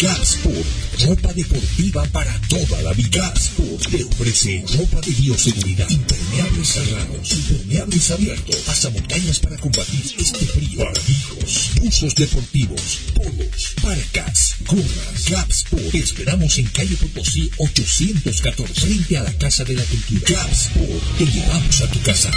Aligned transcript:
Gasport, 0.00 0.66
ropa 1.06 1.32
deportiva 1.32 2.04
para 2.06 2.36
toda 2.48 2.82
la 2.82 2.92
vida. 2.92 3.30
Gasport 3.30 3.88
te 3.88 4.02
ofrece 4.02 4.64
ropa 4.76 5.00
de 5.00 5.12
bioseguridad, 5.12 5.88
impermeables 5.88 6.68
cerrados, 6.68 7.30
impermeables 7.30 8.10
abiertos, 8.10 8.56
pasamontañas 8.66 9.38
para 9.38 9.56
combatir 9.58 10.12
este 10.18 10.44
frío, 10.44 10.84
barbijos, 10.84 11.70
buzos 11.80 12.16
deportivos, 12.16 12.98
polos, 13.14 13.74
parcas, 13.80 14.56
gorras. 14.66 15.28
Gasport, 15.30 15.92
te 15.92 15.98
esperamos 15.98 16.58
en 16.58 16.66
calle 16.66 16.96
Potosí 16.96 17.48
814, 17.58 18.74
frente 18.74 19.18
a 19.18 19.22
la 19.22 19.32
Casa 19.38 19.62
de 19.62 19.74
la 19.74 19.84
Cultura. 19.84 20.22
Gasport, 20.26 21.16
te 21.16 21.26
llevamos 21.26 21.80
a 21.80 21.86
tu 21.86 22.02
casa. 22.02 22.28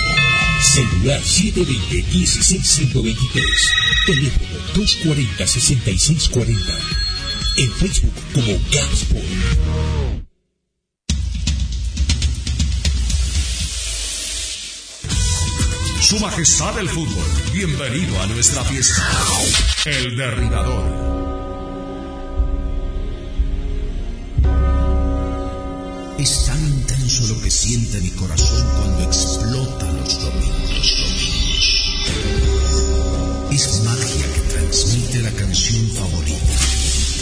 Celular 0.61 1.23
720-16123. 1.23 3.84
Teléfono 4.05 4.59
240-6640. 4.75 6.55
En 7.57 7.71
Facebook 7.71 8.13
como 8.33 8.59
Gasport. 8.71 9.25
Su 16.01 16.19
Majestad 16.19 16.77
el 16.77 16.87
Fútbol, 16.87 17.25
bienvenido 17.51 18.21
a 18.21 18.27
nuestra 18.27 18.63
fiesta. 18.65 19.01
El 19.85 20.15
Derribador. 20.15 20.83
Es 26.19 26.45
tan 26.45 26.63
intenso 26.63 27.25
lo 27.33 27.41
que 27.41 27.49
siente 27.49 27.99
mi 28.01 28.11
corazón 28.11 28.67
cuando 28.77 29.01
explota 29.01 29.91
los 29.93 30.21
domingos, 30.21 30.95
domingos. 31.01 32.74
Es 33.55 33.81
magia 33.85 34.33
que 34.33 34.41
transmite 34.53 35.21
la 35.21 35.31
canción 35.31 35.89
favorita. 35.91 36.53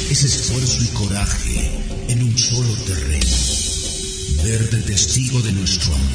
Es 0.09 0.23
esfuerzo 0.23 0.83
y 0.83 0.87
coraje 0.87 1.69
en 2.07 2.23
un 2.23 2.35
solo 2.35 2.73
terreno. 2.87 3.35
Verde 4.43 4.81
testigo 4.81 5.39
de 5.43 5.51
nuestro 5.51 5.93
amor. 5.93 6.09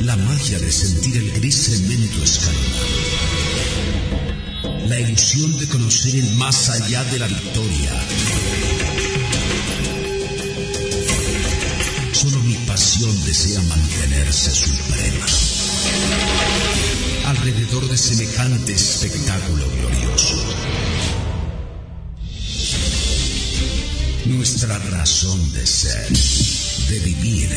La 0.00 0.16
magia 0.16 0.58
de 0.58 0.72
sentir 0.72 1.16
el 1.16 1.30
gris 1.30 1.66
cemento 1.66 2.24
escalonado. 2.24 2.86
La 4.88 4.98
ilusión 4.98 5.56
de 5.56 5.68
conocer 5.68 6.16
el 6.16 6.34
más 6.34 6.70
allá 6.70 7.04
de 7.04 7.20
la 7.20 7.28
victoria. 7.28 8.02
Solo 12.12 12.40
mi 12.40 12.54
pasión 12.66 13.24
desea 13.24 13.62
mantenerse 13.62 14.50
suprema. 14.50 15.33
De 17.74 17.98
semejante 17.98 18.72
espectáculo 18.72 19.64
glorioso. 19.68 20.36
Nuestra 24.26 24.78
razón 24.78 25.52
de 25.52 25.66
ser, 25.66 26.08
de 26.88 27.00
vivir, 27.00 27.50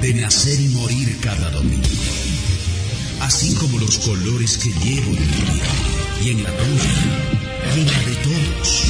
de 0.00 0.14
nacer 0.14 0.60
y 0.60 0.68
morir 0.68 1.18
cada 1.20 1.50
domingo. 1.50 1.88
Así 3.20 3.52
como 3.56 3.80
los 3.80 3.98
colores 3.98 4.58
que 4.58 4.70
llevo 4.70 5.10
en 5.10 5.20
mi 5.20 5.42
vida 5.42 5.72
y 6.22 6.30
en 6.30 6.44
la 6.44 6.50
tuya 6.56 7.18
y 7.76 7.84
de 7.84 8.16
todos 8.22 8.82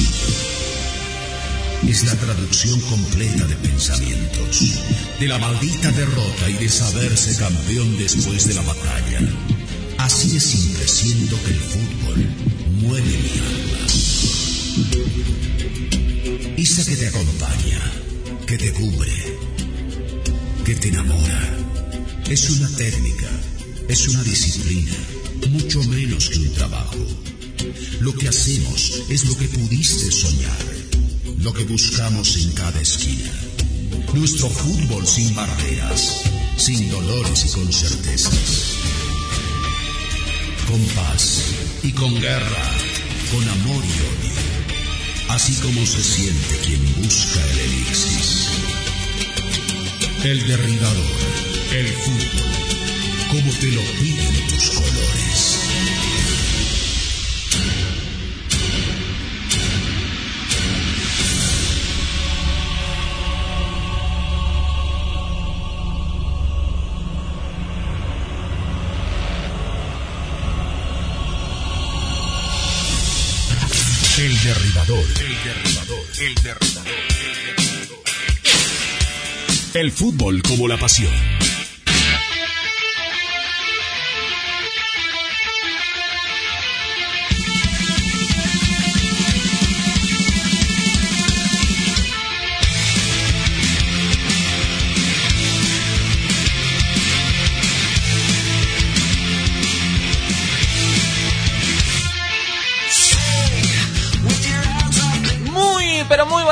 es 1.89 2.03
la 2.03 2.15
traducción 2.15 2.79
completa 2.81 3.45
de 3.45 3.55
pensamientos, 3.55 4.79
de 5.19 5.27
la 5.27 5.39
maldita 5.39 5.91
derrota 5.91 6.47
y 6.47 6.53
de 6.53 6.69
saberse 6.69 7.35
campeón 7.37 7.97
después 7.97 8.47
de 8.47 8.53
la 8.53 8.61
batalla. 8.61 9.19
Así 9.99 10.29
de 10.29 10.39
simple 10.39 10.87
siento 10.87 11.37
que 11.43 11.51
el 11.51 11.59
fútbol 11.59 12.27
mueve 12.81 13.07
mi 13.07 13.39
alma. 13.39 13.87
Esa 16.57 16.85
que 16.85 16.95
te 16.95 17.07
acompaña, 17.07 17.91
que 18.47 18.57
te 18.57 18.73
cubre, 18.73 19.37
que 20.65 20.75
te 20.75 20.87
enamora. 20.89 21.57
Es 22.29 22.49
una 22.49 22.69
técnica, 22.75 23.29
es 23.87 24.07
una 24.07 24.23
disciplina, 24.23 24.95
mucho 25.51 25.83
menos 25.83 26.29
que 26.29 26.39
un 26.39 26.53
trabajo. 26.53 27.05
Lo 27.99 28.13
que 28.13 28.27
hacemos 28.27 29.03
es 29.09 29.25
lo 29.25 29.37
que 29.37 29.47
pudiste 29.47 30.11
soñar 30.11 30.79
lo 31.43 31.53
que 31.53 31.63
buscamos 31.63 32.35
en 32.37 32.51
cada 32.51 32.81
esquina. 32.81 33.31
Nuestro 34.13 34.49
fútbol 34.49 35.07
sin 35.07 35.33
barreras, 35.35 36.23
sin 36.57 36.89
dolores 36.89 37.45
y 37.45 37.49
con 37.49 37.71
certezas. 37.71 38.98
Con 40.69 40.85
paz 40.89 41.41
y 41.81 41.91
con 41.93 42.13
guerra, 42.21 42.77
con 43.31 43.49
amor 43.49 43.83
y 43.83 43.99
odio. 44.01 44.33
Así 45.29 45.55
como 45.63 45.83
se 45.83 46.03
siente 46.03 46.59
quien 46.59 46.85
busca 47.01 47.39
el 47.51 47.59
elixir. 47.59 48.49
El 50.25 50.47
derribador, 50.47 51.17
el 51.71 51.87
fútbol, 51.87 52.51
como 53.31 53.51
te 53.51 53.67
lo 53.71 53.81
piden 53.99 54.47
tus 54.47 54.69
colores. 54.69 55.58
El 74.19 74.37
derribador. 74.43 74.99
El 74.99 75.43
derribador. 75.45 76.05
El 76.19 76.35
derribador. 76.43 76.93
El 79.73 79.91
fútbol 79.93 80.41
como 80.41 80.67
la 80.67 80.77
pasión. 80.77 81.28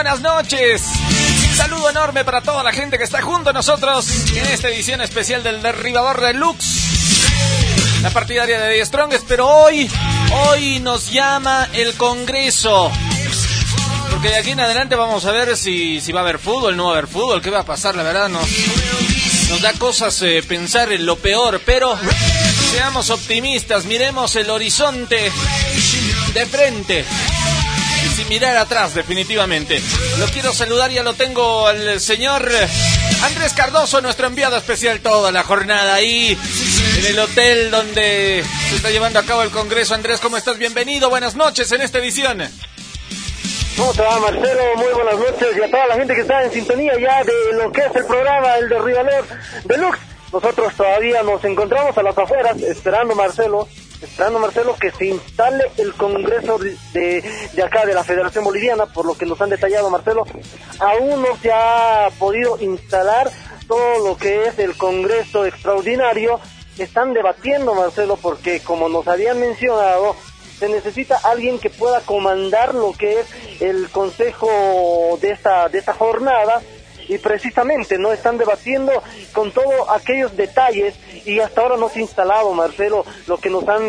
Buenas 0.09 0.22
noches. 0.22 0.84
Saludo 1.57 1.90
enorme 1.90 2.23
para 2.23 2.40
toda 2.41 2.63
la 2.63 2.72
gente 2.72 2.97
que 2.97 3.03
está 3.03 3.22
junto 3.22 3.50
a 3.50 3.53
nosotros 3.53 4.07
en 4.34 4.45
esta 4.45 4.69
edición 4.69 5.01
especial 5.01 5.44
del 5.44 5.62
Derribador 5.62 6.22
Deluxe. 6.22 8.01
La 8.01 8.09
partidaria 8.12 8.57
de 8.57 8.78
The 8.78 8.85
Strongest, 8.85 9.25
pero 9.28 9.50
hoy, 9.50 9.91
hoy 10.31 10.79
nos 10.79 11.12
llama 11.12 11.67
el 11.73 11.94
Congreso. 11.96 12.90
Porque 14.09 14.29
de 14.29 14.37
aquí 14.37 14.52
en 14.52 14.61
adelante 14.61 14.96
vamos 14.96 15.26
a 15.26 15.32
ver 15.32 15.58
si, 15.58 15.99
si 15.99 16.14
va 16.14 16.22
a 16.22 16.23
haber 16.23 16.40
fútbol, 16.40 16.78
no 16.78 16.85
va 16.85 16.91
a 16.91 16.97
haber 16.99 17.08
fútbol, 17.08 17.41
qué 17.41 17.49
va 17.49 17.59
a 17.59 17.66
pasar, 17.66 17.93
la 17.96 18.03
verdad 18.03 18.29
nos, 18.29 18.47
nos 19.49 19.61
da 19.61 19.73
cosas 19.73 20.22
eh, 20.22 20.41
pensar 20.47 20.90
en 20.93 21.05
lo 21.05 21.17
peor, 21.17 21.61
pero 21.66 21.99
seamos 22.72 23.09
optimistas, 23.09 23.84
miremos 23.84 24.37
el 24.37 24.49
horizonte 24.52 25.29
de 26.34 26.46
frente 26.46 27.05
mirar 28.28 28.58
atrás 28.58 28.94
definitivamente. 28.94 29.82
Lo 30.20 30.26
quiero 30.28 30.53
saludar, 30.53 30.91
ya 30.91 31.03
lo 31.03 31.14
tengo 31.14 31.68
al 31.68 32.00
señor 32.00 32.50
Andrés 33.24 33.53
Cardoso, 33.53 34.02
nuestro 34.02 34.28
enviado 34.28 34.58
especial 34.58 35.00
toda 35.00 35.32
la 35.32 35.44
jornada 35.44 35.96
ahí 35.96 36.38
en 37.00 37.06
el 37.06 37.20
hotel 37.20 37.72
donde 37.72 38.44
se 38.70 38.76
está 38.76 38.90
llevando 38.90 39.20
a 39.20 39.24
cabo 39.24 39.44
el 39.44 39.50
Congreso. 39.50 39.96
Andrés, 39.96 40.20
¿cómo 40.20 40.38
estás? 40.38 40.58
Bienvenido, 40.58 41.09
buenas 41.09 41.35
noches 41.35 41.72
en 41.72 41.82
esta 41.82 42.00
edición. 42.00 42.44
¿Cómo 43.78 43.94
te 43.94 44.02
va, 44.02 44.20
Marcelo? 44.20 44.64
Muy 44.76 44.94
buenas 44.94 45.20
noches 45.20 45.47
y 45.58 45.64
a 45.64 45.70
toda 45.70 45.88
la 45.88 45.96
gente 45.96 46.16
que 46.16 46.22
está 46.22 46.44
en 46.44 46.52
sintonía 46.52 46.94
ya 47.00 47.23
de 47.23 47.34
lo 47.53 47.72
que 47.72 47.82
es 47.82 47.96
el 47.96 48.06
programa 48.06 48.56
El 48.56 48.70
Derribador 48.70 49.26
Deluxe. 49.66 50.16
Nosotros 50.32 50.76
todavía 50.76 51.24
nos 51.24 51.44
encontramos 51.46 51.97
a 51.97 52.03
las 52.03 52.18
afueras 52.18 52.62
esperando, 52.62 53.16
Marcelo, 53.16 53.68
esperando 54.02 54.40
Marcelo 54.40 54.76
que 54.76 54.91
se 54.91 55.06
instale 55.06 55.64
el 55.78 55.94
Congreso 55.94 56.58
de, 56.58 57.24
de 57.53 57.64
acá 57.64 57.85
de 57.85 57.94
la 57.94 58.03
Federación 58.03 58.44
Boliviana, 58.44 58.88
por 58.88 59.06
lo 59.06 59.16
que 59.16 59.26
nos 59.26 59.40
han 59.41 59.50
detallado 59.50 59.90
Marcelo, 59.90 60.26
aún 60.79 61.22
no 61.22 61.38
se 61.41 61.52
ha 61.52 62.09
podido 62.20 62.59
instalar 62.59 63.32
todo 63.68 64.06
lo 64.06 64.18
que 64.18 64.46
es 64.46 64.59
el 64.59 64.76
Congreso 64.76 65.46
extraordinario. 65.46 66.40
Están 66.78 67.14
debatiendo 67.14 67.73
Marcelo 67.73 68.18
porque 68.18 68.59
como 68.59 68.90
nos 68.90 69.08
habían 69.08 69.40
mencionado, 69.40 70.16
se 70.59 70.68
necesita 70.70 71.20
alguien 71.23 71.58
que 71.59 71.70
pueda 71.70 72.02
comandar 72.02 72.76
lo 72.76 72.91
que 72.94 73.22
es 73.22 73.62
el 73.62 73.90
consejo 73.90 75.18
de 75.22 75.32
esta 75.32 75.70
de 75.70 75.80
esta 75.80 75.94
jornada 75.94 76.62
y 77.08 77.18
precisamente 77.18 77.98
no 77.98 78.12
están 78.12 78.38
debatiendo 78.38 78.92
con 79.34 79.52
todos 79.52 79.90
aquellos 79.90 80.36
detalles 80.36 80.96
y 81.26 81.40
hasta 81.40 81.62
ahora 81.62 81.78
no 81.78 81.90
se 81.90 82.00
ha 82.00 82.02
instalado, 82.04 82.54
Marcelo, 82.54 83.06
lo 83.28 83.38
que 83.38 83.50
nos 83.50 83.68
han 83.68 83.84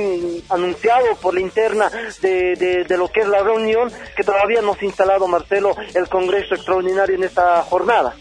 anunciado 0.49 1.17
por 1.21 1.35
la 1.35 1.41
interna 1.41 1.91
de, 2.21 2.85
de, 2.87 2.97
lo 2.97 3.09
que 3.09 3.21
es 3.21 3.29
la 3.29 3.43
reunión, 3.43 3.93
que 4.17 4.25
todavía 4.25 4.61
no 4.63 4.75
se 4.75 4.83
ha 4.83 4.89
instalado, 4.89 5.27
Marcelo, 5.27 5.77
el 5.95 6.09
Congreso 6.09 6.55
Extraordinario 6.55 7.17
en 7.17 7.25
esta 7.25 7.63
jornada. 7.63 8.15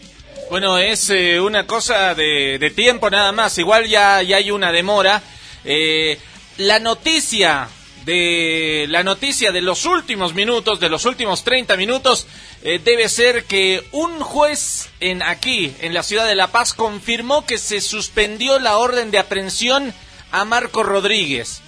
Bueno, 0.50 0.78
es 0.78 1.10
eh, 1.10 1.40
una 1.40 1.66
cosa 1.66 2.14
de, 2.14 2.72
tiempo 2.74 3.10
nada 3.10 3.32
más, 3.32 3.58
igual 3.58 3.86
ya, 3.86 4.22
ya 4.22 4.36
hay 4.36 4.50
una 4.50 4.72
demora. 4.72 5.20
Eh, 5.64 6.18
la 6.56 6.78
noticia 6.78 7.68
de 8.08 8.86
la 8.88 9.02
noticia 9.02 9.52
de 9.52 9.60
los 9.60 9.84
últimos 9.84 10.32
minutos, 10.32 10.80
de 10.80 10.88
los 10.88 11.04
últimos 11.04 11.44
30 11.44 11.76
minutos, 11.76 12.26
eh, 12.62 12.80
debe 12.82 13.06
ser 13.10 13.44
que 13.44 13.84
un 13.92 14.20
juez 14.20 14.88
en 15.00 15.22
aquí, 15.22 15.74
en 15.80 15.92
la 15.92 16.02
ciudad 16.02 16.26
de 16.26 16.34
La 16.34 16.46
Paz, 16.46 16.72
confirmó 16.72 17.44
que 17.44 17.58
se 17.58 17.82
suspendió 17.82 18.58
la 18.60 18.78
orden 18.78 19.10
de 19.10 19.18
aprehensión 19.18 19.92
a 20.32 20.46
Marco 20.46 20.82
Rodríguez, 20.82 21.60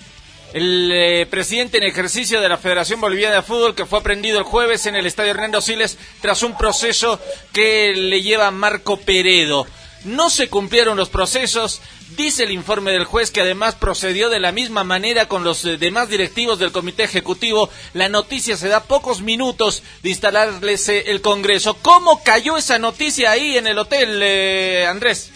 el 0.55 0.91
eh, 0.91 1.27
presidente 1.27 1.77
en 1.77 1.85
ejercicio 1.85 2.41
de 2.41 2.49
la 2.49 2.57
Federación 2.57 3.03
Boliviana 3.03 3.37
de 3.37 3.43
Fútbol, 3.43 3.75
que 3.75 3.85
fue 3.85 3.99
aprendido 3.99 4.39
el 4.39 4.45
jueves 4.45 4.87
en 4.87 4.97
el 4.97 5.05
Estadio 5.05 5.33
Hernando 5.33 5.61
Siles 5.61 5.99
tras 6.23 6.43
un 6.43 6.57
proceso 6.57 7.21
que 7.53 7.93
le 7.95 8.23
lleva 8.23 8.51
Marco 8.51 8.97
Peredo. 8.97 9.67
No 10.05 10.31
se 10.31 10.49
cumplieron 10.49 10.97
los 10.97 11.11
procesos, 11.11 11.83
dice 12.17 12.45
el 12.45 12.51
informe 12.51 12.93
del 12.93 13.05
juez 13.05 13.31
que 13.31 13.41
además 13.41 13.75
procedió 13.75 14.29
de 14.29 14.41
la 14.41 14.53
misma 14.53 14.85
manera 14.85 15.27
con 15.27 15.45
los 15.45 15.65
eh, 15.65 15.77
demás 15.77 16.09
directivos 16.09 16.59
del 16.59 16.73
comité 16.73 17.05
ejecutivo. 17.05 17.71
La 17.95 18.09
noticia 18.09 18.57
se 18.57 18.69
da 18.69 18.85
pocos 18.85 19.23
minutos 19.23 19.83
de 20.03 20.11
instalarles 20.11 20.89
eh, 20.89 21.05
el 21.07 21.21
Congreso. 21.21 21.75
¿Cómo 21.83 22.23
cayó 22.23 22.57
esa 22.57 22.79
noticia 22.79 23.31
ahí 23.31 23.57
en 23.57 23.67
el 23.67 23.79
hotel, 23.79 24.21
eh, 24.23 24.87
Andrés? 24.89 25.31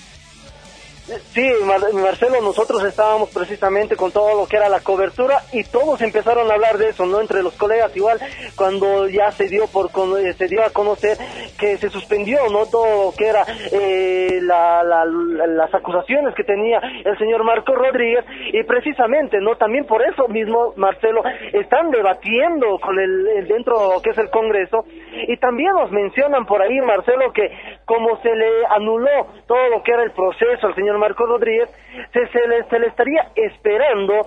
Sí, 1.04 1.46
Marcelo, 1.92 2.40
nosotros 2.40 2.82
estábamos 2.82 3.28
precisamente 3.28 3.94
con 3.94 4.10
todo 4.10 4.40
lo 4.40 4.46
que 4.46 4.56
era 4.56 4.70
la 4.70 4.80
cobertura 4.80 5.42
y 5.52 5.62
todos 5.64 6.00
empezaron 6.00 6.50
a 6.50 6.54
hablar 6.54 6.78
de 6.78 6.88
eso, 6.88 7.04
¿no? 7.04 7.20
Entre 7.20 7.42
los 7.42 7.54
colegas, 7.58 7.94
igual 7.94 8.18
cuando 8.56 9.06
ya 9.06 9.30
se 9.30 9.48
dio 9.48 9.66
por 9.66 9.90
eh, 10.18 10.32
se 10.32 10.48
dio 10.48 10.64
a 10.64 10.70
conocer 10.70 11.18
que 11.58 11.76
se 11.76 11.90
suspendió, 11.90 12.38
¿no? 12.50 12.64
Todo 12.66 13.06
lo 13.06 13.12
que 13.16 13.26
era 13.26 13.44
eh, 13.70 14.40
las 14.40 15.74
acusaciones 15.74 16.34
que 16.34 16.42
tenía 16.42 16.80
el 17.04 17.18
señor 17.18 17.44
Marco 17.44 17.74
Rodríguez 17.74 18.24
y 18.54 18.62
precisamente, 18.62 19.40
¿no? 19.40 19.56
También 19.56 19.84
por 19.84 20.02
eso 20.02 20.26
mismo, 20.28 20.72
Marcelo, 20.76 21.22
están 21.52 21.90
debatiendo 21.90 22.78
con 22.80 22.98
el, 22.98 23.46
dentro 23.46 23.78
de 23.78 23.94
lo 23.96 24.00
que 24.00 24.10
es 24.10 24.18
el 24.18 24.30
Congreso 24.30 24.86
y 25.28 25.36
también 25.36 25.72
nos 25.74 25.90
mencionan 25.90 26.46
por 26.46 26.62
ahí, 26.62 26.80
Marcelo, 26.80 27.30
que 27.32 27.50
como 27.84 28.20
se 28.22 28.34
le 28.34 28.64
anuló 28.70 29.26
todo 29.46 29.68
lo 29.68 29.82
que 29.82 29.92
era 29.92 30.02
el 30.02 30.12
proceso 30.12 30.66
al 30.66 30.74
señor 30.74 30.94
Marco 30.99 31.26
Rodríguez, 31.26 31.69
se, 32.12 32.26
se, 32.29 32.49
le, 32.49 32.64
se 32.64 32.79
le 32.79 32.87
estaría 32.88 33.29
esperando 33.35 34.26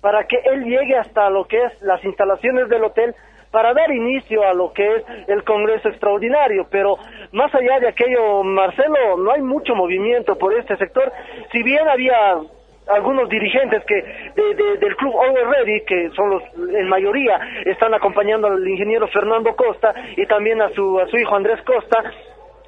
para 0.00 0.24
que 0.24 0.36
él 0.44 0.64
llegue 0.64 0.96
hasta 0.96 1.28
lo 1.30 1.46
que 1.46 1.62
es 1.62 1.82
las 1.82 2.04
instalaciones 2.04 2.68
del 2.68 2.84
hotel 2.84 3.14
para 3.50 3.72
dar 3.72 3.90
inicio 3.90 4.46
a 4.46 4.52
lo 4.52 4.72
que 4.72 4.96
es 4.96 5.04
el 5.26 5.42
Congreso 5.44 5.88
Extraordinario, 5.88 6.66
pero 6.70 6.96
más 7.32 7.54
allá 7.54 7.80
de 7.80 7.88
aquello, 7.88 8.42
Marcelo, 8.42 9.16
no 9.16 9.32
hay 9.32 9.40
mucho 9.40 9.74
movimiento 9.74 10.36
por 10.36 10.52
este 10.54 10.76
sector, 10.76 11.10
si 11.50 11.62
bien 11.62 11.88
había 11.88 12.38
algunos 12.88 13.28
dirigentes 13.28 13.84
que 13.84 13.94
del 14.80 14.96
club 14.96 15.14
Over 15.14 15.46
Ready, 15.46 15.84
que 15.84 16.10
son 16.10 16.30
los 16.30 16.42
en 16.74 16.88
mayoría 16.88 17.38
están 17.66 17.92
acompañando 17.94 18.48
al 18.48 18.66
ingeniero 18.66 19.06
Fernando 19.08 19.54
Costa 19.54 19.94
y 20.16 20.24
también 20.26 20.62
a 20.62 20.70
su 20.70 20.98
a 20.98 21.06
su 21.08 21.18
hijo 21.18 21.36
Andrés 21.36 21.60
Costa, 21.62 22.02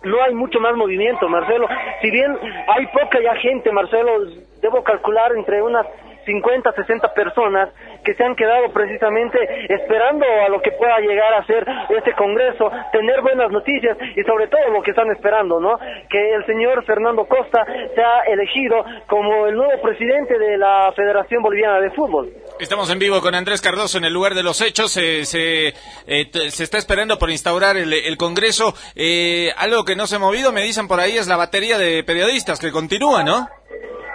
no 0.03 0.23
hay 0.23 0.35
mucho 0.35 0.61
más 0.61 0.75
movimiento, 0.77 1.29
Marcelo. 1.29 1.69
Si 2.01 2.11
bien 2.11 2.37
hay 2.69 2.87
poca 2.87 3.21
ya 3.21 3.35
gente, 3.37 3.71
Marcelo, 3.73 4.27
debo 4.61 4.83
calcular 4.83 5.33
entre 5.37 5.63
unas 5.63 5.87
50, 6.25 6.73
60 6.73 7.15
personas 7.15 7.71
que 8.05 8.15
se 8.15 8.25
han 8.25 8.35
quedado 8.35 8.71
precisamente 8.73 9.39
esperando 9.73 10.25
a 10.47 10.49
lo 10.49 10.61
que 10.63 10.73
pueda 10.73 10.99
llegar 11.01 11.35
a 11.35 11.45
ser 11.45 11.67
este 11.91 12.13
Congreso, 12.13 12.71
tener 12.93 13.21
buenas 13.23 13.51
noticias 13.51 13.97
y 14.17 14.23
sobre 14.23 14.47
todo 14.49 14.69
lo 14.71 14.83
que 14.83 14.91
están 14.91 15.11
esperando, 15.11 15.61
¿no? 15.61 15.79
Que 16.09 16.35
el 16.35 16.45
señor 16.47 16.85
Fernando 16.85 17.27
Costa 17.27 17.65
sea 17.95 18.21
elegido 18.27 18.85
como 19.07 19.47
el 19.47 19.57
nuevo 19.57 19.81
presidente 19.83 20.39
de 20.39 20.59
la 20.59 20.93
Federación 20.95 21.43
Boliviana 21.43 21.81
de 21.81 21.91
Fútbol. 21.91 22.31
Estamos 22.61 22.91
en 22.91 22.99
vivo 22.99 23.23
con 23.23 23.35
Andrés 23.35 23.63
Cardoso 23.63 23.97
en 23.97 24.05
el 24.05 24.13
lugar 24.13 24.35
de 24.35 24.43
los 24.43 24.61
hechos. 24.61 24.93
se, 24.93 25.23
eh, 25.23 26.51
se 26.51 26.63
está 26.63 26.77
esperando 26.77 27.19
por 27.19 27.31
instaurar 27.31 27.79
el, 27.79 27.91
el 27.91 28.19
Congreso. 28.19 28.75
Eh, 28.95 29.51
algo 29.57 29.87
que 29.87 29.97
no 29.97 30.07
se 30.07 30.17
ha 30.17 30.19
movido, 30.19 30.53
me 30.53 30.63
dicen 30.63 30.87
por 30.87 31.01
ahí, 31.01 31.17
es 31.17 31.27
la 31.27 31.37
batería 31.37 31.79
de 31.79 32.05
periodistas 32.05 32.59
que 32.59 32.71
continúa, 32.71 33.25
¿no? 33.25 33.49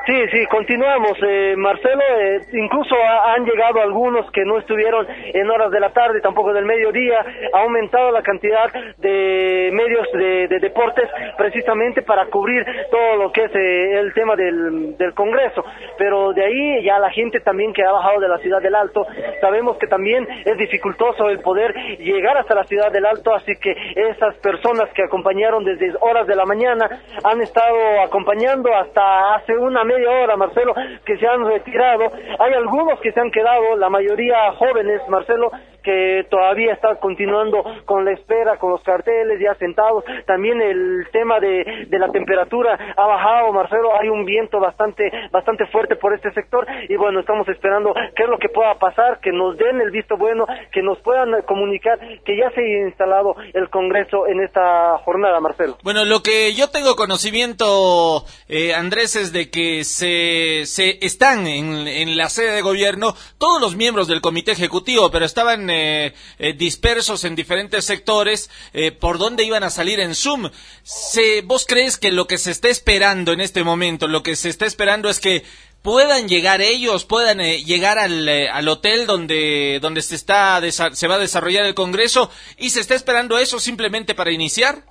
Sí, 0.05 0.13
sí, 0.31 0.45
continuamos, 0.51 1.17
eh, 1.27 1.55
Marcelo. 1.57 2.03
Eh, 2.19 2.39
incluso 2.53 2.95
han 2.95 3.43
llegado 3.43 3.81
algunos 3.81 4.29
que 4.29 4.45
no 4.45 4.59
estuvieron 4.59 5.07
en 5.09 5.49
horas 5.49 5.71
de 5.71 5.79
la 5.79 5.89
tarde, 5.93 6.21
tampoco 6.21 6.53
del 6.53 6.63
mediodía. 6.63 7.25
Ha 7.51 7.61
aumentado 7.61 8.11
la 8.11 8.21
cantidad 8.21 8.71
de 8.99 9.71
medios 9.73 10.07
de, 10.13 10.59
deportes 10.59 11.09
precisamente 11.37 12.03
para 12.03 12.27
cubrir 12.27 12.63
todo 12.91 13.15
lo 13.15 13.31
que 13.31 13.45
es 13.45 13.55
eh, 13.55 13.99
el 13.99 14.13
tema 14.13 14.35
del, 14.35 14.95
Congreso. 15.15 15.63
Pero 15.97 16.33
de 16.33 16.43
ahí 16.43 16.83
ya 16.83 16.99
la 16.99 17.09
gente 17.09 17.39
también 17.39 17.73
que 17.73 17.83
ha 17.83 17.91
bajado 17.91 18.19
de 18.19 18.27
la 18.27 18.37
ciudad 18.39 18.61
del 18.61 18.75
Alto, 18.75 19.07
sabemos 19.41 19.77
que 19.77 19.87
también 19.87 20.27
es 20.45 20.57
dificultoso 20.57 21.29
el 21.29 21.39
poder 21.39 21.73
llegar 21.97 22.37
hasta 22.37 22.53
la 22.53 22.63
ciudad 22.65 22.91
del 22.91 23.05
Alto, 23.05 23.33
así 23.33 23.53
que 23.55 23.73
esas 23.95 24.35
personas 24.37 24.89
que 24.93 25.03
acompañaron 25.03 25.63
desde 25.63 25.93
horas 26.01 26.27
de 26.27 26.35
la 26.35 26.45
mañana 26.45 26.89
han 27.23 27.41
estado 27.41 28.01
acompañando 28.01 28.73
hasta 28.75 29.35
hace 29.35 29.55
una 29.57 29.83
media 29.83 29.94
media 29.95 30.11
hora, 30.11 30.37
Marcelo, 30.37 30.73
que 31.05 31.17
se 31.17 31.27
han 31.27 31.45
retirado. 31.45 32.11
Hay 32.39 32.53
algunos 32.53 32.99
que 32.99 33.11
se 33.11 33.19
han 33.19 33.31
quedado, 33.31 33.75
la 33.77 33.89
mayoría 33.89 34.51
jóvenes, 34.53 35.01
Marcelo, 35.09 35.51
que 35.85 36.25
todavía 36.29 36.73
está 36.73 36.95
continuando 36.95 37.63
con 37.85 38.03
la 38.03 38.11
espera, 38.11 38.57
con 38.57 38.71
los 38.71 38.81
carteles 38.81 39.39
ya 39.39 39.53
sentados. 39.55 40.03
También 40.25 40.59
el 40.59 41.07
tema 41.11 41.39
de, 41.39 41.85
de 41.87 41.99
la 41.99 42.09
temperatura 42.09 42.77
ha 42.97 43.05
bajado, 43.05 43.53
Marcelo. 43.53 43.91
Hay 43.99 44.09
un 44.09 44.25
viento 44.25 44.59
bastante, 44.59 45.11
bastante 45.31 45.67
fuerte 45.67 45.95
por 45.95 46.13
este 46.13 46.31
sector 46.33 46.65
y 46.89 46.95
bueno, 46.95 47.19
estamos 47.19 47.47
esperando 47.47 47.93
qué 48.15 48.23
es 48.23 48.29
lo 48.29 48.39
que 48.39 48.49
pueda 48.49 48.73
pasar, 48.79 49.19
que 49.21 49.31
nos 49.31 49.57
den 49.57 49.79
el 49.79 49.91
visto 49.91 50.17
bueno, 50.17 50.47
que 50.73 50.81
nos 50.81 50.97
puedan 50.99 51.29
comunicar 51.43 51.99
que 52.25 52.35
ya 52.35 52.49
se 52.51 52.61
ha 52.61 52.87
instalado 52.87 53.35
el 53.53 53.69
Congreso 53.69 54.27
en 54.27 54.41
esta 54.41 54.97
jornada, 55.05 55.39
Marcelo. 55.39 55.77
Bueno, 55.83 56.03
lo 56.03 56.23
que 56.23 56.53
yo 56.55 56.69
tengo 56.69 56.95
conocimiento, 56.95 58.25
eh, 58.49 58.73
Andrés, 58.73 59.15
es 59.15 59.31
de 59.31 59.51
que 59.51 59.83
se, 59.83 60.65
se 60.65 60.97
están 61.05 61.45
en, 61.45 61.87
en 61.87 62.17
la 62.17 62.29
sede 62.29 62.51
de 62.53 62.61
gobierno 62.61 63.13
todos 63.37 63.61
los 63.61 63.75
miembros 63.75 64.07
del 64.07 64.21
comité 64.21 64.51
ejecutivo, 64.51 65.11
pero 65.11 65.25
estaban 65.25 65.69
eh, 65.75 66.13
eh, 66.39 66.53
dispersos 66.53 67.23
en 67.25 67.35
diferentes 67.35 67.85
sectores, 67.85 68.49
eh, 68.73 68.91
por 68.91 69.17
dónde 69.17 69.43
iban 69.43 69.63
a 69.63 69.69
salir 69.69 69.99
en 69.99 70.15
Zoom. 70.15 70.49
Se, 70.83 71.41
¿Vos 71.41 71.65
crees 71.67 71.97
que 71.97 72.11
lo 72.11 72.27
que 72.27 72.37
se 72.37 72.51
está 72.51 72.69
esperando 72.69 73.33
en 73.33 73.41
este 73.41 73.63
momento, 73.63 74.07
lo 74.07 74.23
que 74.23 74.35
se 74.35 74.49
está 74.49 74.65
esperando 74.65 75.09
es 75.09 75.19
que 75.19 75.43
puedan 75.81 76.27
llegar 76.27 76.61
ellos, 76.61 77.05
puedan 77.05 77.39
llegar 77.39 77.99
al, 77.99 78.27
al, 78.27 78.67
hotel 78.67 79.05
donde, 79.05 79.79
donde 79.81 80.01
se, 80.01 80.15
está, 80.15 80.61
se 80.71 81.07
va 81.07 81.15
a 81.15 81.19
desarrollar 81.19 81.65
el 81.65 81.75
Congreso 81.75 82.31
y 82.57 82.71
se 82.71 82.79
está 82.79 82.95
esperando 82.95 83.37
eso 83.37 83.59
simplemente 83.59 84.15
para 84.15 84.31
iniciar? 84.31 84.83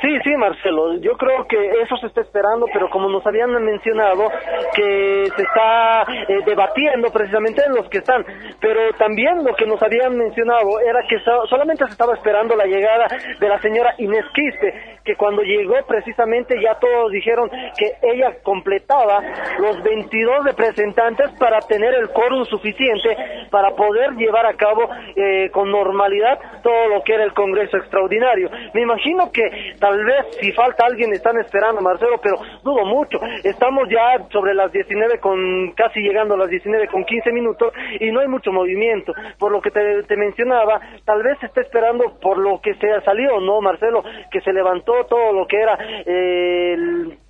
Sí, 0.00 0.08
sí, 0.24 0.34
Marcelo, 0.36 0.94
yo 1.00 1.12
creo 1.18 1.46
que 1.46 1.58
eso 1.82 1.94
se 1.98 2.06
está 2.06 2.22
esperando, 2.22 2.66
pero 2.72 2.88
como 2.88 3.08
nos 3.10 3.26
habían 3.26 3.52
mencionado, 3.62 4.30
que 4.74 5.26
se 5.36 5.42
está 5.42 6.02
eh, 6.26 6.38
debatiendo 6.46 7.10
precisamente 7.12 7.62
en 7.66 7.74
los 7.74 7.86
que 7.90 7.98
están, 7.98 8.24
pero 8.60 8.80
también 8.94 9.44
lo 9.44 9.54
que 9.54 9.66
nos 9.66 9.82
habían 9.82 10.16
mencionado 10.16 10.80
era 10.80 11.00
que 11.06 11.18
solamente 11.48 11.84
se 11.84 11.92
estaba 11.92 12.14
esperando 12.14 12.56
la 12.56 12.64
llegada 12.64 13.08
de 13.38 13.48
la 13.48 13.58
señora 13.60 13.94
Inés 13.98 14.24
Quispe, 14.34 14.98
que 15.04 15.16
cuando 15.16 15.42
llegó 15.42 15.74
precisamente 15.86 16.60
ya 16.62 16.76
todos 16.76 17.12
dijeron 17.12 17.50
que 17.76 17.92
ella 18.02 18.36
completaba 18.42 19.20
los 19.58 19.82
22 19.82 20.44
representantes 20.44 21.30
para 21.38 21.60
tener 21.60 21.94
el 21.94 22.08
quórum 22.10 22.44
suficiente 22.46 23.16
para 23.50 23.70
poder 23.70 24.12
llevar 24.12 24.46
a 24.46 24.54
cabo 24.54 24.88
eh, 25.16 25.50
con 25.50 25.70
normalidad 25.70 26.38
todo 26.62 26.88
lo 26.88 27.02
que 27.02 27.14
era 27.14 27.24
el 27.24 27.34
Congreso 27.34 27.76
extraordinario. 27.76 28.50
Me 28.72 28.82
imagino 28.82 29.30
que 29.32 29.74
tal 29.90 30.04
vez 30.04 30.26
si 30.40 30.52
falta 30.52 30.86
alguien 30.86 31.12
están 31.12 31.36
esperando, 31.38 31.80
Marcelo, 31.80 32.20
pero 32.22 32.36
dudo 32.62 32.84
mucho. 32.84 33.18
Estamos 33.42 33.88
ya 33.88 34.24
sobre 34.30 34.54
las 34.54 34.70
19 34.70 35.18
con, 35.18 35.72
casi 35.72 36.00
llegando 36.00 36.34
a 36.34 36.38
las 36.38 36.48
19 36.48 36.86
con 36.88 37.04
15 37.04 37.32
minutos 37.32 37.72
y 37.98 38.10
no 38.12 38.20
hay 38.20 38.28
mucho 38.28 38.52
movimiento. 38.52 39.12
Por 39.38 39.50
lo 39.50 39.60
que 39.60 39.70
te, 39.70 40.16
mencionaba, 40.16 40.80
tal 41.04 41.22
vez 41.22 41.38
se 41.40 41.46
está 41.46 41.60
esperando 41.62 42.18
por 42.20 42.38
lo 42.38 42.60
que 42.60 42.74
se 42.74 43.00
salió, 43.04 43.40
¿no, 43.40 43.60
Marcelo? 43.60 44.04
Que 44.30 44.40
se 44.42 44.52
levantó 44.52 44.92
todo 45.08 45.32
lo 45.32 45.46
que 45.46 45.60
era 45.60 45.76
eh, 46.06 46.76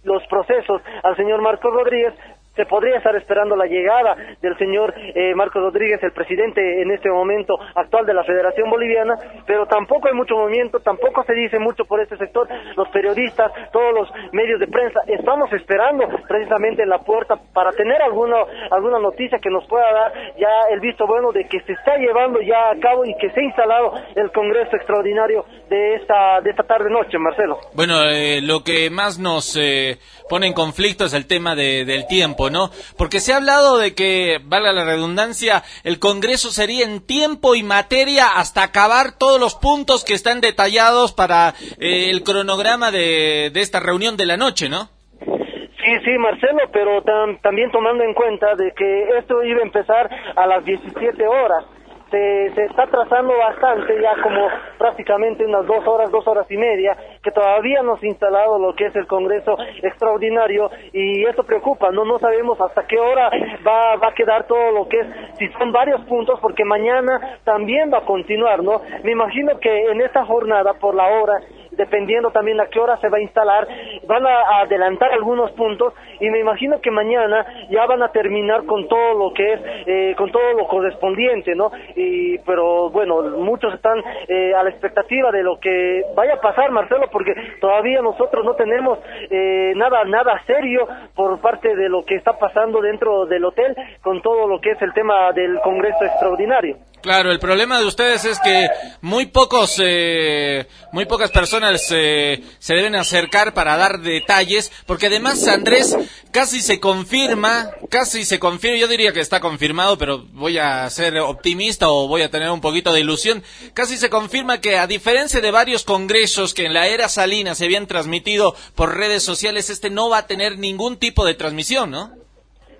los 0.04 0.26
procesos 0.26 0.82
al 1.02 1.16
señor 1.16 1.40
Marcos 1.40 1.72
Rodríguez, 1.72 2.14
se 2.60 2.66
podría 2.66 2.98
estar 2.98 3.16
esperando 3.16 3.56
la 3.56 3.64
llegada 3.64 4.14
del 4.42 4.54
señor 4.58 4.92
eh, 5.14 5.34
Marcos 5.34 5.62
Rodríguez, 5.62 5.98
el 6.02 6.12
presidente 6.12 6.82
en 6.82 6.90
este 6.90 7.08
momento 7.08 7.58
actual 7.74 8.04
de 8.04 8.12
la 8.12 8.22
Federación 8.22 8.68
Boliviana, 8.68 9.14
pero 9.46 9.64
tampoco 9.64 10.08
hay 10.08 10.14
mucho 10.14 10.34
movimiento, 10.34 10.78
tampoco 10.80 11.24
se 11.24 11.32
dice 11.32 11.58
mucho 11.58 11.86
por 11.86 12.02
este 12.02 12.18
sector, 12.18 12.46
los 12.76 12.86
periodistas, 12.90 13.50
todos 13.72 13.94
los 13.94 14.32
medios 14.32 14.60
de 14.60 14.66
prensa, 14.66 15.00
estamos 15.06 15.50
esperando 15.54 16.04
precisamente 16.28 16.82
en 16.82 16.90
la 16.90 16.98
puerta 16.98 17.36
para 17.54 17.72
tener 17.72 18.02
alguna, 18.02 18.36
alguna 18.70 18.98
noticia 18.98 19.38
que 19.38 19.48
nos 19.48 19.66
pueda 19.66 19.90
dar 19.90 20.12
ya 20.38 20.68
el 20.70 20.80
visto 20.80 21.06
bueno 21.06 21.32
de 21.32 21.48
que 21.48 21.60
se 21.60 21.72
está 21.72 21.96
llevando 21.96 22.42
ya 22.42 22.72
a 22.72 22.78
cabo 22.78 23.06
y 23.06 23.14
que 23.16 23.30
se 23.30 23.40
ha 23.40 23.44
instalado 23.44 23.94
el 24.16 24.30
Congreso 24.32 24.76
Extraordinario 24.76 25.46
de 25.70 25.94
esta, 25.94 26.42
de 26.42 26.50
esta 26.50 26.64
tarde-noche, 26.64 27.16
Marcelo. 27.16 27.58
Bueno, 27.72 28.02
eh, 28.04 28.42
lo 28.42 28.62
que 28.62 28.90
más 28.90 29.18
nos 29.18 29.56
eh, 29.56 29.96
pone 30.28 30.46
en 30.46 30.52
conflicto 30.52 31.06
es 31.06 31.14
el 31.14 31.26
tema 31.26 31.54
de, 31.54 31.86
del 31.86 32.06
tiempo, 32.06 32.49
¿no? 32.50 32.70
Porque 32.96 33.20
se 33.20 33.32
ha 33.32 33.36
hablado 33.36 33.78
de 33.78 33.94
que, 33.94 34.40
valga 34.44 34.72
la 34.72 34.84
redundancia, 34.84 35.62
el 35.84 35.98
Congreso 35.98 36.50
sería 36.50 36.84
en 36.84 37.00
tiempo 37.04 37.54
y 37.54 37.62
materia 37.62 38.26
hasta 38.36 38.62
acabar 38.62 39.16
todos 39.18 39.40
los 39.40 39.54
puntos 39.54 40.04
que 40.04 40.14
están 40.14 40.40
detallados 40.40 41.12
para 41.12 41.54
eh, 41.78 42.10
el 42.10 42.22
cronograma 42.22 42.90
de, 42.90 43.50
de 43.52 43.60
esta 43.60 43.80
reunión 43.80 44.16
de 44.16 44.26
la 44.26 44.36
noche, 44.36 44.68
¿no? 44.68 44.88
Sí, 45.20 45.92
sí, 46.04 46.18
Marcelo, 46.18 46.60
pero 46.72 47.02
también 47.42 47.70
tomando 47.70 48.04
en 48.04 48.12
cuenta 48.12 48.54
de 48.54 48.72
que 48.72 49.18
esto 49.18 49.42
iba 49.42 49.60
a 49.60 49.64
empezar 49.64 50.10
a 50.36 50.46
las 50.46 50.64
17 50.64 51.26
horas 51.26 51.64
se, 52.10 52.54
se 52.54 52.64
está 52.64 52.86
trazando 52.86 53.36
bastante, 53.36 54.00
ya 54.00 54.20
como 54.22 54.48
prácticamente 54.78 55.44
unas 55.44 55.66
dos 55.66 55.86
horas, 55.86 56.10
dos 56.10 56.26
horas 56.26 56.50
y 56.50 56.56
media, 56.56 56.96
que 57.22 57.30
todavía 57.30 57.82
no 57.82 57.96
se 57.96 58.06
ha 58.06 58.10
instalado 58.10 58.58
lo 58.58 58.74
que 58.74 58.86
es 58.86 58.96
el 58.96 59.06
Congreso 59.06 59.56
Extraordinario 59.82 60.70
y 60.92 61.24
esto 61.24 61.44
preocupa, 61.44 61.90
no 61.90 62.04
no 62.04 62.18
sabemos 62.18 62.60
hasta 62.60 62.86
qué 62.86 62.98
hora 62.98 63.30
va, 63.66 63.96
va 63.96 64.08
a 64.08 64.14
quedar 64.14 64.46
todo 64.46 64.72
lo 64.72 64.88
que 64.88 65.00
es, 65.00 65.06
si 65.38 65.48
son 65.58 65.72
varios 65.72 66.00
puntos, 66.02 66.38
porque 66.40 66.64
mañana 66.64 67.38
también 67.44 67.92
va 67.92 67.98
a 67.98 68.04
continuar, 68.04 68.62
¿no? 68.62 68.80
Me 69.04 69.12
imagino 69.12 69.58
que 69.58 69.90
en 69.90 70.00
esta 70.00 70.24
jornada, 70.24 70.74
por 70.74 70.94
la 70.94 71.06
hora, 71.08 71.40
dependiendo 71.80 72.30
también 72.30 72.60
a 72.60 72.66
qué 72.66 72.78
hora 72.78 72.98
se 72.98 73.08
va 73.08 73.16
a 73.16 73.22
instalar, 73.22 73.66
van 74.06 74.26
a 74.26 74.60
adelantar 74.60 75.12
algunos 75.12 75.50
puntos 75.52 75.94
y 76.20 76.28
me 76.28 76.38
imagino 76.38 76.78
que 76.82 76.90
mañana 76.90 77.46
ya 77.70 77.86
van 77.86 78.02
a 78.02 78.12
terminar 78.12 78.66
con 78.66 78.86
todo 78.86 79.14
lo 79.14 79.32
que 79.32 79.52
es, 79.54 79.60
eh, 79.86 80.14
con 80.18 80.30
todo 80.30 80.52
lo 80.52 80.68
correspondiente, 80.68 81.54
¿no? 81.54 81.72
Y, 81.96 82.36
pero 82.40 82.90
bueno, 82.90 83.22
muchos 83.38 83.72
están 83.72 84.02
eh, 84.28 84.52
a 84.54 84.62
la 84.62 84.68
expectativa 84.68 85.30
de 85.32 85.42
lo 85.42 85.58
que 85.58 86.02
vaya 86.14 86.34
a 86.34 86.40
pasar, 86.40 86.70
Marcelo, 86.70 87.06
porque 87.10 87.32
todavía 87.60 88.02
nosotros 88.02 88.44
no 88.44 88.54
tenemos 88.54 88.98
eh, 89.30 89.72
nada, 89.76 90.04
nada 90.04 90.42
serio 90.46 90.86
por 91.14 91.40
parte 91.40 91.74
de 91.74 91.88
lo 91.88 92.04
que 92.04 92.16
está 92.16 92.34
pasando 92.38 92.82
dentro 92.82 93.24
del 93.24 93.44
hotel 93.46 93.74
con 94.02 94.20
todo 94.20 94.46
lo 94.46 94.60
que 94.60 94.72
es 94.72 94.82
el 94.82 94.92
tema 94.92 95.32
del 95.32 95.58
Congreso 95.60 96.04
Extraordinario. 96.04 96.76
Claro, 97.02 97.32
el 97.32 97.38
problema 97.38 97.78
de 97.78 97.86
ustedes 97.86 98.26
es 98.26 98.38
que 98.40 98.68
muy 99.00 99.26
pocos, 99.26 99.80
eh, 99.82 100.66
muy 100.92 101.06
pocas 101.06 101.30
personas 101.30 101.88
eh, 101.92 102.42
se 102.58 102.74
deben 102.74 102.94
acercar 102.94 103.54
para 103.54 103.76
dar 103.78 104.00
detalles, 104.00 104.70
porque 104.86 105.06
además 105.06 105.48
Andrés 105.48 105.96
casi 106.30 106.60
se 106.60 106.78
confirma, 106.78 107.70
casi 107.88 108.24
se 108.24 108.38
confirma, 108.38 108.76
yo 108.76 108.86
diría 108.86 109.12
que 109.12 109.20
está 109.20 109.40
confirmado, 109.40 109.96
pero 109.96 110.24
voy 110.32 110.58
a 110.58 110.88
ser 110.90 111.18
optimista 111.20 111.88
o 111.88 112.06
voy 112.06 112.20
a 112.20 112.30
tener 112.30 112.50
un 112.50 112.60
poquito 112.60 112.92
de 112.92 113.00
ilusión, 113.00 113.42
casi 113.72 113.96
se 113.96 114.10
confirma 114.10 114.60
que 114.60 114.76
a 114.76 114.86
diferencia 114.86 115.40
de 115.40 115.50
varios 115.50 115.84
congresos 115.84 116.52
que 116.52 116.66
en 116.66 116.74
la 116.74 116.86
era 116.88 117.08
Salina 117.08 117.54
se 117.54 117.64
habían 117.64 117.86
transmitido 117.86 118.54
por 118.74 118.96
redes 118.96 119.22
sociales, 119.22 119.70
este 119.70 119.88
no 119.88 120.10
va 120.10 120.18
a 120.18 120.26
tener 120.26 120.58
ningún 120.58 120.98
tipo 120.98 121.24
de 121.24 121.34
transmisión, 121.34 121.90
¿no? 121.90 122.10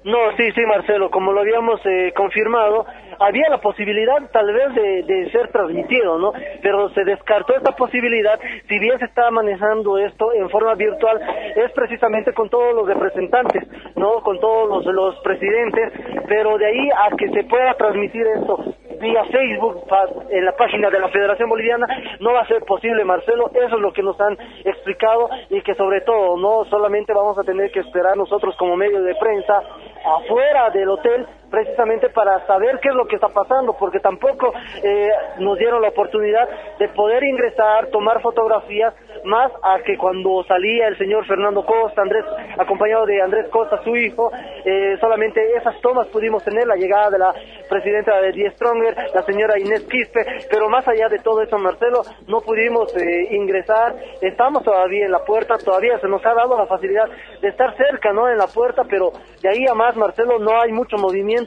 No, 0.02 0.16
sí, 0.36 0.50
sí, 0.54 0.62
Marcelo, 0.66 1.10
como 1.10 1.32
lo 1.32 1.40
habíamos 1.40 1.78
eh, 1.84 2.12
confirmado, 2.16 2.86
había 3.20 3.48
la 3.50 3.58
posibilidad 3.58 4.16
tal 4.32 4.52
vez 4.52 4.74
de, 4.74 5.30
ser 5.30 5.48
transmitido, 5.52 6.18
¿no? 6.18 6.32
Pero 6.62 6.88
se 6.90 7.04
descartó 7.04 7.54
esta 7.54 7.72
posibilidad, 7.72 8.38
si 8.68 8.78
bien 8.78 8.98
se 8.98 9.04
está 9.04 9.30
manejando 9.30 9.98
esto 9.98 10.32
en 10.32 10.48
forma 10.50 10.74
virtual, 10.74 11.20
es 11.56 11.70
precisamente 11.72 12.32
con 12.32 12.48
todos 12.48 12.74
los 12.74 12.86
representantes, 12.88 13.68
¿no? 13.96 14.22
Con 14.22 14.40
todos 14.40 14.84
los, 14.84 14.94
los 14.94 15.20
presidentes, 15.20 15.92
pero 16.26 16.58
de 16.58 16.66
ahí 16.66 16.88
a 16.90 17.14
que 17.16 17.28
se 17.30 17.44
pueda 17.44 17.74
transmitir 17.74 18.26
esto 18.26 18.74
vía 19.00 19.24
Facebook 19.24 19.84
en 20.28 20.44
la 20.44 20.52
página 20.52 20.90
de 20.90 21.00
la 21.00 21.08
Federación 21.08 21.48
Boliviana 21.48 21.86
no 22.20 22.34
va 22.34 22.42
a 22.42 22.46
ser 22.46 22.62
posible, 22.64 23.02
Marcelo, 23.02 23.50
eso 23.54 23.76
es 23.76 23.80
lo 23.80 23.92
que 23.92 24.02
nos 24.02 24.20
han 24.20 24.36
explicado 24.64 25.30
y 25.48 25.62
que 25.62 25.74
sobre 25.74 26.02
todo 26.02 26.36
no 26.36 26.64
solamente 26.66 27.12
vamos 27.14 27.38
a 27.38 27.42
tener 27.42 27.70
que 27.70 27.80
esperar 27.80 28.16
nosotros 28.16 28.54
como 28.56 28.76
medio 28.76 29.02
de 29.02 29.14
prensa 29.14 29.62
afuera 30.04 30.70
del 30.70 30.90
hotel 30.90 31.26
precisamente 31.50 32.08
para 32.10 32.46
saber 32.46 32.78
qué 32.80 32.88
es 32.88 32.94
lo 32.94 33.06
que 33.06 33.16
está 33.16 33.28
pasando, 33.28 33.76
porque 33.78 34.00
tampoco 34.00 34.52
eh, 34.82 35.10
nos 35.38 35.58
dieron 35.58 35.82
la 35.82 35.88
oportunidad 35.88 36.48
de 36.78 36.88
poder 36.88 37.24
ingresar, 37.24 37.88
tomar 37.88 38.20
fotografías, 38.22 38.94
más 39.24 39.52
a 39.62 39.78
que 39.84 39.96
cuando 39.98 40.42
salía 40.44 40.88
el 40.88 40.96
señor 40.96 41.26
Fernando 41.26 41.64
Costa, 41.64 42.02
Andrés, 42.02 42.24
acompañado 42.58 43.06
de 43.06 43.20
Andrés 43.20 43.48
Costa, 43.50 43.82
su 43.82 43.96
hijo, 43.96 44.30
eh, 44.64 44.96
solamente 45.00 45.40
esas 45.56 45.78
tomas 45.80 46.06
pudimos 46.08 46.42
tener, 46.44 46.66
la 46.66 46.76
llegada 46.76 47.10
de 47.10 47.18
la 47.18 47.34
presidenta 47.68 48.20
de 48.20 48.32
Die 48.32 48.50
Stronger, 48.52 48.94
la 49.14 49.22
señora 49.22 49.58
Inés 49.58 49.84
Quispe, 49.84 50.24
pero 50.50 50.68
más 50.68 50.86
allá 50.86 51.08
de 51.08 51.18
todo 51.18 51.42
eso, 51.42 51.58
Marcelo, 51.58 52.02
no 52.28 52.40
pudimos 52.40 52.94
eh, 52.96 53.28
ingresar, 53.34 53.94
estamos 54.20 54.62
todavía 54.62 55.06
en 55.06 55.12
la 55.12 55.24
puerta, 55.24 55.56
todavía 55.58 55.98
se 55.98 56.08
nos 56.08 56.24
ha 56.24 56.34
dado 56.34 56.56
la 56.56 56.66
facilidad 56.66 57.08
de 57.40 57.48
estar 57.48 57.76
cerca, 57.76 58.12
¿no? 58.12 58.28
En 58.28 58.38
la 58.38 58.46
puerta, 58.46 58.82
pero 58.88 59.12
de 59.42 59.48
ahí 59.48 59.64
a 59.70 59.74
más, 59.74 59.96
Marcelo, 59.96 60.38
no 60.38 60.60
hay 60.60 60.72
mucho 60.72 60.96
movimiento, 60.96 61.39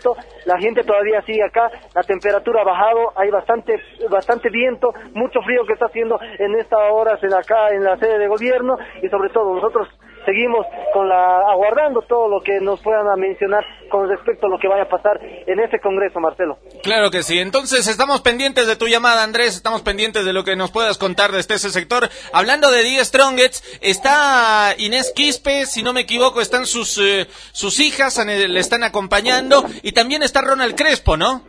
la 0.45 0.57
gente 0.57 0.83
todavía 0.83 1.21
sigue 1.21 1.43
acá, 1.43 1.69
la 1.93 2.03
temperatura 2.03 2.61
ha 2.61 2.65
bajado, 2.65 3.11
hay 3.15 3.29
bastante, 3.29 3.75
bastante 4.09 4.49
viento, 4.49 4.93
mucho 5.13 5.41
frío 5.41 5.65
que 5.65 5.73
está 5.73 5.85
haciendo 5.85 6.19
en 6.39 6.55
esta 6.55 6.77
hora 6.91 7.17
en 7.21 7.33
acá 7.33 7.69
en 7.69 7.83
la 7.83 7.97
sede 7.97 8.19
de 8.19 8.27
gobierno 8.27 8.77
y 9.01 9.09
sobre 9.09 9.29
todo 9.29 9.55
nosotros 9.55 9.87
seguimos 10.25 10.65
con 10.93 11.07
la 11.09 11.51
aguardando 11.51 12.01
todo 12.01 12.27
lo 12.27 12.41
que 12.41 12.59
nos 12.59 12.81
puedan 12.81 13.05
mencionar 13.19 13.63
con 13.89 14.09
respecto 14.09 14.47
a 14.47 14.49
lo 14.49 14.57
que 14.57 14.67
vaya 14.67 14.83
a 14.83 14.89
pasar 14.89 15.19
en 15.21 15.59
ese 15.59 15.79
congreso, 15.79 16.19
Marcelo. 16.19 16.57
Claro 16.81 17.11
que 17.11 17.23
sí. 17.23 17.39
Entonces 17.39 17.87
estamos 17.87 18.21
pendientes 18.21 18.67
de 18.67 18.75
tu 18.75 18.87
llamada, 18.87 19.23
Andrés. 19.23 19.55
Estamos 19.55 19.81
pendientes 19.81 20.25
de 20.25 20.33
lo 20.33 20.43
que 20.43 20.55
nos 20.55 20.71
puedas 20.71 20.97
contar 20.97 21.31
desde 21.31 21.55
ese 21.55 21.69
sector. 21.69 22.09
Hablando 22.31 22.71
de 22.71 22.83
Die 22.83 23.03
Strongets, 23.03 23.63
está 23.81 24.73
Inés 24.77 25.13
Quispe, 25.15 25.65
si 25.65 25.83
no 25.83 25.93
me 25.93 26.01
equivoco, 26.01 26.41
están 26.41 26.65
sus 26.65 26.97
eh, 26.97 27.27
sus 27.51 27.79
hijas, 27.79 28.23
le 28.25 28.59
están 28.59 28.83
acompañando 28.83 29.63
y 29.81 29.91
también 29.91 30.23
está 30.23 30.41
Ronald 30.41 30.75
Crespo, 30.75 31.17
¿no? 31.17 31.43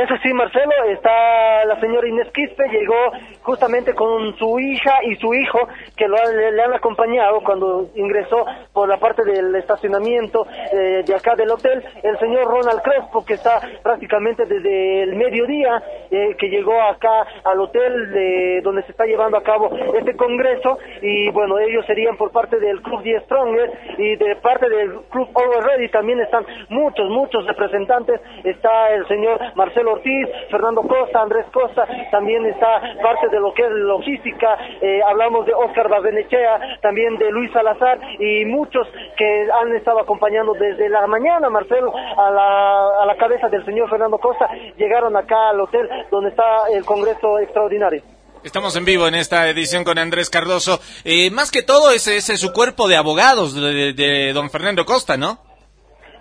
Eso 0.00 0.14
sí, 0.22 0.32
Marcelo, 0.32 0.72
está 0.88 1.62
la 1.66 1.78
señora 1.78 2.08
Inés 2.08 2.28
Quispe, 2.32 2.66
llegó 2.70 3.12
justamente 3.42 3.92
con 3.92 4.34
su 4.38 4.58
hija 4.58 5.04
y 5.04 5.14
su 5.16 5.34
hijo, 5.34 5.58
que 5.94 6.08
lo, 6.08 6.16
le, 6.16 6.62
han 6.62 6.72
acompañado 6.72 7.42
cuando 7.42 7.90
ingresó 7.94 8.46
por 8.72 8.88
la 8.88 8.96
parte 8.96 9.22
del 9.24 9.54
estacionamiento 9.56 10.46
eh, 10.72 11.02
de 11.04 11.14
acá 11.14 11.34
del 11.36 11.50
hotel, 11.50 11.84
el 12.02 12.18
señor 12.18 12.46
Ronald 12.46 12.80
Crespo, 12.80 13.26
que 13.26 13.34
está 13.34 13.60
prácticamente 13.82 14.46
desde 14.46 15.02
el 15.02 15.16
mediodía, 15.16 15.82
eh, 16.10 16.34
que 16.38 16.48
llegó 16.48 16.80
acá 16.80 17.26
al 17.44 17.60
hotel 17.60 18.10
de, 18.10 18.60
donde 18.62 18.82
se 18.84 18.92
está 18.92 19.04
llevando 19.04 19.36
a 19.36 19.42
cabo 19.42 19.68
este 19.98 20.16
congreso, 20.16 20.78
y 21.02 21.28
bueno, 21.28 21.58
ellos 21.58 21.84
serían 21.84 22.16
por 22.16 22.32
parte 22.32 22.58
del 22.58 22.80
Club 22.80 23.02
Die 23.02 23.20
Stronger 23.20 23.70
y 23.98 24.16
de 24.16 24.36
parte 24.36 24.66
del 24.66 24.94
Club 25.10 25.28
Over 25.34 25.62
Ready 25.62 25.90
también 25.90 26.20
están 26.20 26.46
muchos, 26.70 27.06
muchos 27.10 27.44
representantes, 27.46 28.18
está 28.44 28.94
el 28.94 29.06
señor 29.06 29.38
Marcelo 29.56 29.89
Ortiz, 29.92 30.28
Fernando 30.50 30.82
Costa, 30.82 31.22
Andrés 31.22 31.46
Costa, 31.52 31.86
también 32.10 32.44
está 32.46 32.80
parte 33.02 33.28
de 33.28 33.40
lo 33.40 33.52
que 33.54 33.62
es 33.62 33.70
logística, 33.70 34.56
eh, 34.80 35.00
hablamos 35.06 35.46
de 35.46 35.54
Oscar 35.54 35.88
Babenechea, 35.88 36.78
también 36.80 37.16
de 37.18 37.30
Luis 37.30 37.52
Salazar 37.52 37.98
y 38.18 38.44
muchos 38.44 38.86
que 39.16 39.48
han 39.52 39.74
estado 39.74 40.00
acompañando 40.00 40.54
desde 40.54 40.88
la 40.88 41.06
mañana, 41.06 41.50
Marcelo, 41.50 41.92
a 41.94 42.30
la, 42.30 43.16
cabeza 43.18 43.48
del 43.48 43.64
señor 43.66 43.90
Fernando 43.90 44.16
Costa, 44.16 44.48
llegaron 44.78 45.14
acá 45.14 45.50
al 45.50 45.60
hotel 45.60 45.86
donde 46.10 46.30
está 46.30 46.68
el 46.72 46.84
Congreso 46.86 47.38
Extraordinario. 47.38 48.02
Estamos 48.42 48.74
en 48.76 48.86
vivo 48.86 49.06
en 49.06 49.14
esta 49.14 49.46
edición 49.50 49.84
con 49.84 49.98
Andrés 49.98 50.30
Cardoso. 50.30 50.80
Eh, 51.04 51.30
más 51.30 51.50
que 51.50 51.62
todo, 51.62 51.90
ese 51.90 52.16
es 52.16 52.40
su 52.40 52.52
cuerpo 52.52 52.88
de 52.88 52.96
abogados 52.96 53.54
de 53.54 54.32
don 54.32 54.48
Fernando 54.48 54.86
Costa, 54.86 55.18
¿no? 55.18 55.49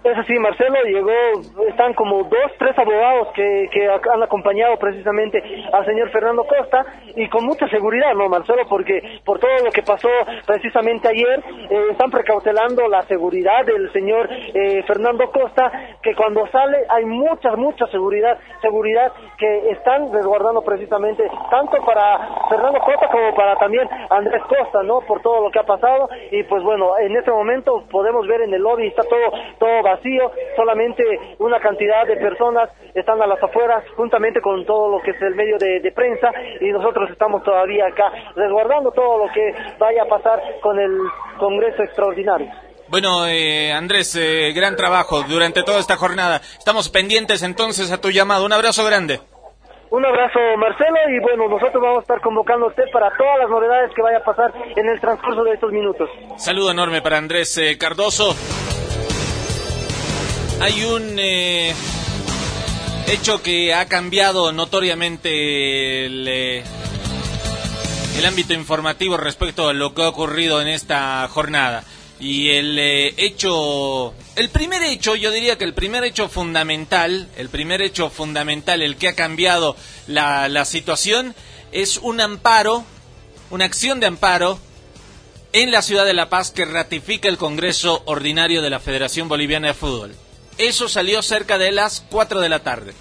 Es 0.02 0.18
así, 0.18 0.34
Marcelo, 0.40 0.82
llegó, 0.86 1.12
están 1.68 1.94
como 1.94 2.24
dos, 2.24 2.52
tres 2.58 2.78
abogados 2.80 3.28
que, 3.34 3.68
que 3.70 3.86
han 3.90 4.24
acompañado 4.24 4.78
precisamente 4.78 5.44
al 5.74 5.86
señor 5.86 6.10
Fernando 6.10 6.46
Costa 6.46 6.86
y 7.16 7.28
con 7.28 7.46
mucha 7.46 7.68
seguridad, 7.68 8.14
¿no, 8.16 8.30
Marcelo? 8.30 8.64
Porque 8.70 9.20
por 9.26 9.40
todo 9.40 9.52
lo 9.64 9.72
que 9.72 9.84
pasó 9.84 10.08
precisamente 10.46 11.10
ayer, 11.10 11.44
eh, 11.70 11.88
están 11.92 12.12
precautelando 12.12 12.88
la 12.88 13.04
seguridad 13.04 13.66
del 13.66 13.92
señor 13.92 14.30
eh, 14.32 14.84
Fernando 14.84 15.30
Costa, 15.32 15.70
que 16.02 16.16
cuando 16.16 16.48
sale 16.48 16.78
hay 16.88 17.04
mucha, 17.04 17.58
mucha 17.58 17.86
seguridad, 17.88 18.38
seguridad 18.62 19.12
que 19.38 19.72
están 19.72 20.14
resguardando 20.14 20.62
precisamente 20.62 21.24
tanto 21.52 21.78
para 21.86 22.48
Fernando 22.48 22.80
Costa 22.80 23.10
como 23.12 23.36
para 23.36 23.58
también 23.58 23.88
Andrés 24.10 24.44
Costa, 24.44 24.82
¿no? 24.84 25.02
Por 25.02 25.22
todo 25.22 25.42
lo 25.42 25.52
que 25.52 25.60
ha 25.60 25.64
pasado 25.64 26.08
y 26.32 26.44
pues 26.44 26.64
bueno, 26.64 26.98
en 27.00 27.18
este 27.18 27.32
momento 27.32 27.84
podemos 27.92 28.26
ver 28.28 28.42
en 28.42 28.54
el 28.54 28.62
lobby 28.62 28.88
está 28.88 29.04
todo, 29.04 29.32
todo 29.60 29.84
vacío, 29.84 29.99
solamente 30.56 31.04
una 31.40 31.60
cantidad 31.60 32.06
de 32.06 32.18
personas 32.18 32.70
están 32.94 33.22
a 33.22 33.28
las 33.28 33.42
afueras, 33.42 33.84
juntamente 33.96 34.42
con 34.42 34.66
todo 34.66 34.90
lo 34.90 35.02
que 35.02 35.12
es 35.12 35.22
el 35.22 35.36
medio 35.36 35.58
de, 35.58 35.92
prensa, 35.92 36.32
y 36.62 36.72
nosotros 36.72 37.10
estamos 37.12 37.44
todavía 37.44 37.88
acá 37.88 38.12
resguardando 38.36 38.92
todo 38.92 39.26
lo 39.26 39.34
que 39.34 39.54
vaya 39.78 40.04
a 40.04 40.06
pasar 40.06 40.42
con 40.62 40.80
el 40.80 40.98
Congreso 41.38 41.84
Extraordinario. 41.84 42.48
Bueno, 42.88 43.28
eh, 43.28 43.72
Andrés, 43.72 44.16
eh, 44.16 44.52
gran 44.54 44.76
trabajo 44.76 45.24
durante 45.24 45.64
toda 45.64 45.80
esta 45.80 45.96
jornada. 45.96 46.38
Estamos 46.58 46.90
pendientes 46.90 47.44
entonces 47.44 47.92
a 47.92 48.02
tu 48.02 48.10
llamado. 48.10 48.46
Un 48.46 48.54
abrazo 48.54 48.84
grande. 48.84 49.20
Un 49.92 50.06
abrazo, 50.06 50.40
Marcelo, 50.58 50.98
y 51.10 51.20
bueno, 51.20 51.48
nosotros 51.48 51.82
vamos 51.82 52.00
a 52.00 52.02
estar 52.02 52.22
convocando 52.22 52.68
a 52.68 52.70
usted 52.70 52.84
para 52.94 53.10
todas 53.18 53.40
las 53.40 53.50
novedades 53.50 53.92
que 53.96 54.02
vaya 54.04 54.20
a 54.20 54.24
pasar 54.24 54.54
en 54.76 54.88
el 54.88 55.00
transcurso 55.00 55.44
de 55.44 55.54
estos 55.54 55.72
minutos. 55.72 56.10
Saludo 56.38 56.70
enorme 56.70 57.02
para 57.02 57.18
Andrés 57.18 57.58
eh, 57.58 57.76
Cardoso. 57.78 58.36
Hay 60.62 60.84
un 60.84 61.16
eh, 61.18 61.74
hecho 63.08 63.42
que 63.42 63.74
ha 63.74 63.86
cambiado 63.86 64.52
notoriamente 64.52 66.06
el, 66.06 66.28
eh, 66.28 66.64
el, 68.18 68.26
ámbito 68.26 68.54
informativo 68.54 69.16
respecto 69.16 69.70
a 69.70 69.74
lo 69.74 69.94
que 69.94 70.04
ha 70.04 70.10
ocurrido 70.10 70.62
en 70.62 70.68
esta 70.68 71.26
jornada. 71.30 71.86
Y 72.20 72.50
el 72.50 72.78
eh, 72.78 73.14
hecho, 73.16 74.14
el 74.36 74.50
primer 74.50 74.84
hecho, 74.84 75.16
yo 75.16 75.32
diría 75.32 75.58
que 75.58 75.64
el 75.64 75.74
primer 75.74 76.04
hecho 76.04 76.28
fundamental, 76.28 77.30
el 77.38 77.48
primer 77.48 77.82
hecho 77.82 78.10
fundamental, 78.10 78.82
el 78.82 78.98
que 78.98 79.08
ha 79.08 79.16
cambiado 79.16 79.78
la, 80.08 80.50
la 80.50 80.66
situación, 80.66 81.36
es 81.72 81.98
un 81.98 82.20
amparo, 82.20 82.84
una 83.50 83.64
acción 83.64 84.02
de 84.02 84.08
amparo 84.08 84.60
en 85.54 85.72
la 85.72 85.82
ciudad 85.82 86.06
de 86.06 86.14
La 86.14 86.30
Paz 86.30 86.52
que 86.52 86.66
ratifica 86.66 87.30
el 87.30 87.38
Congreso 87.38 88.04
Ordinario 88.06 88.62
de 88.62 88.70
la 88.70 88.82
Federación 88.82 89.30
Boliviana 89.30 89.70
de 89.70 89.74
Fútbol. 89.74 90.16
Eso 90.60 90.90
salió 90.90 91.22
cerca 91.22 91.58
de 91.58 91.72
las 91.72 92.04
4 92.10 92.42
de 92.42 92.50
la 92.50 92.60
tarde. 92.60 92.94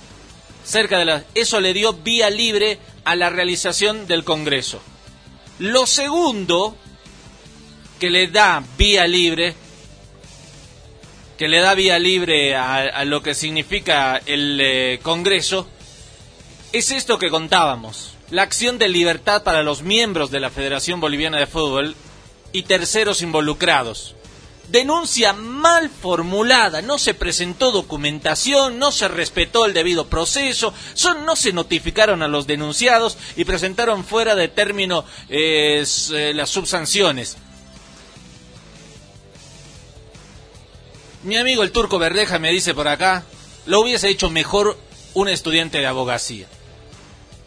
Cerca 0.64 0.96
de 0.96 1.04
las, 1.04 1.24
eso 1.34 1.60
le 1.60 1.74
dio 1.74 1.92
vía 1.92 2.30
libre 2.30 2.78
a 3.04 3.16
la 3.16 3.30
realización 3.30 4.06
del 4.06 4.22
Congreso. 4.22 4.80
Lo 5.58 5.84
segundo 5.86 6.76
que 7.98 8.10
le 8.10 8.28
da 8.28 8.62
vía 8.78 9.08
libre, 9.08 9.54
que 11.36 11.48
le 11.48 11.58
da 11.58 11.74
vía 11.74 11.98
libre 11.98 12.54
a, 12.54 13.04
lo 13.04 13.24
que 13.24 13.34
significa 13.34 14.22
el 14.24 14.60
eh, 14.62 15.00
Congreso, 15.02 15.66
es 16.72 16.92
esto 16.92 17.18
que 17.18 17.28
contábamos. 17.28 18.14
La 18.30 18.42
acción 18.42 18.78
de 18.78 18.88
libertad 18.88 19.42
para 19.42 19.64
los 19.64 19.82
miembros 19.82 20.30
de 20.30 20.38
la 20.38 20.50
Federación 20.50 21.00
Boliviana 21.00 21.40
de 21.40 21.48
Fútbol 21.48 21.96
y 22.52 22.62
terceros 22.62 23.20
involucrados 23.20 24.14
denuncia 24.70 25.32
mal 25.32 25.90
formulada, 25.90 26.82
no 26.82 26.98
se 26.98 27.14
presentó 27.14 27.70
documentación, 27.70 28.78
no 28.78 28.92
se 28.92 29.08
respetó 29.08 29.64
el 29.64 29.72
debido 29.72 30.06
proceso, 30.08 30.72
son, 30.94 31.24
no 31.24 31.36
se 31.36 31.52
notificaron 31.52 32.22
a 32.22 32.28
los 32.28 32.46
denunciados 32.46 33.16
y 33.36 33.44
presentaron 33.44 34.04
fuera 34.04 34.34
de 34.34 34.48
término 34.48 35.04
eh, 35.28 35.84
las 36.34 36.50
subsanciones. 36.50 37.36
Mi 41.24 41.36
amigo 41.36 41.62
el 41.62 41.72
turco 41.72 41.98
Verdeja 41.98 42.38
me 42.38 42.52
dice 42.52 42.74
por 42.74 42.88
acá, 42.88 43.24
lo 43.66 43.80
hubiese 43.80 44.08
hecho 44.08 44.30
mejor 44.30 44.78
un 45.14 45.28
estudiante 45.28 45.78
de 45.78 45.86
abogacía. 45.86 46.46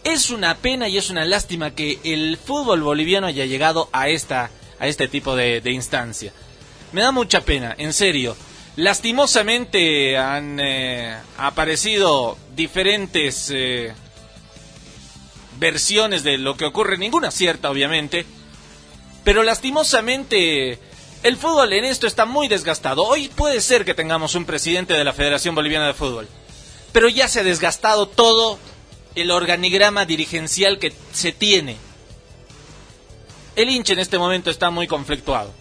Es 0.03 0.31
una 0.31 0.57
pena 0.57 0.87
y 0.89 0.97
es 0.97 1.09
una 1.09 1.25
lástima 1.25 1.71
que 1.71 1.99
el 2.03 2.37
fútbol 2.37 2.81
boliviano 2.81 3.27
haya 3.27 3.45
llegado 3.45 3.89
a 3.93 4.09
esta 4.09 4.49
a 4.79 4.87
este 4.87 5.07
tipo 5.07 5.35
de 5.35 5.61
instancia. 5.65 6.33
Me 6.91 7.01
da 7.01 7.11
mucha 7.11 7.41
pena, 7.41 7.73
en 7.77 7.93
serio. 7.93 8.35
Lastimosamente 8.75 10.17
han 10.17 10.59
eh, 10.59 11.17
aparecido 11.37 12.37
diferentes 12.55 13.49
eh, 13.53 13.93
versiones 15.57 16.23
de 16.23 16.37
lo 16.37 16.57
que 16.57 16.65
ocurre, 16.65 16.97
ninguna 16.97 17.31
cierta 17.31 17.69
obviamente, 17.69 18.25
pero 19.23 19.43
lastimosamente 19.43 20.79
el 21.23 21.37
fútbol 21.37 21.73
en 21.73 21.85
esto 21.85 22.07
está 22.07 22.25
muy 22.25 22.47
desgastado. 22.47 23.03
Hoy 23.03 23.29
puede 23.29 23.61
ser 23.61 23.85
que 23.85 23.93
tengamos 23.93 24.35
un 24.35 24.45
presidente 24.45 24.93
de 24.93 25.03
la 25.03 25.13
Federación 25.13 25.53
Boliviana 25.53 25.87
de 25.87 25.93
Fútbol, 25.93 26.27
pero 26.91 27.07
ya 27.07 27.27
se 27.27 27.41
ha 27.41 27.43
desgastado 27.43 28.07
todo 28.07 28.57
el 29.15 29.31
organigrama 29.31 30.05
dirigencial 30.05 30.79
que 30.79 30.93
se 31.13 31.31
tiene. 31.31 31.77
El 33.55 33.69
hincha 33.69 33.93
en 33.93 33.99
este 33.99 34.17
momento 34.17 34.49
está 34.49 34.69
muy 34.69 34.87
conflictuado 34.87 35.60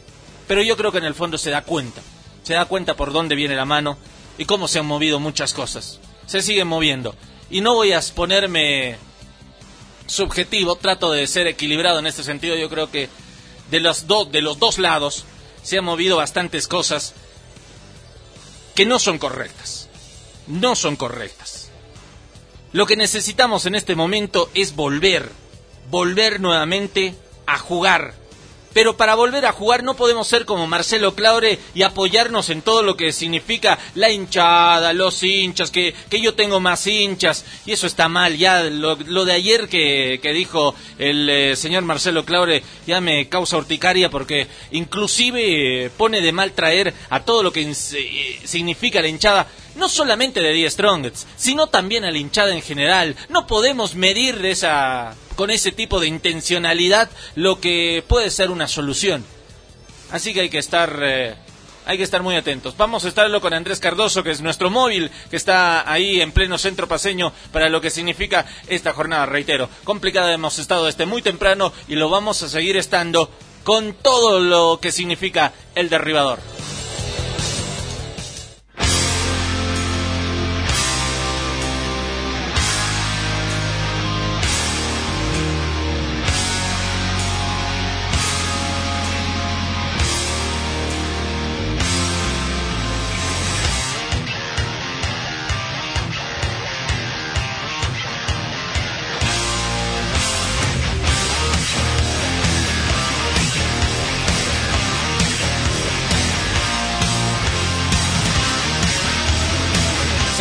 pero 0.50 0.62
yo 0.64 0.76
creo 0.76 0.90
que 0.90 0.98
en 0.98 1.04
el 1.04 1.14
fondo 1.14 1.38
se 1.38 1.50
da 1.50 1.62
cuenta. 1.62 2.02
Se 2.42 2.54
da 2.54 2.64
cuenta 2.64 2.96
por 2.96 3.12
dónde 3.12 3.36
viene 3.36 3.54
la 3.54 3.64
mano 3.64 3.96
y 4.36 4.46
cómo 4.46 4.66
se 4.66 4.80
han 4.80 4.86
movido 4.86 5.20
muchas 5.20 5.54
cosas. 5.54 6.00
Se 6.26 6.42
siguen 6.42 6.66
moviendo. 6.66 7.14
Y 7.50 7.60
no 7.60 7.74
voy 7.74 7.92
a 7.92 8.00
ponerme 8.16 8.96
subjetivo, 10.08 10.74
trato 10.74 11.12
de 11.12 11.28
ser 11.28 11.46
equilibrado 11.46 12.00
en 12.00 12.08
este 12.08 12.24
sentido. 12.24 12.56
Yo 12.56 12.68
creo 12.68 12.90
que 12.90 13.08
de 13.70 13.78
los, 13.78 14.06
de 14.32 14.42
los 14.42 14.58
dos 14.58 14.80
lados 14.80 15.24
se 15.62 15.78
han 15.78 15.84
movido 15.84 16.16
bastantes 16.16 16.66
cosas 16.66 17.14
que 18.74 18.86
no 18.86 18.98
son 18.98 19.18
correctas. 19.18 19.88
No 20.48 20.74
son 20.74 20.96
correctas. 20.96 21.70
Lo 22.72 22.86
que 22.86 22.96
necesitamos 22.96 23.66
en 23.66 23.76
este 23.76 23.94
momento 23.94 24.50
es 24.54 24.74
volver, 24.74 25.30
volver 25.90 26.40
nuevamente 26.40 27.14
a 27.46 27.56
jugar, 27.56 28.14
pero 28.72 28.96
para 28.96 29.14
volver 29.14 29.46
a 29.46 29.52
jugar 29.52 29.83
no 29.83 29.94
podemos 29.94 30.28
ser 30.28 30.44
como 30.44 30.66
Marcelo 30.66 31.14
Claure 31.14 31.59
y 31.74 31.83
apoyarnos 31.83 32.50
en 32.50 32.62
todo 32.62 32.83
lo 32.83 32.96
que 32.96 33.12
significa 33.12 33.78
la 33.94 34.11
hinchada, 34.11 34.92
los 34.92 35.22
hinchas, 35.22 35.70
que, 35.70 35.94
que 36.09 36.20
yo 36.20 36.35
tengo 36.35 36.61
más 36.61 36.87
hinchas, 36.87 37.44
y 37.66 37.72
eso 37.72 37.87
está 37.87 38.09
mal. 38.09 38.37
Ya 38.37 38.62
lo, 38.64 38.96
de 38.96 39.33
ayer 39.33 39.68
que, 39.68 40.20
que 40.22 40.33
dijo 40.33 40.74
el 40.98 41.28
eh, 41.28 41.56
señor 41.56 41.83
Marcelo 41.83 42.24
Claure 42.24 42.62
ya 42.87 43.00
me 43.00 43.28
causa 43.28 43.56
urticaria 43.56 44.11
porque 44.11 44.46
inclusive 44.70 45.85
eh, 45.87 45.90
pone 45.90 46.20
de 46.20 46.33
mal 46.33 46.52
traer 46.52 46.94
a 47.11 47.20
todo 47.20 47.42
lo 47.42 47.52
que 47.52 47.62
eh, 47.62 48.40
significa 48.44 49.00
la 49.00 49.09
hinchada 49.09 49.46
no 49.74 49.88
solamente 49.88 50.40
de 50.40 50.52
Die 50.52 50.70
Strongets, 50.70 51.26
sino 51.37 51.68
también 51.68 52.04
a 52.04 52.11
la 52.11 52.18
hinchada 52.18 52.54
en 52.54 52.62
general. 52.62 53.16
No 53.28 53.46
podemos 53.46 53.94
medir 53.94 54.44
esa, 54.44 55.14
con 55.37 55.50
ese 55.50 55.72
tipo 55.72 56.00
de 56.00 56.06
intencionalidad 56.06 57.11
lo 57.35 57.61
que 57.61 58.04
puede 58.06 58.30
ser 58.30 58.50
una 58.50 58.68
solución. 58.68 59.24
Así 60.11 60.35
que 60.35 60.40
hay 60.40 60.50
que 60.50 60.59
estar 60.59 60.98
eh, 61.02 61.35
hay 61.87 61.96
que 61.96 62.04
estar 62.04 62.22
muy 62.22 62.37
atentos. 62.37 62.76
Vamos 62.76 63.04
a 63.04 63.09
estarlo 63.09 63.40
con 63.40 63.52
Andrés 63.52 63.80
Cardoso, 63.80 64.22
que 64.22 64.30
es 64.30 64.40
nuestro 64.40 64.70
móvil, 64.70 65.11
que 65.30 65.37
está 65.37 65.90
ahí 65.90 66.20
en 66.20 66.33
pleno 66.33 66.59
centro 66.59 66.87
paseño 66.87 67.33
para 67.52 67.68
lo 67.68 67.80
que 67.80 67.90
significa 67.90 68.46
esta 68.68 68.92
jornada, 68.92 69.26
reitero. 69.26 69.68
Complicada 69.85 70.33
hemos 70.33 70.59
estado 70.59 70.87
desde 70.87 71.06
muy 71.06 71.22
temprano 71.22 71.72
y 71.88 71.96
lo 71.96 72.09
vamos 72.09 72.42
a 72.42 72.48
seguir 72.48 72.76
estando 72.76 73.30
con 73.64 73.94
todo 73.94 74.40
lo 74.40 74.78
que 74.80 74.92
significa 74.92 75.52
el 75.74 75.88
derribador. 75.88 76.38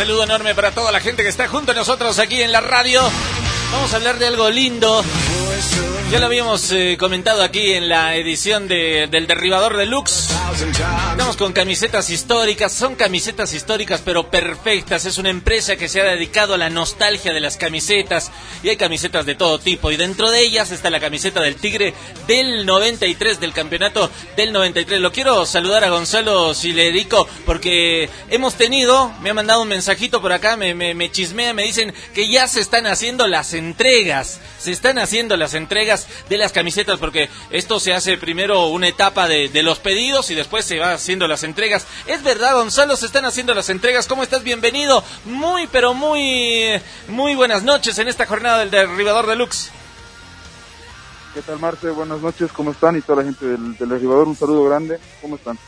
Saludo 0.00 0.24
enorme 0.24 0.54
para 0.54 0.70
toda 0.70 0.90
la 0.92 1.00
gente 1.00 1.22
que 1.22 1.28
está 1.28 1.46
junto 1.46 1.72
a 1.72 1.74
nosotros 1.74 2.18
aquí 2.18 2.40
en 2.40 2.52
la 2.52 2.62
radio. 2.62 3.02
Vamos 3.70 3.92
a 3.92 3.96
hablar 3.96 4.18
de 4.18 4.28
algo 4.28 4.48
lindo. 4.48 5.04
Ya 6.10 6.18
lo 6.18 6.24
habíamos 6.24 6.72
eh, 6.72 6.96
comentado 6.98 7.42
aquí 7.42 7.72
en 7.72 7.90
la 7.90 8.16
edición 8.16 8.66
de, 8.66 9.08
del 9.10 9.26
Derribador 9.26 9.76
Deluxe. 9.76 10.29
Estamos 10.52 11.36
con 11.36 11.52
camisetas 11.52 12.10
históricas, 12.10 12.72
son 12.72 12.96
camisetas 12.96 13.54
históricas 13.54 14.02
pero 14.04 14.30
perfectas. 14.30 15.04
Es 15.04 15.16
una 15.18 15.30
empresa 15.30 15.76
que 15.76 15.88
se 15.88 16.00
ha 16.00 16.04
dedicado 16.04 16.54
a 16.54 16.58
la 16.58 16.70
nostalgia 16.70 17.32
de 17.32 17.38
las 17.38 17.56
camisetas 17.56 18.32
y 18.64 18.68
hay 18.68 18.76
camisetas 18.76 19.26
de 19.26 19.36
todo 19.36 19.60
tipo 19.60 19.92
y 19.92 19.96
dentro 19.96 20.28
de 20.28 20.40
ellas 20.40 20.72
está 20.72 20.90
la 20.90 20.98
camiseta 20.98 21.40
del 21.40 21.54
Tigre 21.54 21.94
del 22.26 22.66
93 22.66 23.38
del 23.38 23.52
campeonato 23.52 24.10
del 24.36 24.52
93. 24.52 25.00
Lo 25.00 25.12
quiero 25.12 25.46
saludar 25.46 25.84
a 25.84 25.90
Gonzalo 25.90 26.52
Silerico 26.52 27.28
porque 27.46 28.10
hemos 28.28 28.54
tenido, 28.54 29.12
me 29.20 29.30
ha 29.30 29.34
mandado 29.34 29.62
un 29.62 29.68
mensajito 29.68 30.20
por 30.20 30.32
acá, 30.32 30.56
me, 30.56 30.74
me, 30.74 30.94
me 30.94 31.12
chismea, 31.12 31.54
me 31.54 31.62
dicen 31.62 31.94
que 32.12 32.28
ya 32.28 32.48
se 32.48 32.60
están 32.60 32.88
haciendo 32.88 33.28
las 33.28 33.54
entregas, 33.54 34.40
se 34.58 34.72
están 34.72 34.98
haciendo 34.98 35.36
las 35.36 35.54
entregas 35.54 36.08
de 36.28 36.38
las 36.38 36.50
camisetas 36.50 36.98
porque 36.98 37.28
esto 37.50 37.78
se 37.78 37.92
hace 37.92 38.18
primero 38.18 38.66
una 38.66 38.88
etapa 38.88 39.28
de, 39.28 39.48
de 39.48 39.62
los 39.62 39.78
pedidos 39.78 40.30
y 40.30 40.39
después 40.40 40.64
se 40.64 40.78
va 40.78 40.92
haciendo 40.92 41.28
las 41.28 41.44
entregas. 41.44 41.86
Es 42.06 42.22
verdad, 42.22 42.54
Gonzalo, 42.54 42.96
se 42.96 43.06
están 43.06 43.24
haciendo 43.24 43.54
las 43.54 43.68
entregas. 43.68 44.06
¿Cómo 44.06 44.22
estás? 44.22 44.42
Bienvenido. 44.42 45.04
Muy, 45.26 45.66
pero 45.66 45.94
muy, 45.94 46.80
muy 47.08 47.34
buenas 47.34 47.62
noches 47.62 47.98
en 47.98 48.08
esta 48.08 48.26
jornada 48.26 48.58
del 48.58 48.70
Derribador 48.70 49.26
Deluxe. 49.26 49.70
¿Qué 51.34 51.42
tal, 51.42 51.58
Marte? 51.58 51.90
Buenas 51.90 52.20
noches, 52.20 52.50
¿cómo 52.52 52.72
están? 52.72 52.96
Y 52.96 53.02
toda 53.02 53.22
la 53.22 53.24
gente 53.24 53.46
del, 53.46 53.76
del 53.76 53.88
Derribador, 53.88 54.26
un 54.26 54.36
saludo 54.36 54.64
grande. 54.64 54.98
¿Cómo 55.20 55.36
están? 55.36 55.58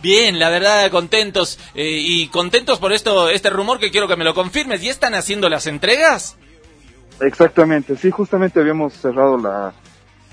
Bien, 0.00 0.38
la 0.38 0.48
verdad, 0.50 0.90
contentos. 0.90 1.58
Eh, 1.74 1.98
y 2.00 2.28
contentos 2.28 2.78
por 2.78 2.92
esto, 2.92 3.28
este 3.28 3.50
rumor 3.50 3.78
que 3.78 3.90
quiero 3.90 4.08
que 4.08 4.16
me 4.16 4.24
lo 4.24 4.34
confirmes. 4.34 4.82
¿Y 4.82 4.88
están 4.88 5.14
haciendo 5.14 5.48
las 5.48 5.66
entregas? 5.66 6.36
Exactamente, 7.20 7.96
sí, 7.96 8.10
justamente 8.10 8.58
habíamos 8.58 8.94
cerrado 8.94 9.36
la, 9.36 9.74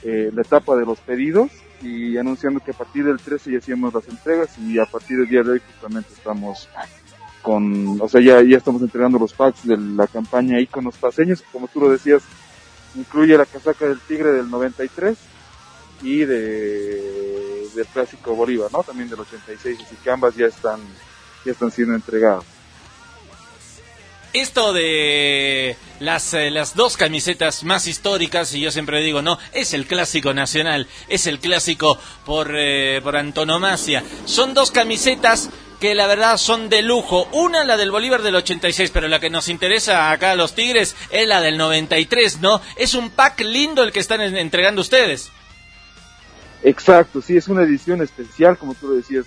eh, 0.04 0.32
la 0.34 0.41
etapa 0.41 0.75
de 0.75 0.86
los 0.86 0.99
pedidos 0.99 1.52
y 1.82 2.18
anunciando 2.18 2.60
que 2.60 2.72
a 2.72 2.74
partir 2.74 3.06
del 3.06 3.20
13 3.20 3.52
ya 3.52 3.58
hacíamos 3.60 3.94
las 3.94 4.08
entregas 4.08 4.58
y 4.58 4.80
a 4.80 4.86
partir 4.86 5.18
del 5.18 5.30
día 5.30 5.44
de 5.44 5.52
hoy 5.52 5.62
justamente 5.74 6.13
estamos 6.13 6.68
con, 7.42 8.02
o 8.02 8.08
sea, 8.08 8.22
ya, 8.22 8.42
ya 8.42 8.58
estamos 8.58 8.82
entregando 8.82 9.18
los 9.18 9.34
packs 9.34 9.65
de 9.65 9.78
la 9.78 10.08
campaña 10.08 10.60
Iconos 10.60 10.98
Paseños, 10.98 11.44
como 11.52 11.68
tú 11.68 11.80
lo 11.80 11.89
decías, 11.89 12.22
incluye 12.96 13.38
la 13.38 13.46
casaca 13.46 13.88
del 13.88 14.00
Tigre 14.02 14.34
del 14.34 14.50
93 14.50 15.18
y 16.02 16.20
de, 16.26 17.68
del 17.76 17.86
clásico 17.88 18.36
Bolívar, 18.36 18.70
¿no? 18.72 18.84
También 18.84 19.10
del 19.10 19.20
86, 19.22 19.80
así 19.86 19.96
que 20.04 20.12
ambas 20.12 20.36
ya 20.36 20.48
están, 20.48 20.80
ya 21.46 21.52
están 21.52 21.72
siendo 21.72 21.96
entregadas. 21.96 22.59
Esto 24.34 24.74
de 24.74 25.76
las, 26.00 26.34
eh, 26.36 26.52
las 26.52 26.76
dos 26.76 26.98
camisetas 26.98 27.63
más 27.63 27.88
históricas, 27.88 28.54
y 28.54 28.62
yo 28.62 28.72
siempre 28.72 29.02
digo, 29.02 29.22
no, 29.24 29.39
es 29.54 29.74
el 29.74 29.88
clásico 29.88 30.34
nacional, 30.36 30.88
es 31.08 31.26
el 31.26 31.39
clásico 31.39 31.98
por, 32.26 32.52
eh, 32.56 33.02
por 33.02 33.18
antonomasia. 33.18 34.04
Son 34.26 34.54
dos 34.54 34.70
camisetas 34.70 35.50
que 35.80 35.96
la 35.96 36.06
verdad 36.08 36.38
son 36.38 36.70
de 36.70 36.82
lujo. 36.84 37.28
Una 37.32 37.63
la 37.63 37.76
del 37.78 37.89
Bolívar 37.89 38.22
del 38.22 38.36
86, 38.36 38.92
pero 38.94 39.08
la 39.08 39.20
que 39.20 39.30
nos 39.32 39.48
interesa 39.50 40.12
acá 40.12 40.32
a 40.32 40.36
los 40.36 40.54
Tigres 40.54 40.96
es 41.10 41.28
la 41.28 41.42
del 41.42 41.58
93, 41.58 42.39
¿no? 42.39 42.62
Es 42.76 42.94
un 42.94 43.10
pack 43.10 43.39
lindo 43.42 43.82
el 43.84 43.92
que 43.92 44.00
están 44.00 44.22
en- 44.22 44.38
entregando 44.38 44.82
ustedes. 44.82 45.32
Exacto, 46.62 47.22
sí, 47.22 47.38
es 47.38 47.48
una 47.48 47.63
edición 47.63 48.02
especial, 48.02 48.58
como 48.58 48.76
tú 48.76 48.89
lo 48.89 48.96
decías, 48.96 49.26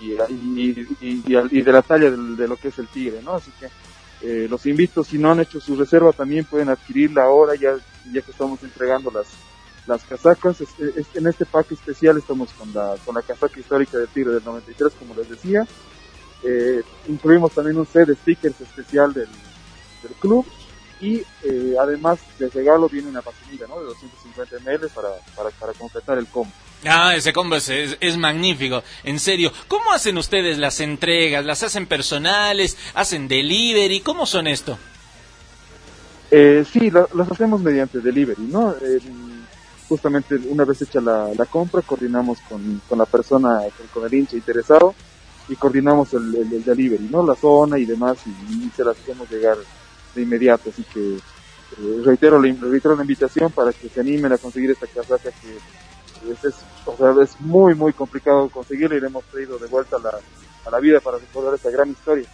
y, 0.00 0.12
y, 0.12 0.86
y- 1.00 1.22
y- 1.50 1.62
de 1.62 1.72
la 1.72 1.82
talla 1.82 2.10
de 2.10 2.48
lo 2.48 2.56
que 2.56 2.68
es 2.68 2.78
el 2.78 2.88
tigre, 2.88 3.20
¿no? 3.22 3.34
Así 3.34 3.50
que 3.60 3.68
eh, 4.24 4.46
los 4.48 4.64
invito, 4.66 5.04
si 5.04 5.18
no 5.18 5.30
han 5.32 5.40
hecho 5.40 5.60
su 5.60 5.76
reserva, 5.76 6.12
también 6.12 6.44
pueden 6.46 6.70
adquirirla 6.70 7.24
ahora, 7.24 7.54
ya, 7.54 7.74
ya 8.12 8.22
que 8.22 8.30
estamos 8.30 8.62
entregando 8.62 9.10
las, 9.10 9.26
las 9.86 10.02
casacas. 10.04 10.60
Es- 10.62 11.14
en 11.14 11.26
este 11.26 11.44
pack 11.44 11.72
especial 11.72 12.16
estamos 12.16 12.50
con 12.54 12.72
la, 12.72 12.96
con 13.04 13.14
la 13.14 13.22
casaca 13.22 13.60
histórica 13.60 13.98
del 13.98 14.08
tigre 14.08 14.32
del 14.32 14.44
93, 14.44 14.92
como 14.98 15.14
les 15.14 15.28
decía. 15.28 15.66
Eh, 16.42 16.82
incluimos 17.08 17.52
también 17.52 17.76
un 17.78 17.86
set 17.86 18.06
de 18.08 18.14
stickers 18.16 18.60
especial 18.60 19.12
del, 19.12 19.28
del 20.02 20.12
club 20.20 20.46
y 21.00 21.16
eh, 21.42 21.74
además 21.80 22.18
de 22.38 22.48
regalo 22.48 22.88
viene 22.88 23.08
una 23.08 23.20
¿no? 23.20 23.78
de 23.80 23.86
250 23.86 24.56
ml 24.60 24.88
para, 24.90 25.50
para 25.58 25.72
completar 25.74 26.18
el 26.18 26.26
combo. 26.28 26.52
Ah, 26.86 27.14
ese 27.16 27.32
combo 27.32 27.56
es, 27.56 27.68
es- 27.68 28.16
magnífico, 28.16 28.82
en 29.04 29.18
serio. 29.18 29.52
¿Cómo 29.68 29.92
hacen 29.92 30.18
ustedes 30.18 30.58
las 30.58 30.80
entregas? 30.80 31.44
¿Las 31.44 31.62
hacen 31.62 31.86
personales? 31.86 32.76
¿Hacen 32.94 33.26
delivery? 33.28 34.00
¿Cómo 34.00 34.26
son 34.26 34.46
esto? 34.46 34.78
Eh, 36.30 36.64
sí, 36.70 36.90
la- 36.90 37.08
las 37.14 37.30
hacemos 37.30 37.60
mediante 37.60 38.00
delivery, 38.00 38.42
¿no? 38.42 38.72
Eh, 38.72 38.98
justamente 39.88 40.34
una 40.48 40.64
vez 40.64 40.82
hecha 40.82 41.00
la, 41.00 41.28
la 41.36 41.46
compra, 41.46 41.82
coordinamos 41.82 42.38
con, 42.48 42.80
con 42.88 42.98
la 42.98 43.06
persona, 43.06 43.60
con, 43.92 44.04
el 44.06 44.14
hincha 44.14 44.36
interesado 44.36 44.94
y 45.48 45.56
coordinamos 45.56 46.12
el, 46.14 46.34
el- 46.34 46.52
el 46.52 46.64
delivery, 46.64 47.08
¿no? 47.10 47.24
La 47.26 47.34
zona 47.34 47.78
y 47.78 47.84
demás 47.84 48.18
y, 48.26 48.64
y 48.66 48.70
se 48.74 48.84
las 48.84 48.96
hacemos 48.98 49.30
llegar 49.30 49.56
de 50.14 50.22
inmediato. 50.22 50.70
Así 50.70 50.82
que 50.92 51.16
eh, 51.16 52.02
reitero, 52.04 52.40
la, 52.40 52.52
reitero 52.60 52.94
la 52.96 53.02
invitación 53.02 53.50
para 53.52 53.72
que 53.72 53.88
se 53.88 54.00
animen 54.00 54.32
a 54.32 54.38
conseguir 54.38 54.70
esta 54.70 54.86
casaca 54.86 55.30
que 55.30 55.58
es, 56.32 56.44
es- 56.44 56.64
o 56.86 56.96
sea, 56.96 57.14
es 57.22 57.40
muy, 57.40 57.74
muy 57.74 57.92
complicado 57.92 58.48
conseguirla 58.50 58.96
y 58.96 59.00
le 59.00 59.06
hemos 59.06 59.24
traído 59.24 59.58
de 59.58 59.66
vuelta 59.68 59.96
a 59.96 60.00
la, 60.00 60.10
a 60.66 60.70
la 60.70 60.78
vida 60.80 61.00
para 61.00 61.18
recordar 61.18 61.54
esta 61.54 61.70
gran 61.70 61.90
historia. 61.90 62.26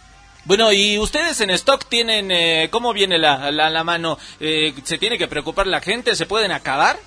Bueno, 0.45 0.71
y 0.73 0.97
ustedes 0.97 1.39
en 1.41 1.51
stock 1.51 1.85
tienen, 1.87 2.31
eh, 2.31 2.67
¿cómo 2.71 2.93
viene 2.93 3.17
la, 3.19 3.51
la, 3.51 3.69
la 3.69 3.83
mano? 3.83 4.17
Eh, 4.39 4.73
¿Se 4.83 4.97
tiene 4.97 5.17
que 5.17 5.27
preocupar 5.27 5.67
la 5.67 5.79
gente? 5.81 6.15
¿Se 6.15 6.25
pueden 6.25 6.51
acabar? 6.51 6.97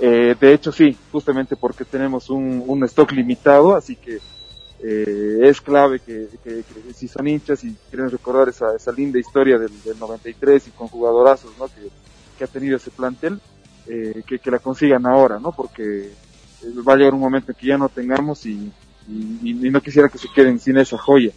Eh, 0.00 0.36
de 0.40 0.54
hecho, 0.54 0.70
sí, 0.70 0.96
justamente 1.10 1.56
porque 1.56 1.84
tenemos 1.84 2.30
un, 2.30 2.62
un 2.66 2.84
stock 2.84 3.10
limitado, 3.12 3.74
así 3.74 3.96
que 3.96 4.20
eh, 4.80 5.40
es 5.42 5.60
clave 5.60 5.98
que, 5.98 6.28
que- 6.44 6.62
que 6.62 6.94
si 6.94 7.08
son 7.08 7.26
hinchas 7.26 7.64
y 7.64 7.74
quieren 7.90 8.08
recordar 8.08 8.48
esa, 8.48 8.76
esa 8.76 8.92
linda 8.92 9.18
historia 9.18 9.58
del, 9.58 9.82
del 9.82 9.98
93 9.98 10.68
y 10.68 10.70
con 10.70 10.86
jugadorazos 10.86 11.50
¿no? 11.58 11.66
que, 11.66 11.88
que 12.38 12.44
ha 12.44 12.46
tenido 12.46 12.76
ese 12.76 12.92
plantel, 12.92 13.40
eh, 13.88 14.22
que, 14.26 14.38
que 14.38 14.50
la 14.50 14.58
consigan 14.58 15.06
ahora, 15.06 15.38
¿no? 15.38 15.52
Porque 15.52 15.82
eh, 16.62 16.66
va 16.86 16.94
a 16.94 16.96
llegar 16.96 17.14
un 17.14 17.20
momento 17.20 17.52
en 17.52 17.58
que 17.58 17.66
ya 17.66 17.78
no 17.78 17.88
tengamos 17.88 18.44
y, 18.46 18.70
y- 19.08 19.66
y 19.66 19.70
no 19.70 19.80
quisiera 19.80 20.08
que 20.08 20.18
se 20.18 20.28
queden 20.34 20.58
sin 20.60 20.76
esa 20.78 20.98
joya. 20.98 21.30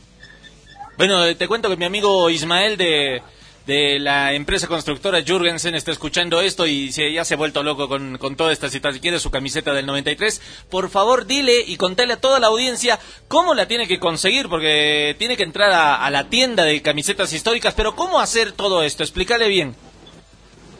Bueno, 0.97 1.23
eh, 1.25 1.35
te 1.35 1.47
cuento 1.47 1.69
que 1.69 1.77
mi 1.77 1.85
amigo 1.85 2.29
Ismael 2.29 2.77
de, 2.77 3.21
de 3.65 3.97
la 3.99 4.33
empresa 4.33 4.67
constructora 4.67 5.23
Jurgensen 5.25 5.73
está 5.73 5.91
escuchando 5.91 6.41
esto 6.41 6.67
y 6.67 6.91
se, 6.91 7.11
ya 7.13 7.23
se 7.23 7.33
ha 7.33 7.37
vuelto 7.37 7.63
loco 7.63 7.87
con, 7.87 8.17
con 8.17 8.35
toda 8.35 8.51
esta 8.51 8.69
situación. 8.69 9.01
Quiere 9.01 9.19
su 9.19 9.31
camiseta 9.31 9.73
del 9.73 9.85
93. 9.85 10.41
Por 10.69 10.89
favor, 10.89 11.25
dile 11.25 11.53
y 11.65 11.77
contale 11.77 12.13
a 12.13 12.19
toda 12.21 12.39
la 12.39 12.47
audiencia 12.47 12.99
cómo 13.27 13.53
la 13.53 13.67
tiene 13.67 13.87
que 13.87 13.99
conseguir, 13.99 14.49
porque 14.49 15.15
tiene 15.17 15.37
que 15.37 15.43
entrar 15.43 15.71
a, 15.71 16.03
a 16.05 16.09
la 16.11 16.29
tienda 16.29 16.65
de 16.65 16.81
camisetas 16.81 17.31
históricas. 17.33 17.73
Pero 17.73 17.95
¿cómo 17.95 18.19
hacer 18.19 18.51
todo 18.51 18.83
esto? 18.83 19.01
Explícale 19.03 19.47
bien. 19.47 19.73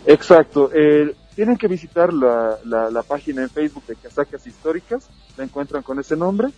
Exacto. 0.05 0.69
eh, 0.73 1.15
tienen 1.35 1.57
que 1.57 1.67
visitar 1.67 2.13
la, 2.13 2.57
la, 2.65 3.03
página 3.03 3.41
en 3.43 3.49
Facebook 3.49 3.85
de 3.87 3.95
Casacas 3.95 4.45
Históricas. 4.45 5.07
La 5.37 5.43
encuentran 5.43 5.83
con 5.83 5.99
ese 5.99 6.15
nombre. 6.15 6.49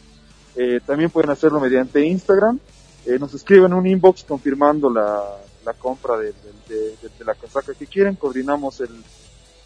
Eh, 0.55 0.79
también 0.85 1.09
pueden 1.09 1.29
hacerlo 1.31 1.59
mediante 1.59 2.05
Instagram. 2.05 2.59
Eh, 3.05 3.17
nos 3.19 3.33
escriben 3.33 3.73
un 3.73 3.85
inbox 3.85 4.23
confirmando 4.23 4.89
la, 4.89 5.21
la 5.65 5.73
compra 5.73 6.17
de, 6.17 6.33
de- 6.69 6.95
la 7.25 7.35
casaca 7.35 7.73
que 7.73 7.87
quieren. 7.87 8.15
Coordinamos 8.15 8.81
el, 8.81 8.89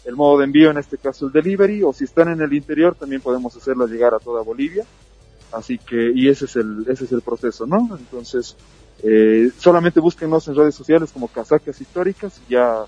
el 0.04 0.16
modo 0.16 0.38
de 0.38 0.44
envío, 0.44 0.70
en 0.70 0.78
este 0.78 0.98
caso 0.98 1.26
el 1.26 1.32
delivery. 1.32 1.82
O 1.82 1.92
si 1.92 2.04
están 2.04 2.28
en 2.28 2.40
el 2.40 2.52
interior, 2.52 2.94
también 2.94 3.20
podemos 3.20 3.56
hacerlo 3.56 3.86
llegar 3.86 4.14
a 4.14 4.18
toda 4.18 4.42
Bolivia. 4.42 4.84
Así 5.52 5.78
que, 5.78 6.12
y 6.14 6.28
ese 6.28 6.44
es 6.44 6.56
el, 6.56 6.84
ese 6.88 7.04
es 7.04 7.12
el 7.12 7.22
proceso, 7.22 7.66
¿no? 7.66 7.96
Entonces, 7.98 8.54
eh, 9.02 9.50
solamente 9.58 9.98
búsquenos 10.00 10.46
en 10.48 10.56
redes 10.56 10.74
sociales 10.74 11.10
como 11.12 11.28
Casacas 11.28 11.80
Históricas 11.80 12.40
y 12.48 12.52
ya, 12.52 12.84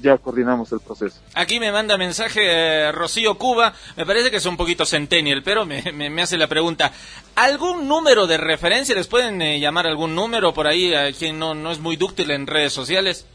ya 0.00 0.16
coordinamos 0.18 0.70
el 0.72 0.80
proceso. 0.80 1.16
Aquí 1.34 1.58
me 1.60 1.70
manda 1.72 1.96
mensaje 1.98 2.40
eh, 2.44 2.92
Rocío 2.92 3.36
Cuba, 3.36 3.74
me 3.96 4.06
parece 4.06 4.30
que 4.30 4.36
es 4.38 4.46
un 4.46 4.56
poquito 4.56 4.86
centennial, 4.86 5.42
pero 5.42 5.66
me, 5.66 5.82
me- 5.92 6.08
me 6.10 6.22
hace 6.22 6.38
la 6.38 6.46
pregunta, 6.46 6.90
¿algún 7.36 7.86
número 7.86 8.26
de 8.26 8.38
referencia? 8.38 8.94
¿Les 8.94 9.06
pueden 9.06 9.40
eh, 9.42 9.60
llamar 9.60 9.86
algún 9.86 10.14
número 10.14 10.54
por 10.54 10.66
ahí 10.66 10.94
a 10.94 11.12
quien 11.12 11.38
no, 11.38 11.54
no 11.54 11.70
es 11.70 11.78
muy 11.80 11.96
dúctil 11.96 12.30
en 12.30 12.46
redes 12.46 12.72
sociales? 12.72 13.26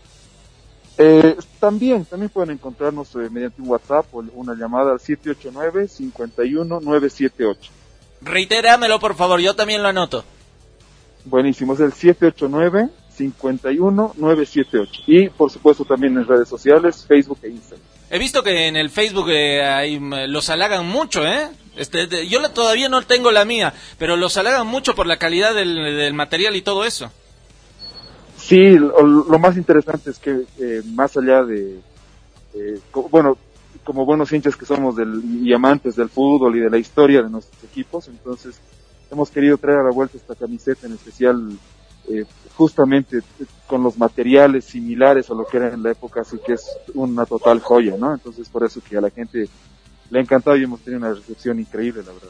Eh, 0.98 1.36
también, 1.60 2.06
también 2.06 2.30
pueden 2.30 2.52
encontrarnos 2.52 3.14
eh, 3.16 3.30
mediante 3.30 3.62
un 3.62 3.70
WhatsApp 3.70 4.06
o 4.14 4.24
una 4.34 4.56
llamada 4.56 4.94
al 4.94 5.00
789-51978. 5.00 7.58
Reitéramelo 8.22 9.00
por 9.00 9.16
favor, 9.16 9.40
yo 9.40 9.56
también 9.56 9.84
lo 9.84 9.90
anoto. 9.90 10.24
Buenísimo, 11.26 11.74
es 11.74 11.80
el 11.82 11.92
789-51978. 13.18 15.04
Y 15.08 15.30
por 15.30 15.52
supuesto 15.52 15.86
también 15.86 16.18
en 16.18 16.26
redes 16.28 16.48
sociales, 16.50 17.06
Facebook 17.08 17.40
e 17.44 17.50
Instagram. 17.50 17.86
He 18.10 18.20
visto 18.20 18.44
que 18.44 18.68
en 18.68 18.76
el 18.76 18.90
Facebook 18.90 19.30
eh, 19.30 19.64
ahí, 19.66 20.00
mm, 20.00 20.28
los 20.28 20.50
halagan 20.50 20.86
mucho, 20.88 21.26
¿eh? 21.26 21.48
Este, 21.76 22.08
de- 22.08 22.28
yo 22.28 22.40
la- 22.40 22.54
todavía 22.54 22.88
no 22.88 23.02
tengo 23.02 23.32
la 23.32 23.44
mía, 23.46 23.74
pero 23.98 24.16
los 24.16 24.38
halagan 24.38 24.68
mucho 24.68 24.96
por 24.96 25.08
la 25.08 25.18
calidad 25.18 25.54
del, 25.56 25.76
del 25.76 26.14
material 26.14 26.56
y 26.56 26.62
todo 26.62 26.86
eso. 26.86 27.12
Sí, 28.38 28.78
lo, 28.78 29.02
lo 29.02 29.40
más 29.40 29.58
interesante 29.58 30.12
es 30.12 30.20
que 30.20 30.44
eh, 30.60 30.82
más 30.94 31.18
allá 31.18 31.44
de, 31.44 31.80
eh, 32.54 32.80
co- 32.92 33.10
bueno, 33.10 33.38
como 33.84 34.06
buenos 34.06 34.32
hinchas 34.32 34.56
que 34.56 34.66
somos 34.66 34.96
del, 34.96 35.22
y 35.44 35.52
amantes 35.54 35.96
del 35.96 36.10
fútbol 36.10 36.56
y 36.56 36.60
de 36.60 36.70
la 36.70 36.78
historia 36.78 37.22
de 37.24 37.30
nuestros 37.30 37.64
equipos, 37.64 38.08
entonces 38.08 38.56
hemos 39.12 39.30
querido 39.30 39.58
traer 39.58 39.80
a 39.80 39.84
la 39.84 39.92
vuelta 39.92 40.18
esta 40.18 40.36
camiseta 40.36 40.86
en 40.88 40.94
especial 40.94 41.58
eh, 42.10 42.24
justamente 42.56 43.22
con 43.68 43.84
los 43.84 43.98
materiales 43.98 44.66
similares 44.66 45.30
a 45.30 45.34
lo 45.34 45.46
que 45.46 45.58
era 45.58 45.74
en 45.74 45.84
la 45.84 45.92
época, 45.92 46.22
así 46.22 46.38
que 46.46 46.54
es 46.54 46.66
una 46.94 47.26
total 47.26 47.60
joya, 47.60 47.96
¿no? 47.98 48.14
Entonces 48.14 48.50
por 48.50 48.64
eso 48.64 48.82
que 48.88 48.98
a 48.98 49.02
la 49.02 49.10
gente 49.10 49.48
le 50.10 50.20
ha 50.20 50.22
encantado 50.22 50.56
y 50.56 50.64
hemos 50.64 50.82
tenido 50.82 51.00
una 51.00 51.14
recepción 51.14 51.60
increíble, 51.60 52.04
la 52.06 52.14
verdad. 52.14 52.30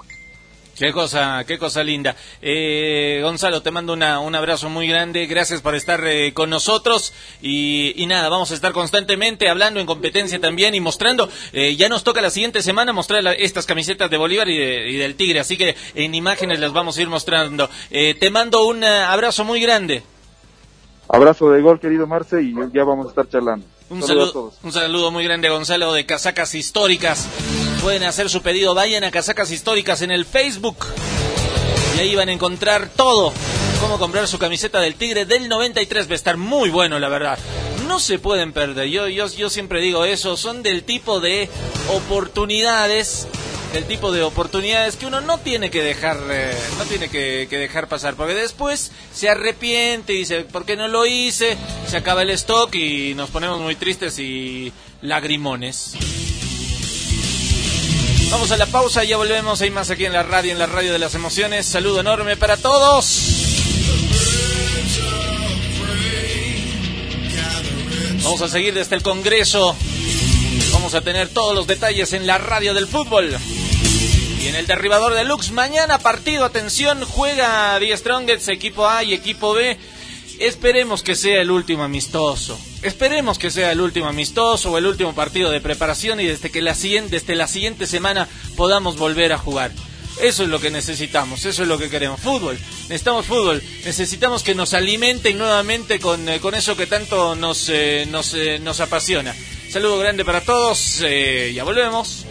Qué 0.77 0.91
cosa, 0.91 1.45
qué 1.47 1.57
cosa 1.57 1.85
linda. 1.85 2.17
Eh, 2.41 3.21
Gonzalo, 3.23 3.61
te 3.61 3.71
mando 3.71 3.93
una, 3.93 4.19
un 4.19 4.35
abrazo 4.35 4.69
muy 4.69 4.89
grande. 4.89 5.25
Gracias 5.25 5.61
por 5.61 5.73
estar 5.73 6.05
eh, 6.05 6.33
con 6.33 6.49
nosotros. 6.49 7.13
Y, 7.41 8.03
nada, 8.07 8.27
vamos 8.27 8.51
a 8.51 8.55
estar 8.55 8.73
constantemente 8.73 9.47
hablando 9.47 9.79
en 9.79 9.85
competencia 9.85 10.37
también 10.41 10.75
y 10.75 10.81
mostrando. 10.81 11.29
Eh, 11.53 11.77
ya 11.77 11.87
nos 11.87 12.03
toca 12.03 12.21
la 12.21 12.29
siguiente 12.29 12.61
semana 12.61 12.91
mostrar 12.91 13.25
estas 13.39 13.65
camisetas 13.65 14.09
de 14.09 14.17
Bolívar 14.17 14.49
y, 14.49 14.57
de, 14.57 14.89
y, 14.89 14.97
del 14.97 15.15
Tigre. 15.15 15.39
Así 15.39 15.55
que 15.55 15.77
en 15.95 16.13
imágenes 16.13 16.59
las 16.59 16.73
vamos 16.73 16.97
a 16.97 17.01
ir 17.01 17.07
mostrando. 17.07 17.69
Eh, 17.89 18.13
te 18.15 18.29
mando 18.29 18.65
un 18.65 18.83
abrazo 18.83 19.45
muy 19.45 19.61
grande. 19.61 20.03
Abrazo 21.07 21.49
de 21.51 21.61
gol, 21.61 21.79
querido 21.79 22.07
Marce, 22.07 22.41
y 22.41 22.53
ya 22.73 22.83
vamos 22.83 23.07
a 23.07 23.09
estar 23.09 23.29
charlando. 23.29 23.65
Un 23.89 24.01
saludo, 24.01 24.51
un 24.63 24.71
saludo 24.71 25.11
muy 25.11 25.23
grande, 25.23 25.49
Gonzalo, 25.49 25.93
de 25.93 26.05
Casacas 26.05 26.55
Históricas. 26.55 27.27
Pueden 27.83 28.03
hacer 28.03 28.29
su 28.29 28.41
pedido, 28.41 28.73
vayan 28.73 29.03
a 29.03 29.11
Casacas 29.11 29.51
Históricas 29.51 30.01
en 30.01 30.09
el 30.09 30.25
Facebook. 30.25 30.77
Y 31.95 31.99
ahí 31.99 32.15
van 32.15 32.29
a 32.29 32.33
encontrar 32.33 32.89
todo. 32.95 33.31
Cómo 33.79 33.99
comprar 33.99 34.27
su 34.27 34.39
camiseta 34.39 34.79
del 34.79 34.95
Tigre 34.95 35.25
del 35.25 35.47
93. 35.47 36.07
Va 36.07 36.13
a 36.13 36.15
estar 36.15 36.37
muy 36.37 36.69
bueno, 36.69 36.97
la 36.97 37.09
verdad. 37.09 37.37
No 37.87 37.99
se 37.99 38.17
pueden 38.17 38.51
perder. 38.51 38.87
Yo, 38.89 39.07
yo, 39.07 39.27
yo 39.27 39.49
siempre 39.49 39.81
digo 39.81 40.03
eso. 40.03 40.35
Son 40.35 40.63
del 40.63 40.83
tipo 40.83 41.19
de 41.19 41.47
oportunidades 41.93 43.27
el 43.75 43.85
tipo 43.85 44.11
de 44.13 44.23
oportunidades 44.23 44.95
que 44.95 45.05
uno 45.05 45.19
no 45.19 45.37
tiene 45.37 45.69
que 45.69 45.83
dejar 45.83 46.17
eh, 46.29 46.57
no 46.77 46.85
tiene 46.85 47.09
que, 47.09 47.47
dejar 47.49 47.87
pasar 47.89 48.15
porque 48.15 48.33
después 48.33 48.91
se 49.13 49.29
arrepiente 49.29 50.13
y 50.13 50.19
dice 50.19 50.41
¿por 50.41 50.65
qué 50.65 50.77
no 50.77 50.87
lo 50.87 51.05
hice? 51.05 51.57
se 51.87 51.97
acaba 51.97 52.21
el 52.21 52.29
stock 52.31 52.73
y 52.73 53.13
nos 53.15 53.29
ponemos 53.29 53.59
muy 53.59 53.75
tristes 53.75 54.17
y 54.19 54.71
lagrimones 55.01 55.93
vamos 58.29 58.51
a 58.51 58.57
la 58.57 58.65
pausa 58.65 59.03
ya 59.03 59.17
volvemos 59.17 59.61
hay 59.61 59.71
más 59.71 59.89
aquí 59.89 60.05
en 60.05 60.13
la 60.13 60.23
radio 60.23 60.53
en 60.53 60.59
la 60.59 60.67
radio 60.67 60.93
de 60.93 60.99
las 60.99 61.13
emociones 61.13 61.65
saludo 61.65 61.99
enorme 61.99 62.37
para 62.37 62.55
todos 62.55 63.21
vamos 68.23 68.41
a 68.41 68.47
seguir 68.47 68.73
desde 68.73 68.95
el 68.95 69.03
congreso 69.03 69.75
Vamos 70.75 70.93
a 70.93 71.01
tener 71.01 71.29
todos 71.29 71.55
los 71.55 71.67
detalles 71.67 72.11
en 72.13 72.27
la 72.27 72.37
radio 72.37 72.73
del 72.73 72.85
fútbol. 72.85 73.35
Y 74.45 74.49
en 74.49 74.55
el 74.57 74.67
derribador 74.67 75.15
de 75.15 75.23
Lux, 75.23 75.49
mañana 75.49 75.97
partido, 75.97 76.45
atención, 76.45 77.03
juega 77.03 77.79
Die 77.79 77.97
Strongets, 77.97 78.47
equipo 78.47 78.87
A 78.87 79.03
y 79.03 79.15
equipo 79.15 79.55
B. 79.55 79.75
Esperemos 80.37 81.01
que 81.01 81.15
sea 81.15 81.41
el 81.41 81.49
último 81.49 81.83
amistoso. 81.83 82.55
Esperemos 82.83 83.39
que 83.39 83.49
sea 83.49 83.71
el 83.71 83.81
último 83.81 84.05
amistoso 84.05 84.69
o 84.69 84.77
el 84.77 84.85
último 84.85 85.15
partido 85.15 85.49
de 85.49 85.61
preparación 85.61 86.19
y 86.19 86.27
desde 86.27 86.51
que 86.51 86.61
la 86.61 86.75
siguiente, 86.75 87.19
desde 87.19 87.33
la 87.33 87.47
siguiente 87.47 87.87
semana 87.87 88.27
podamos 88.55 88.97
volver 88.97 89.33
a 89.33 89.39
jugar. 89.39 89.71
Eso 90.21 90.43
es 90.43 90.49
lo 90.49 90.59
que 90.59 90.69
necesitamos, 90.69 91.43
eso 91.45 91.63
es 91.63 91.67
lo 91.67 91.79
que 91.79 91.89
queremos. 91.89 92.21
Fútbol, 92.21 92.55
necesitamos 92.81 93.25
fútbol, 93.25 93.63
necesitamos 93.83 94.43
que 94.43 94.53
nos 94.53 94.75
alimenten 94.75 95.39
nuevamente 95.39 95.99
con, 95.99 96.29
eh, 96.29 96.39
con 96.39 96.53
eso 96.53 96.77
que 96.77 96.85
tanto 96.85 97.35
nos, 97.35 97.67
eh, 97.69 98.05
nos, 98.11 98.35
eh, 98.35 98.59
nos 98.59 98.79
apasiona. 98.79 99.35
Saludo 99.71 99.97
grande 99.97 100.23
para 100.23 100.41
todos, 100.41 100.99
ya 100.99 101.63
volvemos. 101.63 102.27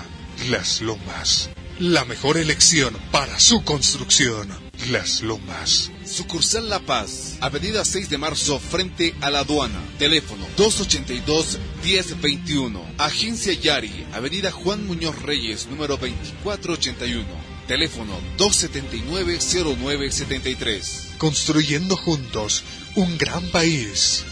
Las 0.49 0.79
lomas, 0.79 1.49
la 1.79 2.05
mejor 2.05 2.37
elección 2.37 2.97
para 3.11 3.37
su 3.41 3.65
construcción. 3.65 4.66
Las 4.85 5.21
lomas. 5.21 5.91
Sucursal 6.05 6.69
La 6.69 6.79
Paz, 6.79 7.35
Avenida 7.41 7.83
6 7.83 8.09
de 8.09 8.17
Marzo, 8.17 8.57
frente 8.59 9.13
a 9.19 9.29
la 9.29 9.39
aduana. 9.39 9.81
Teléfono 9.99 10.47
282-1021. 10.55 12.81
Agencia 12.97 13.51
Yari, 13.51 14.05
Avenida 14.13 14.49
Juan 14.51 14.87
Muñoz 14.87 15.21
Reyes, 15.21 15.67
número 15.67 15.97
2481. 15.97 17.25
Teléfono 17.67 18.17
279-0973. 18.37 21.17
Construyendo 21.17 21.97
juntos 21.97 22.63
un 22.95 23.17
gran 23.17 23.45
país. 23.49 24.23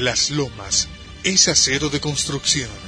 Las 0.00 0.30
Lomas 0.30 0.88
es 1.22 1.48
acero 1.48 1.90
de 1.90 2.00
construcción. 2.00 2.87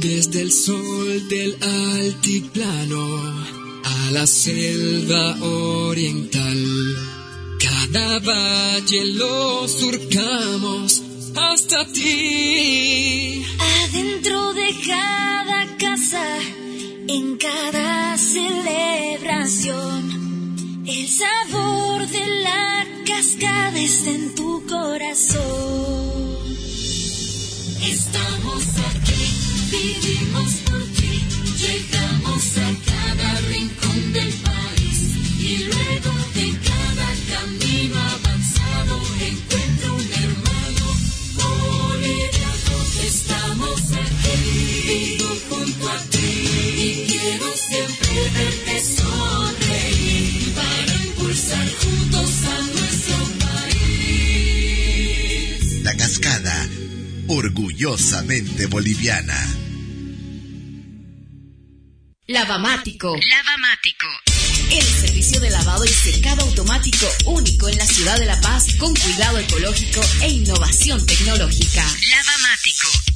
Desde 0.00 0.42
el 0.42 0.52
sol 0.52 1.28
del 1.28 1.56
altiplano 1.62 3.06
a 3.84 4.10
la 4.12 4.26
selva 4.26 5.36
oriental. 5.42 6.64
Cada 7.58 8.18
valle 8.20 9.04
lo 9.14 9.66
surcamos 9.68 11.02
hasta 11.34 11.86
ti. 11.92 13.44
Adentro 13.84 14.52
de 14.52 14.74
cada 14.86 15.76
casa, 15.76 16.38
en 17.08 17.36
cada 17.36 18.18
celebración, 18.18 20.02
el 20.86 21.08
sabor 21.08 22.06
de 22.08 22.26
la 22.42 22.86
cascada 23.06 23.78
está 23.78 24.10
en 24.10 24.34
tu 24.34 24.66
corazón. 24.66 26.06
Estamos 27.88 28.64
aquí, 28.90 29.05
vivimos 29.70 30.52
por 30.68 30.82
ti, 30.94 31.24
llegamos 31.58 32.58
a 32.58 32.68
cada 32.90 33.40
rincón 33.48 34.12
del 34.12 34.32
país 34.32 34.98
y 35.40 35.58
luego 35.64 36.12
de 36.34 36.58
cada 36.70 37.08
camino 37.32 37.96
avanzado 37.98 39.00
encuentro 39.20 39.94
un 39.94 40.12
hermano 40.24 40.86
boliviano. 41.34 42.76
Estamos 43.04 43.80
orgullosamente 57.36 58.66
boliviana. 58.66 59.36
Lavamático. 62.26 63.14
Lavamático. 63.14 64.06
El 64.70 64.82
servicio 64.82 65.38
de 65.40 65.50
lavado 65.50 65.84
y 65.84 65.88
secado 65.88 66.42
automático 66.42 67.06
único 67.26 67.68
en 67.68 67.76
la 67.76 67.86
ciudad 67.86 68.18
de 68.18 68.26
La 68.26 68.40
Paz 68.40 68.74
con 68.78 68.94
cuidado 68.94 69.38
ecológico 69.38 70.00
e 70.22 70.30
innovación 70.30 71.04
tecnológica. 71.04 71.84
Lavamático. 72.10 73.15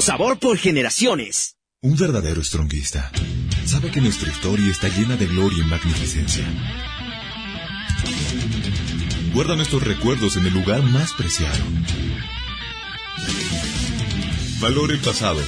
Sabor 0.00 0.38
por 0.38 0.56
generaciones. 0.56 1.56
Un 1.82 1.96
verdadero 1.96 2.42
stronguista 2.42 3.12
sabe 3.66 3.90
que 3.90 4.00
nuestra 4.00 4.30
historia 4.30 4.70
está 4.70 4.88
llena 4.88 5.16
de 5.16 5.26
gloria 5.26 5.62
y 5.62 5.66
magnificencia. 5.66 6.44
Guarda 9.34 9.54
nuestros 9.54 9.82
recuerdos 9.82 10.36
en 10.36 10.46
el 10.46 10.54
lugar 10.54 10.82
más 10.82 11.12
preciado. 11.12 11.62
Valora 14.60 14.94
el 14.94 15.00
pasado, 15.00 15.42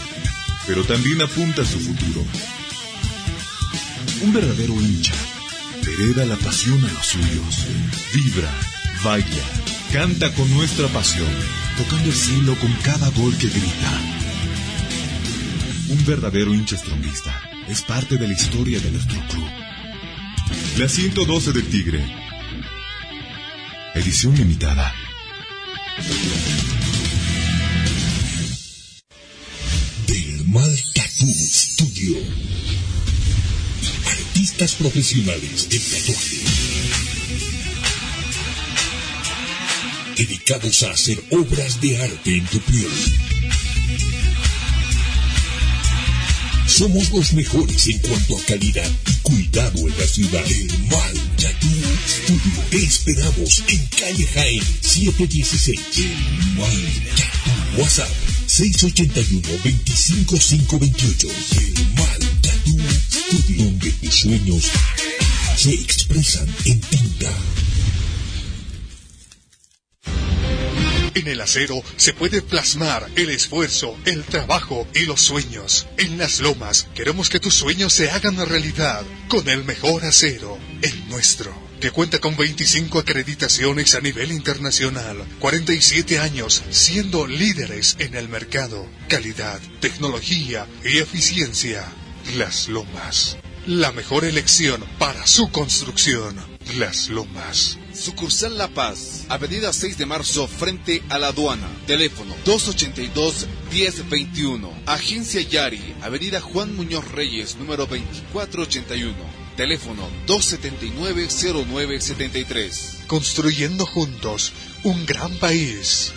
pero 0.66 0.84
también 0.84 1.22
apunta 1.22 1.62
a 1.62 1.64
su 1.64 1.80
futuro. 1.80 2.24
Un 4.22 4.32
verdadero 4.32 4.74
hincha 4.74 5.14
hereda 5.90 6.26
la 6.26 6.36
pasión 6.36 6.84
a 6.84 6.92
los 6.92 7.06
suyos. 7.06 7.66
Vibra, 8.12 8.52
baila, 9.02 9.26
canta 9.92 10.32
con 10.34 10.50
nuestra 10.54 10.86
pasión, 10.88 11.28
tocando 11.76 12.10
el 12.10 12.14
cielo 12.14 12.54
con 12.58 12.72
cada 12.82 13.08
gol 13.10 13.36
que 13.38 13.48
grita. 13.48 14.00
Un 15.88 16.04
verdadero 16.04 16.52
hincha 16.54 16.76
estronguista 16.76 17.32
es 17.68 17.82
parte 17.82 18.16
de 18.16 18.26
la 18.26 18.34
historia 18.34 18.80
de 18.80 18.90
nuestro 18.90 19.18
club. 19.28 19.48
La 20.78 20.88
112 20.88 21.52
del 21.52 21.66
Tigre. 21.68 22.04
Edición 23.94 24.36
limitada. 24.36 24.94
Del 30.06 30.44
Mal 30.46 30.78
Tattoo 30.94 31.28
Studio. 31.28 32.16
Artistas 34.06 34.74
profesionales 34.74 35.68
del 35.68 35.82
tatuaje. 35.82 36.67
Dedicados 40.18 40.82
a 40.82 40.90
hacer 40.90 41.22
obras 41.30 41.80
de 41.80 41.96
arte 41.96 42.38
en 42.38 42.44
tu 42.46 42.58
piel. 42.58 42.90
Somos 46.66 47.12
los 47.12 47.32
mejores 47.34 47.86
en 47.86 48.00
cuanto 48.00 48.36
a 48.36 48.42
calidad 48.42 48.90
y 49.06 49.12
cuidado 49.22 49.78
en 49.78 49.96
la 49.96 50.08
ciudad. 50.08 50.44
El 50.44 50.76
Mal 50.88 51.14
Tattoo 51.36 51.70
Studio. 52.06 52.64
Te 52.68 52.78
esperamos 52.78 53.62
en 53.68 53.86
calle 53.86 54.26
Jaén 54.26 54.64
716. 54.80 55.80
El 55.98 56.16
Mal 56.56 56.92
Tattoo. 57.14 57.80
WhatsApp 57.80 58.10
681-25528. 58.48 61.30
El 61.58 61.74
Mal 61.94 62.18
Tattoo 62.42 62.80
Studio. 63.08 63.64
Donde 63.64 63.92
tus 63.92 64.14
sueños 64.14 64.64
se 65.56 65.74
expresan 65.74 66.48
en 66.64 66.80
tinta. 66.80 67.30
En 71.14 71.26
el 71.26 71.40
acero 71.40 71.82
se 71.96 72.12
puede 72.12 72.42
plasmar 72.42 73.06
el 73.16 73.30
esfuerzo, 73.30 73.96
el 74.04 74.24
trabajo 74.24 74.86
y 74.94 75.06
los 75.06 75.20
sueños. 75.20 75.86
En 75.96 76.18
las 76.18 76.40
lomas 76.40 76.86
queremos 76.94 77.28
que 77.28 77.40
tus 77.40 77.54
sueños 77.54 77.92
se 77.92 78.10
hagan 78.10 78.36
realidad 78.46 79.04
con 79.28 79.48
el 79.48 79.64
mejor 79.64 80.04
acero, 80.04 80.58
el 80.82 81.08
nuestro, 81.08 81.52
que 81.80 81.90
cuenta 81.90 82.18
con 82.18 82.36
25 82.36 82.98
acreditaciones 82.98 83.94
a 83.94 84.00
nivel 84.00 84.32
internacional, 84.32 85.24
47 85.38 86.18
años 86.18 86.62
siendo 86.70 87.26
líderes 87.26 87.96
en 87.98 88.14
el 88.14 88.28
mercado, 88.28 88.86
calidad, 89.08 89.60
tecnología 89.80 90.66
y 90.84 90.98
eficiencia. 90.98 91.84
Las 92.36 92.68
lomas, 92.68 93.38
la 93.66 93.92
mejor 93.92 94.24
elección 94.24 94.84
para 94.98 95.26
su 95.26 95.50
construcción. 95.50 96.36
Las 96.76 97.08
lomas. 97.08 97.78
Sucursal 97.98 98.56
La 98.56 98.68
Paz, 98.68 99.24
Avenida 99.28 99.72
6 99.72 99.98
de 99.98 100.06
Marzo, 100.06 100.46
frente 100.46 101.02
a 101.08 101.18
la 101.18 101.26
aduana. 101.28 101.66
Teléfono 101.86 102.36
282-1021. 102.44 104.70
Agencia 104.86 105.40
Yari, 105.40 105.96
Avenida 106.02 106.40
Juan 106.40 106.76
Muñoz 106.76 107.10
Reyes, 107.10 107.56
número 107.56 107.86
2481. 107.86 109.16
Teléfono 109.56 110.08
279-0973. 110.28 113.06
Construyendo 113.08 113.84
juntos 113.84 114.52
un 114.84 115.04
gran 115.04 115.34
país. 115.38 116.12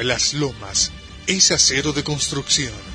Las 0.00 0.34
lomas 0.34 0.92
es 1.26 1.50
acero 1.50 1.92
de 1.92 2.04
construcción. 2.04 2.93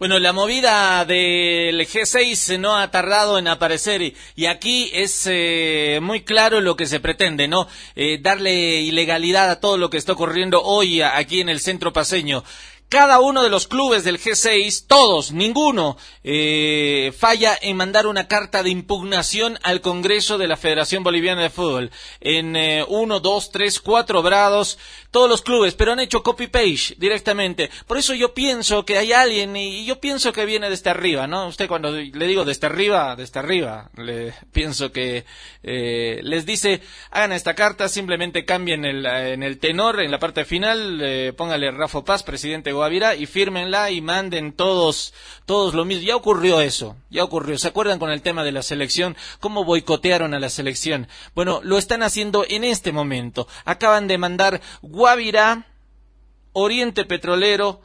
Bueno, 0.00 0.20
la 0.20 0.32
movida 0.32 1.04
del 1.04 1.80
G6 1.80 2.56
no 2.60 2.76
ha 2.76 2.88
tardado 2.92 3.36
en 3.36 3.48
aparecer 3.48 4.00
y, 4.00 4.46
aquí 4.46 4.92
es 4.94 5.24
eh, 5.26 5.98
muy 6.00 6.22
claro 6.22 6.60
lo 6.60 6.76
que 6.76 6.86
se 6.86 7.00
pretende, 7.00 7.48
¿no? 7.48 7.66
Eh, 7.96 8.18
darle 8.22 8.80
ilegalidad 8.82 9.50
a 9.50 9.58
todo 9.58 9.76
lo 9.76 9.90
que 9.90 9.96
está 9.96 10.12
ocurriendo 10.12 10.62
hoy 10.62 11.02
aquí 11.02 11.40
en 11.40 11.48
el 11.48 11.58
centro 11.58 11.92
paseño. 11.92 12.44
Cada 12.88 13.20
uno 13.20 13.42
de 13.42 13.50
los 13.50 13.68
clubes 13.68 14.02
del 14.02 14.18
G6, 14.18 14.86
todos, 14.86 15.32
ninguno, 15.32 15.98
eh, 16.24 17.12
falla 17.18 17.58
en 17.60 17.76
mandar 17.76 18.06
una 18.06 18.28
carta 18.28 18.62
de 18.62 18.70
impugnación 18.70 19.58
al 19.62 19.82
Congreso 19.82 20.38
de 20.38 20.48
la 20.48 20.56
Federación 20.56 21.04
Boliviana 21.04 21.42
de 21.42 21.50
Fútbol. 21.50 21.90
En 22.22 22.56
eh, 22.56 22.82
uno, 22.88 23.20
dos, 23.20 23.50
tres, 23.50 23.78
cuatro 23.78 24.22
grados, 24.22 24.78
todos 25.10 25.28
los 25.28 25.42
clubes, 25.42 25.74
pero 25.74 25.92
han 25.92 26.00
hecho 26.00 26.22
copy-page 26.22 26.94
directamente. 26.98 27.70
Por 27.86 27.98
eso 27.98 28.14
yo 28.14 28.34
pienso 28.34 28.84
que 28.84 28.98
hay 28.98 29.12
alguien, 29.12 29.56
y 29.56 29.84
yo 29.84 30.00
pienso 30.00 30.32
que 30.32 30.44
viene 30.44 30.68
desde 30.68 30.90
arriba, 30.90 31.26
¿no? 31.26 31.48
Usted 31.48 31.68
cuando 31.68 31.90
le 31.90 32.26
digo 32.26 32.44
desde 32.44 32.66
arriba, 32.66 33.16
desde 33.16 33.40
arriba, 33.40 33.90
le 33.96 34.34
pienso 34.52 34.92
que 34.92 35.24
eh, 35.62 36.20
les 36.22 36.44
dice, 36.44 36.82
hagan 37.10 37.32
esta 37.32 37.54
carta, 37.54 37.88
simplemente 37.88 38.44
cambien 38.44 38.84
el, 38.84 39.06
en 39.06 39.42
el 39.42 39.58
tenor, 39.58 40.00
en 40.00 40.10
la 40.10 40.18
parte 40.18 40.44
final, 40.44 41.00
eh, 41.02 41.32
póngale 41.32 41.70
Rafa 41.70 42.04
Paz, 42.04 42.22
presidente 42.22 42.72
Guavirá, 42.72 43.14
y 43.14 43.26
fírmenla 43.26 43.90
y 43.90 44.00
manden 44.00 44.52
todos, 44.52 45.14
todos 45.46 45.74
lo 45.74 45.84
mismo. 45.84 46.06
Ya 46.06 46.16
ocurrió 46.16 46.60
eso, 46.60 46.96
ya 47.10 47.24
ocurrió. 47.24 47.58
¿Se 47.58 47.68
acuerdan 47.68 47.98
con 47.98 48.10
el 48.10 48.22
tema 48.22 48.44
de 48.44 48.52
la 48.52 48.62
selección? 48.62 49.16
¿Cómo 49.40 49.64
boicotearon 49.64 50.34
a 50.34 50.40
la 50.40 50.50
selección? 50.50 51.08
Bueno, 51.34 51.60
lo 51.62 51.78
están 51.78 52.02
haciendo 52.02 52.44
en 52.48 52.64
este 52.64 52.92
momento. 52.92 53.48
Acaban 53.64 54.06
de 54.06 54.18
mandar 54.18 54.60
Guavirá, 54.98 55.64
Oriente 56.52 57.04
Petrolero, 57.04 57.80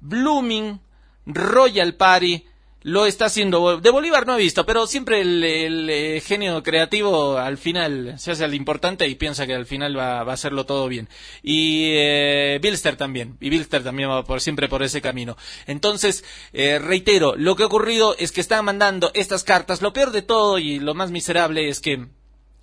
Blooming, 0.00 0.80
Royal 1.24 1.94
Party, 1.94 2.44
lo 2.82 3.06
está 3.06 3.24
haciendo. 3.24 3.80
De 3.80 3.88
Bolívar 3.88 4.26
no 4.26 4.34
he 4.34 4.42
visto, 4.42 4.66
pero 4.66 4.86
siempre 4.86 5.22
el, 5.22 5.88
eh, 5.88 6.20
genio 6.20 6.62
creativo 6.62 7.38
al 7.38 7.56
final 7.56 8.18
se 8.18 8.32
hace 8.32 8.44
el 8.44 8.52
importante 8.52 9.08
y 9.08 9.14
piensa 9.14 9.46
que 9.46 9.54
al 9.54 9.64
final 9.64 9.96
va, 9.96 10.24
va 10.24 10.32
a 10.32 10.34
hacerlo 10.34 10.66
todo 10.66 10.88
bien. 10.88 11.08
Y 11.42 11.92
eh, 11.94 12.58
Bilster 12.60 12.96
también, 12.96 13.38
y 13.40 13.48
Bilster 13.48 13.82
también 13.82 14.10
va 14.10 14.22
por 14.22 14.42
siempre 14.42 14.68
por 14.68 14.82
ese 14.82 15.00
camino. 15.00 15.38
Entonces, 15.66 16.22
eh, 16.52 16.78
reitero, 16.78 17.34
lo 17.34 17.56
que 17.56 17.62
ha 17.62 17.66
ocurrido 17.66 18.14
es 18.18 18.30
que 18.30 18.42
están 18.42 18.66
mandando 18.66 19.10
estas 19.14 19.42
cartas. 19.42 19.80
Lo 19.80 19.94
peor 19.94 20.10
de 20.10 20.20
todo 20.20 20.58
y 20.58 20.80
lo 20.80 20.92
más 20.92 21.10
miserable 21.10 21.70
es 21.70 21.80
que 21.80 22.08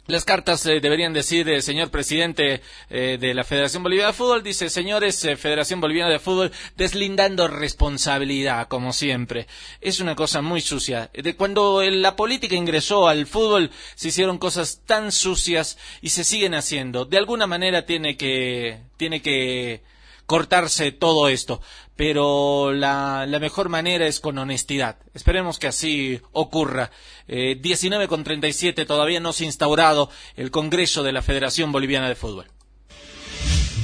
Las 0.09 0.25
cartas 0.25 0.65
eh, 0.65 0.79
deberían 0.79 1.13
decir, 1.13 1.47
eh, 1.49 1.61
señor 1.61 1.91
presidente 1.91 2.63
eh, 2.89 3.19
de 3.21 3.35
la 3.35 3.43
Federación 3.43 3.83
Boliviana 3.83 4.07
de 4.07 4.17
Fútbol, 4.17 4.41
dice, 4.41 4.71
señores 4.71 5.21
Federación 5.37 5.81
Boliviana 5.81 6.09
de 6.09 6.17
Fútbol, 6.17 6.51
deslindando 6.75 7.47
responsabilidad, 7.47 8.67
como 8.69 8.91
siempre. 8.91 9.45
Es 9.81 9.99
una 9.99 10.15
cosa 10.15 10.41
muy 10.41 10.61
sucia. 10.61 11.11
De 11.13 11.35
cuando 11.35 11.83
la 11.83 12.15
política 12.15 12.55
ingresó 12.55 13.07
al 13.07 13.27
fútbol, 13.27 13.69
se 13.93 14.07
hicieron 14.07 14.39
cosas 14.39 14.81
tan 14.83 15.11
sucias 15.11 15.77
y 16.01 16.09
se 16.09 16.23
siguen 16.23 16.55
haciendo. 16.55 17.05
De 17.05 17.19
alguna 17.19 17.45
manera 17.45 17.85
tiene 17.85 18.17
que, 18.17 18.79
tiene 18.97 19.21
que 19.21 19.83
cortarse 20.29 20.91
todo 20.91 21.27
esto. 21.27 21.59
Pero 21.95 22.71
la, 22.71 23.25
la 23.27 23.39
mejor 23.39 23.67
manera 23.67 24.05
es 24.05 24.19
con 24.19 24.37
honestidad. 24.37 24.99
Esperemos 25.15 25.57
que 25.57 25.67
así 25.67 26.21
ocurra. 26.31 26.91
Eh, 27.27 27.57
19 27.59 28.07
con 28.07 28.23
37 28.23 28.85
todavía 28.85 29.19
no 29.19 29.33
se 29.33 29.43
ha 29.43 29.47
instaurado 29.47 30.09
el 30.37 30.51
Congreso 30.51 31.01
de 31.01 31.11
la 31.11 31.23
Federación 31.23 31.71
Boliviana 31.71 32.07
de 32.07 32.15
Fútbol. 32.15 32.45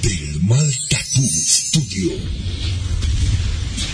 Del 0.04 0.41
Mal 0.43 0.72
Tattoo 0.88 1.24
Studio. 1.26 2.12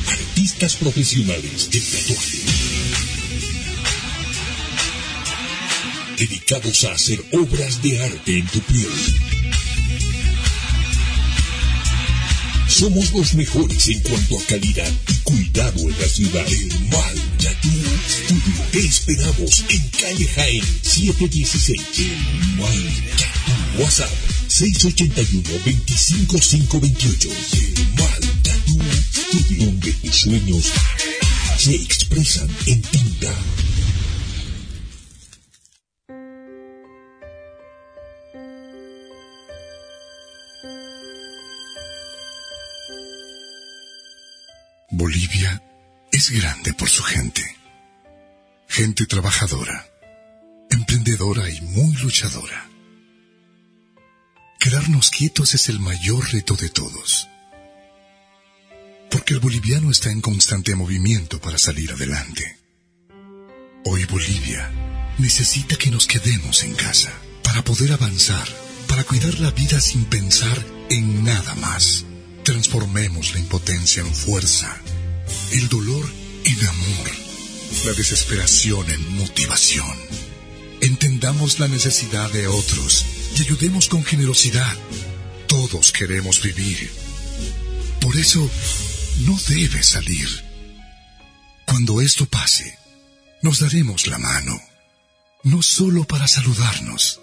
Artistas 0.10 0.76
profesionales 0.76 1.72
del 1.72 1.84
tatuaje. 1.84 2.38
Dedicados 6.18 6.84
a 6.84 6.92
hacer 6.92 7.24
obras 7.32 7.82
de 7.82 8.04
arte 8.04 8.38
en 8.38 8.48
tu 8.48 8.60
piel. 8.60 9.41
Somos 12.82 13.14
los 13.14 13.36
mejores 13.36 13.88
en 13.90 14.00
cuanto 14.00 14.40
a 14.40 14.44
calidad 14.46 14.92
y 15.08 15.14
cuidado 15.22 15.82
en 15.82 16.00
la 16.00 16.08
ciudad. 16.08 16.44
El 16.48 16.68
Mal 16.90 17.16
Tattoo 17.38 17.70
Studio. 18.10 18.64
Te 18.72 18.80
esperamos 18.80 19.64
en 19.70 19.88
calle 19.90 20.26
Jaén 20.26 20.66
716. 20.82 21.80
El 22.00 22.18
Mal 22.58 23.04
Tattoo. 23.20 23.84
WhatsApp 23.84 24.10
681-25528. 24.50 27.30
El 27.54 27.88
Mal 28.00 28.22
Tattoo 28.42 28.82
Studio. 29.14 29.66
Donde 29.66 29.94
tus 29.94 30.16
sueños 30.16 30.72
se 31.60 31.76
expresan 31.76 32.50
en 32.66 32.82
tinta. 32.82 33.32
Bolivia 45.02 45.64
es 46.12 46.30
grande 46.30 46.76
por 46.76 46.88
su 46.88 47.02
gente. 47.02 47.42
Gente 48.68 49.08
trabajadora, 49.08 49.90
emprendedora 50.70 51.50
y 51.50 51.60
muy 51.60 51.96
luchadora. 51.96 52.70
Quedarnos 54.60 55.10
quietos 55.10 55.56
es 55.56 55.70
el 55.70 55.80
mayor 55.80 56.32
reto 56.32 56.56
de 56.56 56.70
todos. 56.70 57.28
Porque 59.10 59.34
el 59.34 59.40
boliviano 59.40 59.90
está 59.90 60.12
en 60.12 60.22
constante 60.22 60.76
movimiento 60.76 61.42
para 61.42 61.58
salir 61.58 61.92
adelante. 61.92 62.60
Hoy 63.86 64.06
Bolivia 64.06 64.70
necesita 65.18 65.78
que 65.78 65.90
nos 65.90 66.06
quedemos 66.06 66.62
en 66.62 66.76
casa 66.76 67.12
para 67.44 67.64
poder 67.64 67.92
avanzar, 67.92 68.48
para 68.88 69.04
cuidar 69.04 69.40
la 69.40 69.50
vida 69.50 69.82
sin 69.82 70.06
pensar 70.06 70.64
en 70.92 71.24
nada 71.24 71.56
más. 71.56 72.06
Transformemos 72.44 73.34
la 73.34 73.40
impotencia 73.40 74.02
en 74.02 74.14
fuerza, 74.14 74.81
el 75.52 75.68
dolor 75.70 76.10
en 76.46 76.68
amor, 76.68 77.12
la 77.86 77.94
desesperación 77.94 78.90
en 78.90 79.18
motivación. 79.18 79.98
Entendamos 80.82 81.60
la 81.60 81.68
necesidad 81.68 82.32
de 82.32 82.48
otros 82.48 83.06
y 83.38 83.42
ayudemos 83.42 83.88
con 83.88 84.04
generosidad. 84.04 84.78
Todos 85.48 85.92
queremos 85.92 86.42
vivir. 86.42 86.92
Por 88.00 88.16
eso, 88.18 88.50
no 89.26 89.38
debe 89.48 89.84
salir. 89.84 90.28
Cuando 91.66 92.02
esto 92.02 92.26
pase, 92.26 92.78
nos 93.42 93.60
daremos 93.60 94.08
la 94.08 94.18
mano, 94.18 94.60
no 95.44 95.62
solo 95.62 96.06
para 96.06 96.28
saludarnos, 96.28 97.20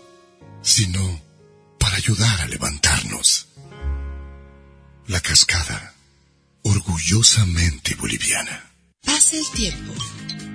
sino 0.63 1.21
para 1.79 1.97
ayudar 1.97 2.41
a 2.41 2.47
levantarnos. 2.47 3.49
La 5.07 5.21
cascada, 5.21 5.95
orgullosamente 6.63 7.95
boliviana. 7.95 8.71
Pasa 9.05 9.37
el 9.37 9.47
tiempo 9.55 9.93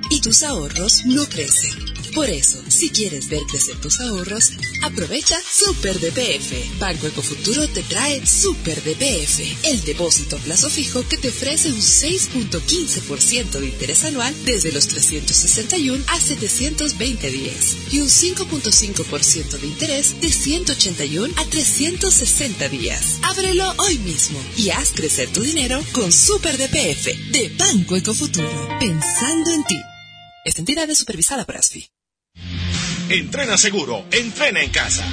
y 0.09 0.21
tus 0.21 0.43
ahorros 0.43 1.05
no 1.05 1.25
crecen. 1.27 1.93
Por 2.13 2.29
eso, 2.29 2.61
si 2.67 2.91
quieres 2.91 3.27
ver 3.27 3.41
crecer 3.49 3.75
tus 3.81 3.99
ahorros, 3.99 4.51
aprovecha 4.83 5.35
Super 5.51 5.99
DPF. 5.99 6.77
Banco 6.79 7.07
Ecofuturo 7.07 7.67
te 7.69 7.81
trae 7.81 8.23
Super 8.25 8.83
DPF, 8.83 9.65
el 9.65 9.83
depósito 9.83 10.35
a 10.35 10.39
plazo 10.39 10.69
fijo 10.69 11.07
que 11.07 11.17
te 11.17 11.29
ofrece 11.29 11.71
un 11.71 11.79
6.15% 11.79 13.59
de 13.59 13.65
interés 13.65 14.03
anual 14.03 14.33
desde 14.45 14.71
los 14.71 14.87
361 14.87 16.03
a 16.07 16.19
720 16.19 17.31
días 17.31 17.77
y 17.91 18.01
un 18.01 18.07
5.5% 18.07 19.59
de 19.59 19.67
interés 19.67 20.21
de 20.21 20.31
181 20.31 21.33
a 21.35 21.45
360 21.45 22.69
días. 22.69 23.19
Ábrelo 23.23 23.73
hoy 23.79 23.97
mismo 23.99 24.39
y 24.55 24.69
haz 24.69 24.91
crecer 24.91 25.29
tu 25.29 25.41
dinero 25.41 25.83
con 25.93 26.11
Super 26.11 26.57
DPF 26.57 27.05
de 27.31 27.55
Banco 27.57 27.95
Ecofuturo, 27.95 28.69
pensando 28.79 29.51
en 29.51 29.63
ti. 29.63 29.77
Esta 30.43 30.59
entidad 30.59 30.89
es 30.89 30.97
supervisada 30.97 31.45
por 31.45 31.55
ASFI. 31.55 31.89
Entrena 33.09 33.57
seguro, 33.57 34.05
entrena 34.11 34.61
en 34.61 34.71
casa. 34.71 35.05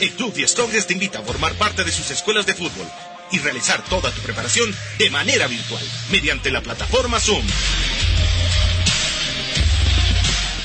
El 0.00 0.10
Club 0.12 0.32
The 0.34 0.46
Strongest 0.46 0.86
te 0.86 0.92
invita 0.92 1.18
a 1.18 1.22
formar 1.22 1.54
parte 1.54 1.82
de 1.82 1.90
sus 1.90 2.10
escuelas 2.10 2.46
de 2.46 2.54
fútbol 2.54 2.86
y 3.32 3.38
realizar 3.38 3.84
toda 3.86 4.12
tu 4.12 4.20
preparación 4.20 4.72
de 4.98 5.10
manera 5.10 5.48
virtual 5.48 5.84
mediante 6.12 6.52
la 6.52 6.62
plataforma 6.62 7.18
Zoom. 7.18 7.44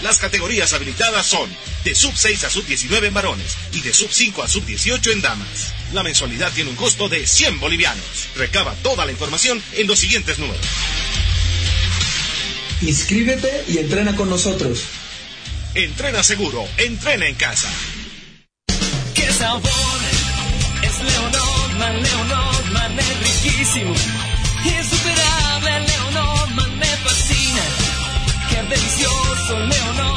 Las 0.04 0.20
categorías 0.20 0.74
habilitadas 0.74 1.26
son 1.26 1.50
de 1.84 1.96
sub 1.96 2.16
6 2.16 2.44
a 2.44 2.50
sub 2.50 2.66
19 2.66 3.08
en 3.08 3.14
varones 3.14 3.58
y 3.74 3.82
de 3.82 3.94
sub 3.94 4.10
5 4.12 4.44
a 4.44 4.48
sub 4.48 4.66
18 4.66 5.12
en 5.12 5.22
damas. 5.22 5.74
La 5.94 6.04
mensualidad 6.04 6.52
tiene 6.54 6.70
un 6.70 6.76
costo 6.76 7.10
de 7.10 7.26
100 7.26 7.60
bolivianos. 7.60 8.30
Recaba 8.36 8.76
toda 8.76 9.06
la 9.06 9.12
información 9.12 9.62
en 9.74 9.88
los 9.88 10.00
siguientes 10.00 10.38
números. 10.38 10.66
Inscríbete 12.82 13.66
y 13.68 13.78
entrena 13.80 14.16
con 14.16 14.30
nosotros. 14.30 14.84
Entrena 15.76 16.24
seguro, 16.24 16.66
entrena 16.78 17.28
en 17.28 17.36
casa. 17.36 17.70
¡Qué 19.14 19.32
sabor! 19.34 19.62
Es 20.82 21.04
Leonorman, 21.04 22.02
Leonorman 22.02 23.00
es 23.00 23.44
riquísimo. 23.44 23.94
Insuperable, 24.64 25.80
Leonorman 25.88 26.80
me 26.80 26.86
fascina. 26.86 27.62
¡Qué 28.50 28.64
delicioso, 28.64 29.60
Leonorman! 29.60 30.09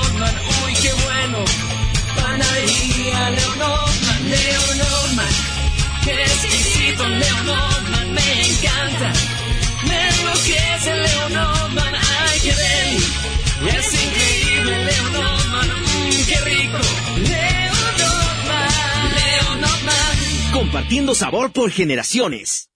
Compartiendo 20.72 21.14
sabor 21.14 21.52
por 21.52 21.70
generaciones. 21.70 22.70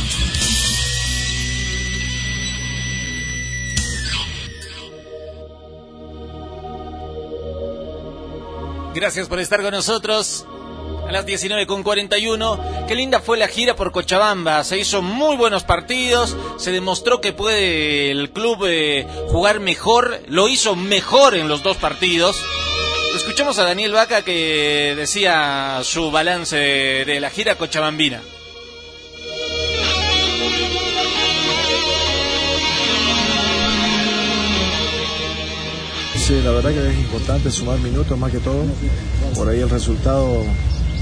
Gracias 8.93 9.27
por 9.27 9.39
estar 9.39 9.63
con 9.63 9.71
nosotros. 9.71 10.45
A 11.07 11.11
las 11.11 11.25
19 11.25 11.65
con 11.65 11.81
41. 11.81 12.85
Qué 12.87 12.93
linda 12.93 13.19
fue 13.19 13.39
la 13.39 13.47
gira 13.47 13.75
por 13.75 13.91
Cochabamba. 13.91 14.63
Se 14.63 14.77
hizo 14.77 15.01
muy 15.01 15.35
buenos 15.35 15.63
partidos. 15.63 16.37
Se 16.59 16.71
demostró 16.71 17.21
que 17.21 17.33
puede 17.33 18.11
el 18.11 18.29
club 18.29 18.65
eh, 18.67 19.07
jugar 19.29 19.59
mejor. 19.59 20.21
Lo 20.27 20.47
hizo 20.47 20.75
mejor 20.75 21.35
en 21.35 21.47
los 21.47 21.63
dos 21.63 21.77
partidos. 21.77 22.35
Escuchamos 23.23 23.57
a 23.57 23.63
Daniel 23.63 23.93
Vaca 23.93 24.21
que 24.21 24.95
decía 24.97 25.79
su 25.81 26.11
balance 26.11 26.57
de 26.57 27.19
la 27.21 27.29
gira 27.29 27.55
Cochabambina. 27.55 28.21
Sí, 36.17 36.41
la 36.43 36.51
verdad 36.51 36.71
que 36.71 36.89
es 36.89 36.97
importante 36.97 37.49
sumar 37.49 37.79
minutos 37.79 38.19
más 38.19 38.29
que 38.29 38.39
todo. 38.39 38.65
Por 39.35 39.47
ahí 39.47 39.61
el 39.61 39.69
resultado, 39.69 40.43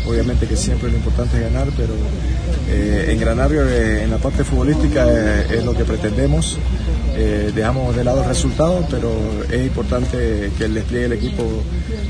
obviamente 0.06 0.47
que 0.47 0.56
siempre 0.56 0.89
lo 0.89 0.97
importante 0.97 1.38
es 1.38 1.43
ganar, 1.43 1.70
pero 1.76 1.93
eh, 2.70 3.06
en 3.10 3.22
eh, 3.22 4.04
en 4.04 4.12
la 4.12 4.18
parte 4.18 4.43
futbolística 4.43 5.06
eh, 5.08 5.58
es 5.58 5.64
lo 5.64 5.74
que 5.74 5.84
pretendemos. 5.84 6.58
Eh, 7.14 7.52
dejamos 7.54 7.95
de 7.95 8.04
lado 8.04 8.22
el 8.24 8.30
resultado, 8.30 8.86
pero 8.89 9.12
es 9.52 9.62
importante 9.66 10.49
que 10.58 10.66
el 10.66 10.74
despliegue 10.74 11.10
del 11.10 11.18
equipo 11.20 11.43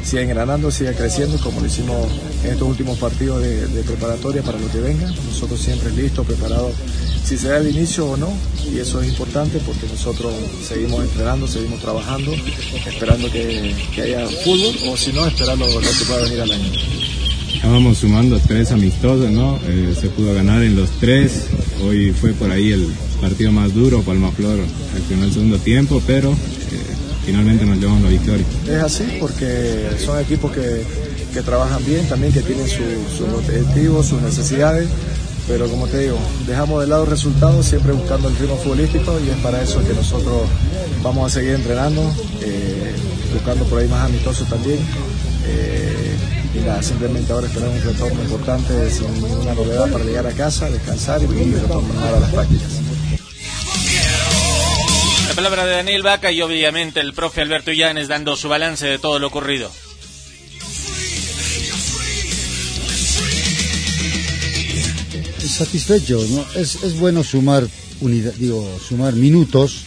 siga 0.04 0.22
engranando, 0.22 0.70
siga 0.70 0.94
creciendo, 0.94 1.38
como 1.40 1.60
lo 1.60 1.66
hicimos 1.66 2.08
en 2.44 2.52
estos 2.52 2.68
últimos 2.68 3.00
partidos 3.00 3.42
de, 3.42 3.68
de 3.68 3.82
preparatoria 3.82 4.44
para 4.44 4.60
lo 4.60 4.72
que 4.72 4.80
venga. 4.80 5.08
Nosotros 5.26 5.60
siempre 5.60 5.92
listos, 5.92 6.26
preparados, 6.26 6.74
si 7.26 7.38
se 7.38 7.48
da 7.50 7.58
el 7.58 7.76
inicio 7.76 8.12
o 8.12 8.18
no, 8.18 8.32
y 8.72 8.80
eso 8.80 9.02
es 9.02 9.10
importante 9.10 9.60
porque 9.66 9.88
nosotros 9.88 10.34
seguimos 10.68 11.04
entrenando, 11.04 11.48
seguimos 11.48 11.80
trabajando, 11.82 12.32
esperando 12.88 13.32
que, 13.32 13.76
que 13.96 14.02
haya 14.04 14.28
fútbol, 14.44 14.76
o 14.88 14.98
si 14.98 15.12
no, 15.14 15.26
esperando 15.26 15.66
lo 15.66 15.80
que 15.80 16.06
pueda 16.08 16.24
venir 16.24 16.42
al 16.42 16.52
año. 16.52 16.72
Estábamos 17.54 18.00
sumando 18.00 18.40
tres 18.40 18.72
amistosos, 18.72 19.30
¿no? 19.32 19.60
Eh, 19.68 19.94
se 20.00 20.10
pudo 20.10 20.34
ganar 20.34 20.64
en 20.64 20.76
los 20.76 20.90
tres. 21.00 21.46
Hoy 21.84 22.12
fue 22.12 22.34
por 22.34 22.50
ahí 22.52 22.72
el 22.72 22.88
partido 23.20 23.52
más 23.52 23.74
duro, 23.74 24.02
Palmaflor 24.02 24.60
accionó 24.96 25.26
el 25.26 25.32
segundo 25.34 25.58
tiempo, 25.60 26.02
pero 26.08 26.32
eh, 26.32 26.36
finalmente 27.26 27.66
nos 27.66 27.78
llevamos 27.78 28.02
la 28.04 28.10
victoria. 28.10 28.46
Es 28.68 28.82
así 28.84 29.04
porque 29.20 29.90
son 30.04 30.20
equipos 30.20 30.52
que, 30.52 30.84
que 31.34 31.42
trabajan 31.42 31.84
bien, 31.86 32.08
también 32.08 32.34
que 32.34 32.42
tienen 32.42 32.68
su- 32.68 33.18
sus 33.18 33.28
objetivos, 33.30 34.08
sus 34.08 34.22
necesidades, 34.22 34.88
pero 35.48 35.68
como 35.68 35.88
te 35.88 36.00
digo, 36.00 36.18
dejamos 36.48 36.82
de 36.82 36.88
lado 36.88 37.04
el 37.04 37.10
resultado, 37.12 37.62
siempre 37.62 37.92
buscando 37.92 38.28
el 38.30 38.38
ritmo 38.38 38.58
futbolístico 38.58 39.20
y 39.26 39.30
es 39.30 39.38
para 39.38 39.62
eso 39.62 39.86
que 39.88 39.94
nosotros 39.94 40.42
vamos 41.04 41.32
a 41.32 41.34
seguir 41.40 41.52
entrenando, 41.54 42.02
eh, 42.42 42.92
buscando 43.34 43.66
por 43.66 43.80
ahí 43.80 43.88
más 43.88 44.06
amistosos 44.10 44.48
también. 44.50 44.80
Simplemente 46.82 47.32
ahora 47.32 47.48
esperar 47.48 47.70
un 47.70 47.82
retorno 47.82 48.24
importante 48.24 48.90
sin 48.90 49.14
ninguna 49.14 49.54
novedad 49.54 49.92
para 49.92 50.04
llegar 50.04 50.28
a 50.28 50.32
casa, 50.32 50.70
descansar 50.70 51.22
y, 51.22 51.26
y 51.26 51.54
retornar 51.54 52.16
a 52.16 52.20
las 52.20 52.30
prácticas. 52.32 52.70
La 55.28 55.36
palabra 55.36 55.66
de 55.66 55.76
Daniel 55.76 56.04
Vaca 56.04 56.32
y 56.32 56.42
obviamente 56.42 57.00
el 57.00 57.14
profe 57.14 57.42
Alberto 57.42 57.72
Illanes 57.72 58.08
dando 58.08 58.36
su 58.36 58.50
balance 58.50 58.86
de 58.88 59.00
todo 59.00 59.20
lo 59.20 59.28
ocurrido. 59.28 59.72
satisfecho, 65.52 66.26
¿no? 66.30 66.46
Es, 66.56 66.84
es 66.84 66.98
bueno 67.00 67.24
sumar 67.24 67.68
unidad, 68.00 68.34
digo, 68.34 68.80
sumar 68.88 69.14
minutos 69.14 69.84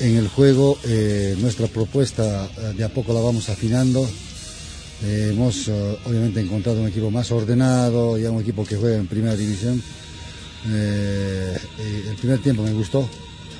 en 0.00 0.16
el 0.16 0.28
juego. 0.28 0.78
eh, 0.84 1.34
nuestra 1.38 1.66
propuesta 1.66 2.48
eh, 2.56 2.74
de 2.76 2.84
a 2.84 2.88
poco 2.88 3.12
la 3.12 3.20
vamos 3.20 3.48
afinando. 3.48 4.08
Eh, 5.04 5.28
hemos 5.32 5.68
eh, 5.68 5.98
obviamente 6.06 6.40
encontrado 6.40 6.80
un 6.80 6.88
equipo 6.88 7.10
más 7.10 7.30
ordenado, 7.30 8.18
ya 8.18 8.30
un 8.30 8.40
equipo 8.42 8.64
que 8.64 8.76
juega 8.76 8.96
en 8.96 9.06
primera 9.06 9.36
división. 9.36 9.80
Eh, 10.70 11.56
el 12.10 12.16
primer 12.16 12.40
tiempo 12.40 12.62
me 12.62 12.72
gustó, 12.72 13.08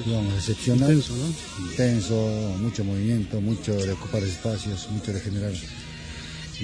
digamos, 0.04 0.34
excepcional. 0.34 0.92
Intenso, 0.92 1.14
¿no? 1.16 1.64
Intenso, 1.70 2.54
mucho 2.60 2.84
movimiento, 2.84 3.40
mucho 3.40 3.74
de 3.74 3.92
ocupar 3.92 4.22
espacios, 4.24 4.88
mucho 4.90 5.12
de 5.12 5.20
generar 5.20 5.52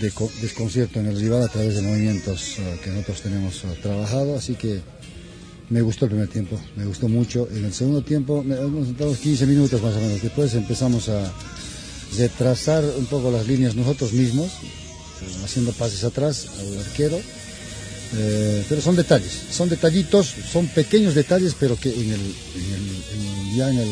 de 0.00 0.10
co- 0.10 0.30
desconcierto 0.42 0.98
en 0.98 1.06
el 1.06 1.20
rival 1.20 1.44
a 1.44 1.48
través 1.48 1.76
de 1.76 1.82
movimientos 1.82 2.56
que 2.82 2.90
nosotros 2.90 3.22
tenemos 3.22 3.62
trabajado, 3.80 4.36
así 4.36 4.54
que 4.54 4.80
me 5.70 5.82
gustó 5.82 6.06
el 6.06 6.10
primer 6.10 6.28
tiempo, 6.28 6.60
me 6.76 6.84
gustó 6.84 7.08
mucho. 7.08 7.48
En 7.54 7.64
el 7.64 7.72
segundo 7.72 8.02
tiempo, 8.02 8.42
hemos 8.42 8.88
estado 8.88 9.14
15 9.14 9.46
minutos 9.46 9.80
más 9.80 9.94
o 9.94 10.00
menos, 10.00 10.20
después 10.20 10.52
empezamos 10.54 11.08
a 11.08 11.32
retrasar 12.18 12.84
un 12.84 13.06
poco 13.06 13.30
las 13.30 13.46
líneas 13.46 13.74
nosotros 13.74 14.12
mismos, 14.12 14.48
eh, 14.52 15.44
haciendo 15.44 15.72
pases 15.72 16.04
atrás 16.04 16.46
al 16.58 16.78
arquero, 16.78 17.20
eh, 18.16 18.64
pero 18.68 18.80
son 18.80 18.96
detalles, 18.96 19.32
son 19.50 19.68
detallitos, 19.68 20.32
son 20.52 20.66
pequeños 20.68 21.14
detalles, 21.14 21.54
pero 21.58 21.76
que 21.76 21.90
en 21.90 22.12
el, 22.12 22.20
en 22.20 23.20
en- 23.20 23.56
ya 23.56 23.70
en 23.70 23.78
el 23.78 23.90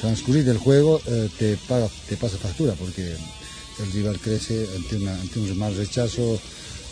transcurrir 0.00 0.44
del 0.44 0.58
juego 0.58 1.00
eh, 1.06 1.28
te, 1.38 1.56
paga, 1.68 1.88
te 2.08 2.16
pasa 2.16 2.38
factura, 2.38 2.74
porque 2.74 3.14
el 3.82 3.92
rival 3.92 4.18
crece 4.20 4.66
ante, 4.76 4.96
una, 4.96 5.12
ante 5.20 5.38
un 5.38 5.58
mal 5.58 5.74
rechazo, 5.76 6.40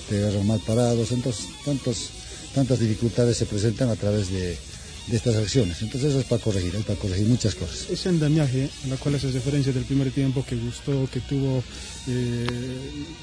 te 0.08 0.18
agarran 0.18 0.46
mal 0.46 0.60
parados, 0.60 1.10
entonces 1.12 1.46
tantos, 1.64 2.08
tantas 2.54 2.78
dificultades 2.80 3.36
se 3.36 3.46
presentan 3.46 3.88
a 3.90 3.96
través 3.96 4.30
de, 4.30 4.56
de 5.08 5.16
estas 5.16 5.36
acciones. 5.36 5.80
Entonces 5.82 6.10
eso 6.10 6.20
es 6.20 6.26
para 6.26 6.42
corregir, 6.42 6.74
hay 6.76 6.82
para 6.82 6.98
corregir 6.98 7.26
muchas 7.26 7.54
cosas. 7.54 7.88
Ese 7.90 8.08
andamiaje, 8.08 8.68
la 8.88 8.96
cual 8.96 9.14
haces 9.14 9.34
referencia 9.34 9.72
del 9.72 9.84
primer 9.84 10.10
tiempo, 10.10 10.44
que 10.46 10.56
gustó, 10.56 11.08
que 11.12 11.20
tuvo 11.20 11.62
eh, 12.06 12.46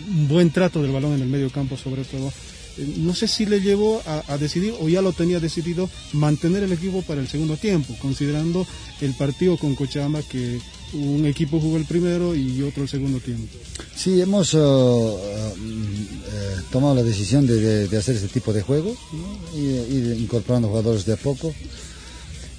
un 0.10 0.28
buen 0.28 0.52
trato 0.52 0.82
del 0.82 0.92
balón 0.92 1.14
en 1.14 1.22
el 1.22 1.28
medio 1.28 1.50
campo 1.50 1.78
sobre 1.78 2.04
todo, 2.04 2.32
no 2.78 3.14
sé 3.16 3.28
si 3.28 3.46
le 3.46 3.62
llevó 3.62 4.02
a, 4.06 4.38
decidir 4.38 4.74
o 4.80 4.90
ya 4.90 5.02
lo 5.02 5.14
tenía 5.14 5.40
decidido 5.40 5.90
mantener 6.14 6.64
el 6.64 6.72
equipo 6.74 7.02
para 7.04 7.22
el 7.22 7.28
segundo 7.28 7.56
tiempo, 7.58 7.96
considerando 8.02 8.66
el 9.02 9.14
partido 9.14 9.58
con 9.58 9.76
Cochabamba 9.76 10.22
que 10.24 10.60
un 10.94 11.26
equipo 11.26 11.60
jugó 11.60 11.78
el 11.78 11.86
primero 11.86 12.36
y 12.36 12.62
otro 12.62 12.84
el 12.84 12.90
segundo 12.90 13.20
tiempo. 13.20 13.48
Sí, 13.96 14.22
hemos 14.22 14.54
eh, 14.54 14.58
eh, 14.58 15.54
eh, 15.58 16.56
tomado 16.72 16.96
la 16.96 17.04
decisión 17.04 17.48
de, 17.48 17.90
hacer 17.98 18.16
este 18.16 18.28
tipo 18.30 18.54
de 18.54 18.62
juego, 18.62 18.96
¿no? 19.14 19.58
y, 19.60 20.22
incorporando 20.22 20.68
jugadores 20.70 21.06
de 21.06 21.14
a 21.14 21.18
poco, 21.18 21.54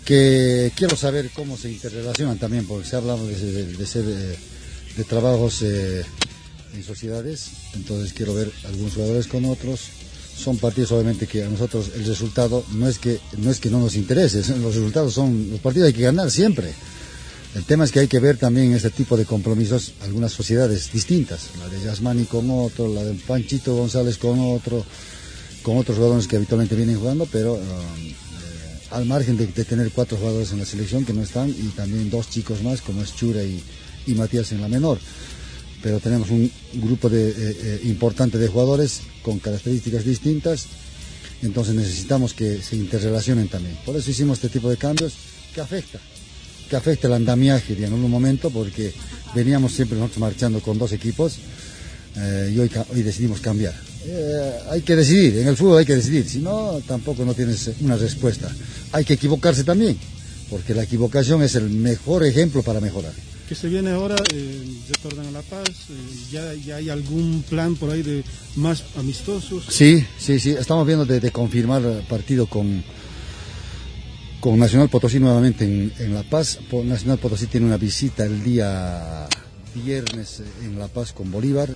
que 0.05 0.73
quiero 0.77 0.97
saber 0.97 1.31
cómo 1.35 1.57
se 1.57 1.71
interrelacionan 1.71 2.39
también, 2.39 2.67
porque 2.67 2.89
se 2.89 2.97
ha 2.97 2.99
hablado 3.01 3.27
de, 3.27 3.35
de- 3.39 3.73
de 3.73 3.87
ser, 3.87 4.05
eh, 4.07 4.37
de 4.97 5.05
trabajos 5.05 5.63
eh, 5.63 6.05
en 6.75 6.83
sociedades, 6.85 7.49
entonces 7.75 8.13
quiero 8.13 8.35
ver 8.35 8.51
algunos 8.65 8.95
jugadores 8.95 9.27
con 9.27 9.45
otros. 9.47 9.81
Son 10.37 10.59
partidos 10.59 10.93
obviamente 10.93 11.27
que 11.27 11.45
a 11.45 11.49
nosotros 11.49 11.91
el 11.95 12.05
resultado 12.05 12.65
no 12.73 12.89
es 12.89 12.99
que 12.99 13.19
no 13.39 13.51
es 13.51 13.59
que 13.59 13.71
no 13.71 13.81
nos 13.81 13.97
interese, 13.97 14.39
los 14.59 14.75
resultados 14.75 15.15
son 15.15 15.51
los 15.51 15.61
partidos 15.61 15.89
hay 15.89 15.95
que 15.95 16.03
ganar 16.03 16.31
siempre. 16.31 16.73
El 17.55 17.65
tema 17.65 17.85
es 17.85 17.91
que 17.91 18.01
hay 18.01 18.09
que 18.09 18.21
ver 18.21 18.37
también 18.37 18.75
este 18.75 18.91
tipo 18.91 19.17
de 19.17 19.25
compromisos 19.25 19.95
algunas 20.03 20.33
sociedades 20.33 20.93
distintas, 20.93 21.49
la 21.59 21.69
de 21.69 21.83
Yasmani 21.83 22.27
con 22.27 22.51
otro, 22.51 22.87
la 22.87 23.03
de 23.03 23.15
Panchito 23.15 23.75
González 23.75 24.19
con 24.19 24.39
otro, 24.39 24.85
con 25.63 25.79
otros 25.79 25.97
jugadores 25.97 26.29
que 26.29 26.37
habitualmente 26.37 26.75
vienen 26.75 26.99
jugando, 26.99 27.27
pero 27.33 27.55
um, 27.55 27.61
eh, 27.61 28.13
al 28.91 29.07
margen 29.07 29.39
de, 29.39 29.47
tener 29.47 29.91
cuatro 29.91 30.19
jugadores 30.19 30.53
en 30.53 30.59
la 30.59 30.67
selección 30.67 31.07
que 31.07 31.15
no 31.15 31.23
están 31.23 31.49
y 31.49 31.69
también 31.69 32.11
dos 32.11 32.29
chicos 32.29 32.63
más 32.63 32.83
como 32.83 33.01
es 33.03 33.17
Chura 33.17 33.43
y 33.43 33.63
Matías 34.15 34.53
en 34.53 34.61
la 34.61 34.69
menor. 34.69 34.99
Pero 35.87 36.01
tenemos 36.01 36.31
un 36.31 36.51
grupo 36.75 37.09
de, 37.09 37.29
eh, 37.29 37.35
eh, 37.39 37.81
importante 37.85 38.39
de 38.39 38.49
jugadores 38.49 39.03
con 39.23 39.39
características 39.39 40.05
distintas, 40.05 40.67
entonces 41.43 41.77
necesitamos 41.77 42.35
que 42.35 42.61
se 42.61 42.75
interrelacionen 42.75 43.47
también. 43.47 43.79
Por 43.87 43.95
eso 43.95 44.11
hicimos 44.11 44.39
este 44.39 44.49
tipo 44.49 44.69
de 44.69 44.79
cambios 44.79 45.13
que 45.55 45.61
afecta 45.61 46.01
que 46.69 46.75
afecta 46.75 47.07
el 47.07 47.13
andamiaje 47.13 47.75
en 47.85 47.93
un 47.93 48.11
momento 48.11 48.51
porque 48.51 48.93
veníamos 49.33 49.75
siempre 49.75 49.97
nosotros 49.97 50.19
marchando 50.19 50.61
con 50.61 50.77
dos 50.77 50.91
equipos 50.91 51.37
eh, 52.17 52.51
y 52.53 52.59
hoy, 52.59 52.69
hoy 52.93 53.03
decidimos 53.05 53.39
cambiar. 53.39 53.75
Hay 54.69 54.83
que 54.83 54.97
decidir, 54.97 55.39
en 55.39 55.47
el 55.47 55.57
fútbol 55.57 55.79
hay 55.79 55.87
que 55.87 55.95
decidir, 55.95 56.29
si 56.29 56.41
no 56.41 56.81
tampoco 56.85 57.25
no 57.25 57.33
tienes 57.33 57.71
una 57.79 57.95
respuesta. 57.95 58.51
Hay 58.91 59.05
que 59.05 59.13
equivocarse 59.15 59.63
también, 59.63 59.97
porque 60.51 60.75
la 60.75 60.83
equivocación 60.83 61.45
es 61.45 61.55
el 61.55 61.71
mejor 61.71 62.27
ejemplo 62.27 62.65
para 62.65 62.81
mejorar. 62.81 63.13
Que 63.49 63.55
se 63.55 63.69
viene 63.69 63.91
ahora, 63.91 64.17
eh, 64.33 64.65
retornan 64.89 65.27
a 65.27 65.31
La 65.31 65.43
Paz, 65.43 65.69
eh, 65.69 65.95
ya, 66.33 66.53
ya 66.55 66.77
hay 66.77 66.91
algún 66.91 67.45
plan 67.49 67.77
por 67.77 67.91
ahí 67.91 68.03
de 68.03 68.25
más 68.57 68.83
amistosos. 68.99 69.67
Sí, 69.69 70.05
sí, 70.19 70.41
sí, 70.41 70.51
estamos 70.51 70.85
viendo 70.85 71.05
de, 71.05 71.31
confirmar 71.31 71.83
partido 72.09 72.47
con, 72.47 72.83
con 74.41 74.59
Nacional 74.59 74.89
Potosí 74.89 75.21
nuevamente 75.21 75.65
en, 75.65 75.93
en 75.99 76.15
La 76.15 76.25
Paz. 76.25 76.59
Nacional 76.85 77.19
Potosí 77.19 77.47
tiene 77.47 77.67
una 77.67 77.77
visita 77.77 78.25
el 78.25 78.43
día 78.43 79.29
viernes 79.85 80.43
en 80.63 80.79
La 80.79 80.89
Paz 80.89 81.13
con 81.13 81.31
Bolívar. 81.31 81.69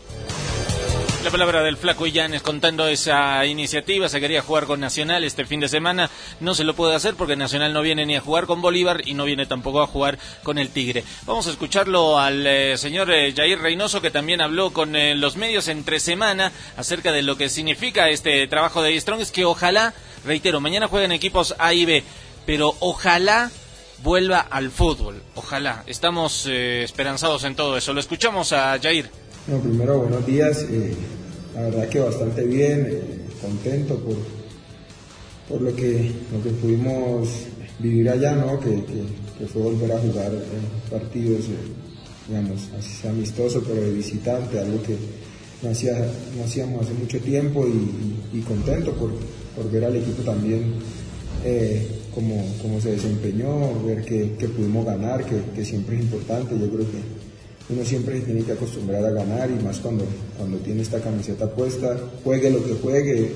La 1.22 1.30
palabra 1.30 1.62
del 1.62 1.76
flaco 1.76 2.06
Illanes 2.06 2.40
contando 2.40 2.88
esa 2.88 3.44
iniciativa, 3.44 4.08
se 4.08 4.20
quería 4.20 4.40
jugar 4.40 4.64
con 4.64 4.80
Nacional 4.80 5.22
este 5.22 5.44
fin 5.44 5.60
de 5.60 5.68
semana, 5.68 6.08
no 6.40 6.54
se 6.54 6.64
lo 6.64 6.74
puede 6.74 6.94
hacer 6.94 7.14
porque 7.14 7.36
Nacional 7.36 7.74
no 7.74 7.82
viene 7.82 8.06
ni 8.06 8.16
a 8.16 8.22
jugar 8.22 8.46
con 8.46 8.62
Bolívar 8.62 9.02
y 9.04 9.12
no 9.12 9.24
viene 9.24 9.44
tampoco 9.44 9.82
a 9.82 9.86
jugar 9.86 10.18
con 10.42 10.56
el 10.56 10.70
Tigre. 10.70 11.04
Vamos 11.26 11.46
a 11.46 11.50
escucharlo 11.50 12.18
al 12.18 12.46
eh, 12.46 12.78
señor 12.78 13.10
eh, 13.10 13.34
Jair 13.36 13.58
Reynoso 13.58 14.00
que 14.00 14.10
también 14.10 14.40
habló 14.40 14.72
con 14.72 14.96
eh, 14.96 15.14
los 15.14 15.36
medios 15.36 15.68
entre 15.68 16.00
semana 16.00 16.52
acerca 16.78 17.12
de 17.12 17.20
lo 17.20 17.36
que 17.36 17.50
significa 17.50 18.08
este 18.08 18.46
trabajo 18.46 18.80
de 18.80 18.98
Strong, 18.98 19.20
es 19.20 19.30
que 19.30 19.44
ojalá, 19.44 19.92
reitero, 20.24 20.58
mañana 20.58 20.88
juegan 20.88 21.12
equipos 21.12 21.54
A 21.58 21.74
y 21.74 21.84
B, 21.84 22.02
pero 22.46 22.74
ojalá 22.80 23.50
vuelva 24.02 24.40
al 24.40 24.70
fútbol, 24.70 25.22
ojalá, 25.34 25.84
estamos 25.86 26.46
esperanzados 26.46 27.44
en 27.44 27.56
todo 27.56 27.76
eso. 27.76 27.92
Lo 27.92 28.00
escuchamos 28.00 28.54
a 28.54 28.78
Jair. 28.80 29.10
Bueno, 29.46 29.62
primero, 29.62 30.00
buenos 30.00 30.26
días. 30.26 30.66
Eh, 30.70 30.92
la 31.54 31.62
verdad 31.62 31.88
que 31.88 31.98
bastante 31.98 32.44
bien, 32.44 32.86
eh, 32.90 33.00
contento 33.40 33.96
por, 33.98 34.16
por 35.48 35.62
lo, 35.62 35.74
que, 35.74 36.12
lo 36.30 36.42
que 36.42 36.50
pudimos 36.50 37.28
vivir 37.78 38.10
allá, 38.10 38.34
¿no? 38.36 38.60
que, 38.60 38.84
que, 39.38 39.46
fue 39.46 39.62
volver 39.62 39.92
a 39.92 39.98
jugar 39.98 40.30
eh, 40.34 40.90
partidos, 40.90 41.46
digamos, 42.28 42.68
así 42.78 43.08
amistoso, 43.08 43.64
pero 43.66 43.80
de 43.80 43.92
visitante, 43.94 44.60
algo 44.60 44.82
que 44.82 44.96
no, 45.62 45.70
hacía, 45.70 45.94
no 46.36 46.44
hacíamos 46.44 46.82
hace 46.82 46.92
mucho 46.92 47.18
tiempo 47.20 47.66
y, 47.66 48.40
contento 48.42 48.92
por, 48.92 49.10
por, 49.56 49.70
ver 49.72 49.86
al 49.86 49.96
equipo 49.96 50.22
también 50.22 50.74
cómo, 52.14 52.44
cómo, 52.60 52.78
se 52.78 52.92
desempeñó, 52.92 53.82
ver 53.86 54.04
que, 54.04 54.32
que 54.38 54.48
pudimos 54.48 54.84
ganar, 54.84 55.24
que, 55.24 55.40
que 55.54 55.64
siempre 55.64 55.96
es 55.96 56.02
importante. 56.02 56.58
Yo 56.58 56.68
creo 56.68 56.84
que 56.90 57.19
uno 57.72 57.84
siempre 57.84 58.18
se 58.18 58.26
tiene 58.26 58.42
que 58.42 58.52
acostumbrar 58.52 59.04
a 59.04 59.10
ganar 59.10 59.50
y 59.50 59.62
más 59.62 59.78
cuando, 59.78 60.04
cuando 60.36 60.58
tiene 60.58 60.82
esta 60.82 61.00
camiseta 61.00 61.48
puesta, 61.48 61.96
juegue 62.24 62.50
lo 62.50 62.64
que 62.64 62.74
juegue 62.74 63.32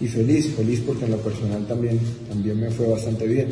y, 0.00 0.06
feliz, 0.06 0.54
feliz 0.54 0.80
porque 0.86 1.04
en 1.04 1.12
lo 1.12 1.18
personal 1.18 1.66
también, 1.66 1.98
también 2.28 2.60
me 2.60 2.70
fue 2.70 2.86
bastante 2.86 3.26
bien. 3.26 3.48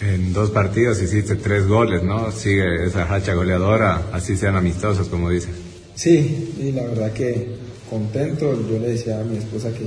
En 0.00 0.32
dos 0.32 0.50
partidos 0.50 1.00
hiciste 1.00 1.36
tres 1.36 1.66
goles, 1.66 2.02
¿no? 2.02 2.30
Sigue 2.30 2.86
esa 2.86 3.12
hacha 3.14 3.32
goleadora, 3.32 4.10
así 4.12 4.36
sean 4.36 4.56
amistosos, 4.56 5.08
como 5.08 5.30
dices. 5.30 5.50
Sí, 5.94 6.52
y 6.60 6.72
la 6.72 6.82
verdad 6.84 7.12
que 7.12 7.56
contento, 7.88 8.52
yo 8.68 8.78
le 8.78 8.88
decía 8.88 9.20
a 9.20 9.24
mi 9.24 9.38
esposa 9.38 9.70
que, 9.72 9.86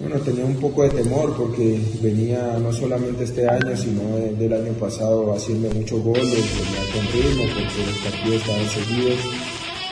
bueno, 0.00 0.16
tenía 0.20 0.46
un 0.46 0.56
poco 0.56 0.82
de 0.82 0.88
temor 0.88 1.36
porque 1.36 1.78
venía 2.00 2.58
no 2.58 2.72
solamente 2.72 3.24
este 3.24 3.46
año, 3.46 3.76
sino 3.76 4.16
del 4.38 4.52
año 4.52 4.72
pasado 4.72 5.34
haciendo 5.34 5.68
muchos 5.70 6.02
goles, 6.02 6.24
venía 6.26 6.92
con 6.92 7.06
ritmo 7.12 7.44
porque 7.54 7.86
los 7.86 7.98
partidos 7.98 8.40
estaban 8.40 8.68
seguidos. 8.68 9.18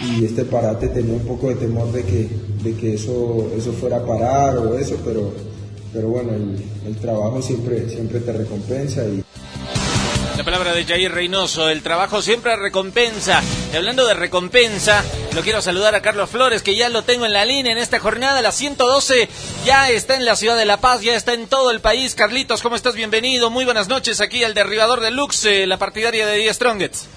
Y 0.01 0.25
este 0.25 0.45
parate 0.45 0.89
tenía 0.89 1.15
un 1.15 1.27
poco 1.27 1.49
de 1.49 1.57
temor 1.57 1.91
de 1.93 2.05
que, 2.05 2.29
de 2.63 2.75
que 2.75 2.95
eso, 2.95 3.51
eso 3.57 3.73
fuera 3.73 3.99
a 3.99 4.07
parar 4.07 4.57
o 4.59 4.79
eso, 4.79 4.97
pero, 5.05 5.33
pero 5.93 6.09
bueno, 6.09 6.33
el, 6.35 6.57
el 6.87 6.97
trabajo 6.97 7.43
siempre, 7.43 7.89
siempre 7.91 8.21
te 8.21 8.33
recompensa 8.33 9.05
y 9.05 9.23
la 10.39 10.45
palabra 10.45 10.73
de 10.73 10.85
Jair 10.85 11.11
Reynoso, 11.11 11.69
el 11.69 11.83
trabajo 11.83 12.23
siempre 12.23 12.55
recompensa. 12.55 13.43
Y 13.73 13.77
hablando 13.77 14.07
de 14.07 14.15
recompensa, 14.15 15.03
lo 15.35 15.43
quiero 15.43 15.61
saludar 15.61 15.97
a 15.97 16.01
Carlos 16.01 16.31
Flores, 16.31 16.63
que 16.63 16.77
ya 16.77 16.89
lo 16.89 17.03
tengo 17.03 17.27
en 17.27 17.33
la 17.33 17.45
línea 17.45 17.73
en 17.73 17.79
esta 17.79 17.99
jornada. 17.99 18.41
La 18.41 18.53
112 18.53 19.29
ya 19.67 19.91
está 19.91 20.15
en 20.15 20.25
la 20.25 20.37
ciudad 20.37 20.57
de 20.57 20.65
La 20.65 20.77
Paz, 20.77 21.03
ya 21.03 21.17
está 21.17 21.35
en 21.35 21.49
todo 21.49 21.73
el 21.73 21.81
país. 21.81 22.15
Carlitos, 22.15 22.63
¿cómo 22.63 22.77
estás? 22.77 22.95
Bienvenido. 22.95 23.51
Muy 23.51 23.65
buenas 23.65 23.89
noches 23.89 24.21
aquí 24.21 24.45
al 24.45 24.55
derribador 24.55 25.01
de 25.01 25.11
Lux, 25.11 25.45
eh, 25.45 25.67
la 25.67 25.77
partidaria 25.77 26.25
de 26.25 26.37
Die 26.37 26.55
Strongets. 26.55 27.09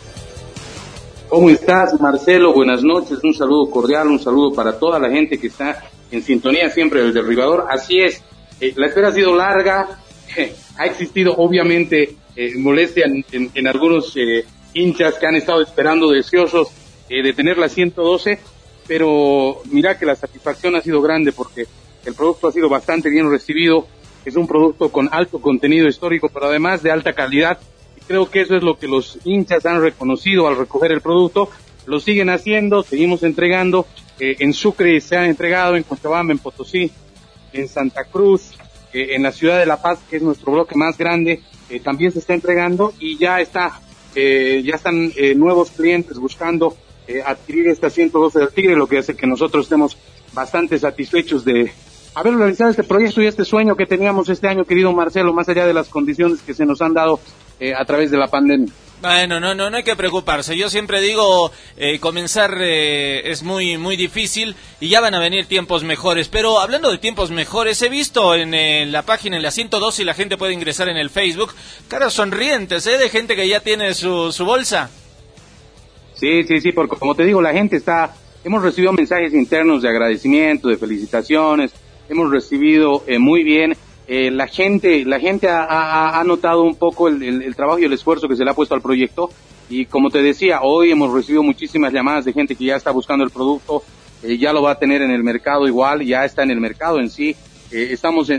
¿Cómo 1.29 1.51
estás, 1.51 2.01
Marcelo? 2.01 2.53
Buenas 2.53 2.81
noches. 2.81 3.19
Un 3.23 3.35
saludo 3.35 3.69
cordial, 3.69 4.07
un 4.07 4.19
saludo 4.19 4.51
para 4.51 4.79
toda 4.79 4.97
la 4.97 5.11
gente 5.11 5.37
que 5.37 5.45
está 5.45 5.91
en 6.09 6.23
sintonía 6.23 6.71
siempre 6.71 7.03
del 7.03 7.13
derribador. 7.13 7.67
Así 7.69 8.01
es, 8.01 8.23
eh, 8.59 8.73
la 8.75 8.87
espera 8.87 9.09
ha 9.09 9.13
sido 9.13 9.35
larga. 9.35 9.99
ha 10.77 10.85
existido, 10.85 11.35
obviamente, 11.37 12.15
eh, 12.35 12.55
molestia 12.57 13.05
en, 13.31 13.67
algunos 13.67 14.15
eh, 14.15 14.45
hinchas 14.73 15.15
que 15.15 15.27
han 15.27 15.35
estado 15.35 15.61
esperando 15.61 16.09
deseosos 16.09 16.69
eh, 17.09 17.21
de 17.21 17.33
tener 17.33 17.57
la 17.57 17.67
112, 17.67 18.39
pero 18.87 19.61
mira 19.69 19.97
que 19.97 20.05
la 20.05 20.15
satisfacción 20.15 20.75
ha 20.75 20.81
sido 20.81 21.01
grande 21.01 21.33
porque 21.33 21.65
el 22.05 22.13
producto 22.13 22.47
ha 22.47 22.51
sido 22.53 22.69
bastante 22.69 23.09
bien 23.09 23.29
recibido, 23.29 23.85
es 24.23 24.37
un 24.37 24.47
producto 24.47 24.91
con 24.91 25.09
alto 25.11 25.41
contenido 25.41 25.87
histórico, 25.87 26.29
pero 26.29 26.45
además 26.47 26.81
de 26.81 26.91
alta 26.91 27.11
calidad, 27.11 27.59
y 27.97 28.01
creo 28.05 28.29
que 28.29 28.41
eso 28.41 28.55
es 28.55 28.63
lo 28.63 28.77
que 28.77 28.87
los 28.87 29.19
hinchas 29.25 29.65
han 29.65 29.81
reconocido 29.81 30.47
al 30.47 30.57
recoger 30.57 30.93
el 30.93 31.01
producto, 31.01 31.49
lo 31.85 31.99
siguen 31.99 32.29
haciendo, 32.29 32.83
seguimos 32.83 33.23
entregando, 33.23 33.87
en 34.19 34.53
Sucre 34.53 35.01
se 35.01 35.17
han 35.17 35.25
entregado, 35.25 35.75
en 35.75 35.83
Cochabamba, 35.83 36.31
en 36.31 36.37
Potosí, 36.37 36.91
en 37.53 37.67
Santa 37.67 38.03
Cruz, 38.05 38.51
en 38.93 39.23
la 39.23 39.31
ciudad 39.31 39.59
de 39.59 39.65
La 39.65 39.81
Paz, 39.81 39.99
que 40.07 40.17
es 40.17 40.21
nuestro 40.21 40.51
bloque 40.51 40.75
más 40.75 40.97
grande, 40.97 41.41
eh, 41.71 41.79
también 41.79 42.11
se 42.11 42.19
está 42.19 42.33
entregando 42.33 42.93
y 42.99 43.17
ya 43.17 43.39
está, 43.39 43.79
eh, 44.13 44.61
ya 44.65 44.75
están 44.75 45.13
eh, 45.15 45.33
nuevos 45.35 45.71
clientes 45.71 46.17
buscando 46.17 46.75
adquirir 47.25 47.67
esta 47.67 47.89
112 47.89 48.39
del 48.39 48.49
Tigre, 48.53 48.75
lo 48.75 48.87
que 48.87 48.99
hace 48.99 49.17
que 49.17 49.27
nosotros 49.27 49.65
estemos 49.65 49.97
bastante 50.31 50.79
satisfechos 50.79 51.43
de 51.43 51.73
haber 52.15 52.35
realizado 52.35 52.69
este 52.69 52.83
proyecto 52.83 53.21
y 53.21 53.25
este 53.25 53.43
sueño 53.43 53.75
que 53.75 53.85
teníamos 53.85 54.29
este 54.29 54.47
año, 54.47 54.63
querido 54.63 54.93
Marcelo, 54.93 55.33
más 55.33 55.49
allá 55.49 55.65
de 55.65 55.73
las 55.73 55.89
condiciones 55.89 56.41
que 56.41 56.53
se 56.53 56.65
nos 56.65 56.81
han 56.81 56.93
dado 56.93 57.19
a 57.77 57.83
través 57.83 58.11
de 58.11 58.17
la 58.17 58.27
pandemia. 58.27 58.71
Bueno, 59.01 59.39
no, 59.39 59.55
no, 59.55 59.71
no 59.71 59.77
hay 59.77 59.83
que 59.83 59.95
preocuparse. 59.95 60.55
Yo 60.55 60.69
siempre 60.69 61.01
digo, 61.01 61.51
eh, 61.75 61.97
comenzar 61.99 62.55
eh, 62.61 63.31
es 63.31 63.41
muy, 63.41 63.79
muy 63.79 63.95
difícil 63.95 64.55
y 64.79 64.89
ya 64.89 65.01
van 65.01 65.15
a 65.15 65.19
venir 65.19 65.47
tiempos 65.47 65.83
mejores. 65.83 66.27
Pero 66.27 66.59
hablando 66.59 66.91
de 66.91 66.99
tiempos 66.99 67.31
mejores, 67.31 67.81
he 67.81 67.89
visto 67.89 68.35
en 68.35 68.53
eh, 68.53 68.85
la 68.85 69.01
página, 69.01 69.37
en 69.37 69.41
la 69.41 69.49
102, 69.49 70.01
y 70.01 70.03
la 70.03 70.13
gente 70.13 70.37
puede 70.37 70.53
ingresar 70.53 70.87
en 70.87 70.97
el 70.97 71.09
Facebook, 71.09 71.51
caras 71.87 72.13
sonrientes, 72.13 72.85
¿eh? 72.85 72.99
De 72.99 73.09
gente 73.09 73.35
que 73.35 73.47
ya 73.47 73.61
tiene 73.61 73.95
su, 73.95 74.31
su 74.31 74.45
bolsa. 74.45 74.91
Sí, 76.13 76.43
sí, 76.43 76.61
sí, 76.61 76.71
porque 76.71 76.95
como 76.95 77.15
te 77.15 77.25
digo, 77.25 77.41
la 77.41 77.53
gente 77.53 77.77
está, 77.77 78.13
hemos 78.43 78.61
recibido 78.61 78.93
mensajes 78.93 79.33
internos 79.33 79.81
de 79.81 79.89
agradecimiento, 79.89 80.69
de 80.69 80.77
felicitaciones, 80.77 81.71
hemos 82.07 82.29
recibido 82.29 83.03
muy 83.17 83.41
bien 83.41 83.75
eh, 84.13 84.29
la 84.29 84.45
gente, 84.45 85.05
la 85.05 85.21
gente 85.21 85.47
ha, 85.49 86.21
notado 86.25 86.63
un 86.63 86.75
poco 86.75 87.07
el, 87.07 87.55
trabajo 87.55 87.79
y 87.79 87.85
el 87.85 87.93
esfuerzo 87.93 88.27
que 88.27 88.35
se 88.35 88.43
le 88.43 88.51
ha 88.51 88.53
puesto 88.53 88.75
al 88.75 88.81
proyecto 88.81 89.29
y 89.69 89.85
como 89.85 90.09
te 90.09 90.21
decía, 90.21 90.59
hoy 90.63 90.91
hemos 90.91 91.13
recibido 91.13 91.43
muchísimas 91.43 91.93
llamadas 91.93 92.25
de 92.25 92.33
gente 92.33 92.57
que 92.57 92.65
ya 92.65 92.75
está 92.75 92.91
buscando 92.91 93.23
el 93.23 93.31
producto, 93.31 93.83
eh, 94.21 94.37
ya 94.37 94.51
lo 94.51 94.63
va 94.63 94.71
a 94.71 94.79
tener 94.79 95.01
en 95.01 95.11
el 95.11 95.23
mercado 95.23 95.65
igual, 95.65 96.05
ya 96.05 96.25
está 96.25 96.43
en 96.43 96.51
el 96.51 96.59
mercado 96.59 96.99
en 96.99 97.09
sí. 97.09 97.37
Eh, 97.71 97.87
estamos 97.91 98.29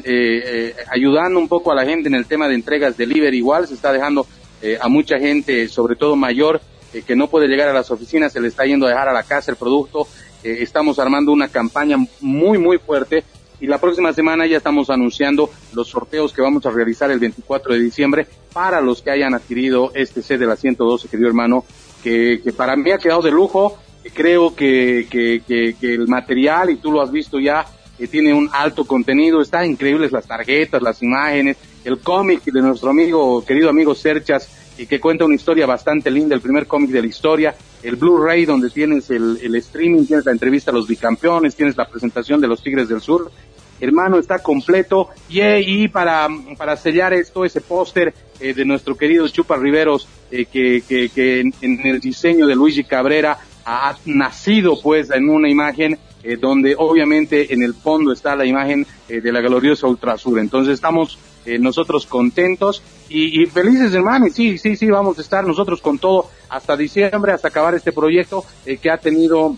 ayudando 0.91 1.39
un 1.39 1.49
poco 1.49 1.73
a 1.73 1.75
la 1.75 1.87
gente 1.87 2.07
en 2.07 2.17
el 2.17 2.27
tema 2.27 2.49
de 2.49 2.55
entregas 2.55 2.99
delivery 2.99 3.39
igual, 3.39 3.67
se 3.67 3.73
está 3.73 3.95
dejando 3.95 4.27
a 4.79 4.89
mucha 4.91 5.19
gente, 5.19 5.69
sobre 5.69 5.97
todo 5.97 6.17
mayor, 6.17 6.61
que 7.07 7.17
no 7.17 7.29
puede 7.29 7.49
llegar 7.49 7.71
a 7.71 7.73
las 7.73 7.91
oficinas, 7.91 8.31
se 8.31 8.43
le 8.43 8.49
está 8.49 8.67
yendo 8.67 8.85
a 8.85 8.91
dejar 8.91 9.09
a 9.09 9.15
la 9.15 9.23
casa 9.23 9.51
el 9.51 9.57
producto. 9.57 10.07
estamos 10.43 10.99
armando 10.99 11.33
una 11.33 11.49
campaña 11.49 11.97
muy, 12.21 12.59
muy 12.59 12.77
fuerte 12.77 13.25
y 13.63 13.69
la 13.69 13.79
próxima 13.79 14.13
semana 14.13 14.45
ya 14.45 14.57
estamos 14.57 14.91
anunciando 14.91 15.49
los 15.73 15.87
sorteos 15.87 16.33
que 16.33 16.43
vamos 16.43 16.67
a 16.67 16.71
realizar 16.73 17.13
el 17.13 17.21
24 17.21 17.75
de 17.75 17.81
diciembre 17.81 18.27
para 18.53 18.81
los 18.81 19.03
que 19.03 19.13
hayan 19.13 19.35
adquirido 19.35 19.93
este 19.95 20.21
set 20.21 20.41
de 20.41 20.47
la 20.49 20.57
112, 20.57 21.09
querido 21.09 21.29
hermano, 21.29 21.65
que, 22.03 22.43
para 22.57 22.75
mí 22.75 22.91
ha 22.91 22.99
quedado 22.99 23.23
de 23.23 23.31
lujo. 23.31 23.79
Creo 24.15 24.57
que, 24.57 25.07
el 25.81 26.09
material, 26.09 26.71
y 26.71 26.77
tú 26.77 26.91
lo 26.91 27.01
has 27.01 27.13
visto 27.13 27.39
ya, 27.39 27.65
que 27.97 28.09
tiene 28.09 28.35
un 28.35 28.51
alto 28.53 28.85
contenido, 28.85 29.41
están 29.41 29.67
increíbles 29.67 30.11
las 30.11 30.27
tarjetas, 30.27 30.83
las 30.83 31.01
imágenes, 31.01 31.57
el 31.85 32.01
cómic 32.01 32.43
de 32.43 32.63
nuestro 32.63 32.91
amigo, 32.91 33.45
querido 33.45 33.71
amigo 33.71 33.95
Serchas, 33.95 34.51
y 34.77 34.87
que 34.87 34.99
cuenta 34.99 35.25
una 35.25 35.37
historia 35.37 35.67
bastante 35.67 36.11
linda, 36.11 36.35
el 36.35 36.41
primer 36.41 36.67
cómic 36.67 36.91
de 36.91 37.01
la 37.01 37.07
historia, 37.07 37.55
el 37.83 37.97
Blu-ray 37.97 38.45
donde 38.45 38.71
tienes 38.71 39.11
el, 39.11 39.55
streaming, 39.57 40.05
tienes 40.07 40.25
la 40.25 40.33
entrevista 40.33 40.71
a 40.71 40.75
los 40.75 40.87
bicampeones, 40.87 41.55
tienes 41.55 41.77
la 41.77 41.89
presentación 41.89 42.41
de 42.41 42.49
los 42.49 42.63
Tigres 42.63 42.89
del 42.89 43.01
Sur, 43.01 43.31
hermano, 43.83 44.19
está 44.19 44.39
completo. 44.39 45.09
Y, 45.29 45.89
para, 45.89 46.29
para 46.57 46.77
sellar 46.77 47.13
esto, 47.13 47.45
ese 47.45 47.61
póster 47.61 48.15
eh, 48.41 48.55
de 48.55 48.65
nuestro 48.65 48.97
querido 48.97 49.29
Chupa 49.29 49.57
Riveros, 49.57 50.09
eh, 50.31 50.47
que, 50.47 51.41
en, 51.61 51.87
el 51.87 52.01
diseño 52.01 52.47
de 52.47 52.55
Luigi 52.55 52.85
Cabrera 52.85 53.39
ha 53.65 53.97
nacido 54.07 54.81
pues 54.81 55.11
en 55.11 55.29
una 55.29 55.49
imagen 55.49 55.97
eh, 56.25 56.37
donde 56.37 56.75
obviamente 56.77 57.53
en 57.53 57.63
el 57.63 57.75
fondo 57.75 58.13
está 58.13 58.35
la 58.35 58.45
imagen 58.45 58.87
de 59.09 59.33
la 59.33 59.41
gloriosa 59.41 59.87
Ultrasur. 59.87 60.39
Entonces 60.39 60.75
estamos 60.75 61.19
nosotros 61.59 62.07
contentos 62.07 62.83
y, 63.09 63.43
y, 63.43 63.47
felices 63.47 63.93
hermano, 63.93 64.27
sí, 64.33 64.59
sí, 64.59 64.77
sí, 64.77 64.87
vamos 64.87 65.19
a 65.19 65.23
estar 65.23 65.45
nosotros 65.45 65.83
con 65.83 65.99
todo 65.99 66.31
hasta 66.49 66.77
diciembre, 66.77 67.33
hasta 67.33 67.49
acabar 67.49 67.75
este 67.75 67.93
proyecto 67.93 68.45
que 68.81 68.91
ha 68.91 68.97
tenido 68.97 69.57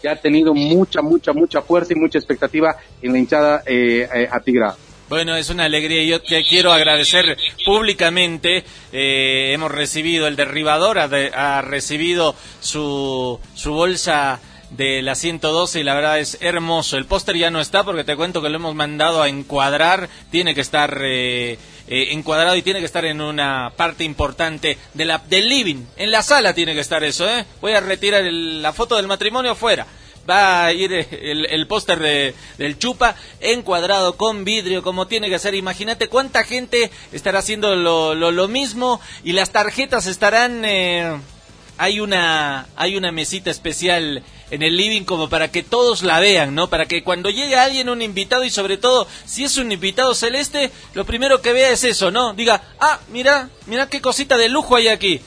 que 0.00 0.08
ha 0.08 0.16
tenido 0.16 0.54
mucha, 0.54 1.02
mucha, 1.02 1.32
mucha 1.32 1.62
fuerza 1.62 1.92
y 1.92 1.96
mucha 1.96 2.18
expectativa 2.18 2.76
en 3.02 3.12
la 3.12 3.18
hinchada 3.18 3.62
eh, 3.66 4.08
eh 4.14 4.28
atigrada. 4.30 4.76
Bueno, 5.08 5.36
es 5.36 5.48
una 5.48 5.64
alegría. 5.64 6.04
Yo 6.04 6.20
te 6.20 6.44
quiero 6.44 6.70
agradecer 6.70 7.38
públicamente. 7.64 8.64
Eh, 8.92 9.52
hemos 9.54 9.70
recibido, 9.70 10.26
el 10.26 10.36
derribador 10.36 10.98
ha, 10.98 11.62
recibido 11.62 12.34
su, 12.60 13.40
su 13.54 13.72
bolsa 13.72 14.38
de 14.70 15.00
la 15.00 15.14
112 15.14 15.80
y 15.80 15.82
la 15.82 15.94
verdad 15.94 16.18
es 16.18 16.36
hermoso. 16.42 16.98
El 16.98 17.06
póster 17.06 17.36
ya 17.36 17.50
no 17.50 17.60
está 17.60 17.84
porque 17.84 18.04
te 18.04 18.16
cuento 18.16 18.42
que 18.42 18.50
lo 18.50 18.56
hemos 18.56 18.74
mandado 18.74 19.22
a 19.22 19.30
encuadrar. 19.30 20.10
Tiene 20.30 20.54
que 20.54 20.60
estar 20.60 21.00
eh, 21.02 21.58
encuadrado 21.88 22.56
y 22.56 22.62
tiene 22.62 22.80
que 22.80 22.86
estar 22.86 23.04
en 23.04 23.20
una 23.20 23.72
parte 23.76 24.04
importante 24.04 24.78
de 24.94 25.04
la, 25.04 25.18
del 25.18 25.48
living. 25.48 25.84
En 25.96 26.10
la 26.10 26.22
sala 26.22 26.54
tiene 26.54 26.74
que 26.74 26.80
estar 26.80 27.02
eso, 27.04 27.28
¿eh? 27.28 27.44
Voy 27.60 27.72
a 27.72 27.80
retirar 27.80 28.24
la 28.24 28.72
foto 28.72 28.96
del 28.96 29.06
matrimonio 29.06 29.52
afuera 29.52 29.86
va 30.28 30.66
a 30.66 30.72
ir 30.72 30.92
el, 30.92 31.66
póster 31.66 31.98
de, 31.98 32.34
del 32.58 32.78
chupa 32.78 33.16
encuadrado 33.40 34.16
con 34.16 34.44
vidrio 34.44 34.82
como 34.82 35.06
tiene 35.06 35.30
que 35.30 35.38
ser. 35.38 35.54
Imagínate 35.54 36.08
cuánta 36.08 36.44
gente 36.44 36.90
estará 37.12 37.38
haciendo 37.38 37.74
lo, 37.76 38.14
lo, 38.14 38.48
mismo 38.48 39.00
y 39.24 39.32
las 39.32 39.50
tarjetas 39.50 40.06
estarán... 40.06 40.64
Eh, 40.64 41.18
hay 41.80 42.00
una, 42.00 42.66
hay 42.74 42.96
una 42.96 43.12
mesita 43.12 43.50
especial 43.52 44.24
en 44.50 44.62
el 44.62 44.76
living 44.76 45.02
como 45.02 45.28
para 45.28 45.50
que 45.50 45.62
todos 45.62 46.02
la 46.02 46.20
vean, 46.20 46.54
¿no? 46.54 46.68
Para 46.68 46.86
que 46.86 47.02
cuando 47.02 47.30
llegue 47.30 47.56
alguien, 47.56 47.88
un 47.88 48.02
invitado, 48.02 48.44
y 48.44 48.50
sobre 48.50 48.76
todo, 48.76 49.06
si 49.24 49.44
es 49.44 49.56
un 49.56 49.70
invitado 49.72 50.14
celeste, 50.14 50.70
lo 50.94 51.04
primero 51.04 51.42
que 51.42 51.52
vea 51.52 51.70
es 51.70 51.84
eso, 51.84 52.10
¿no? 52.10 52.32
Diga, 52.34 52.62
ah, 52.80 53.00
mira, 53.12 53.50
mira 53.66 53.88
qué 53.88 54.00
cosita 54.00 54.36
de 54.36 54.48
lujo 54.48 54.76
hay 54.76 54.88
aquí. 54.88 55.20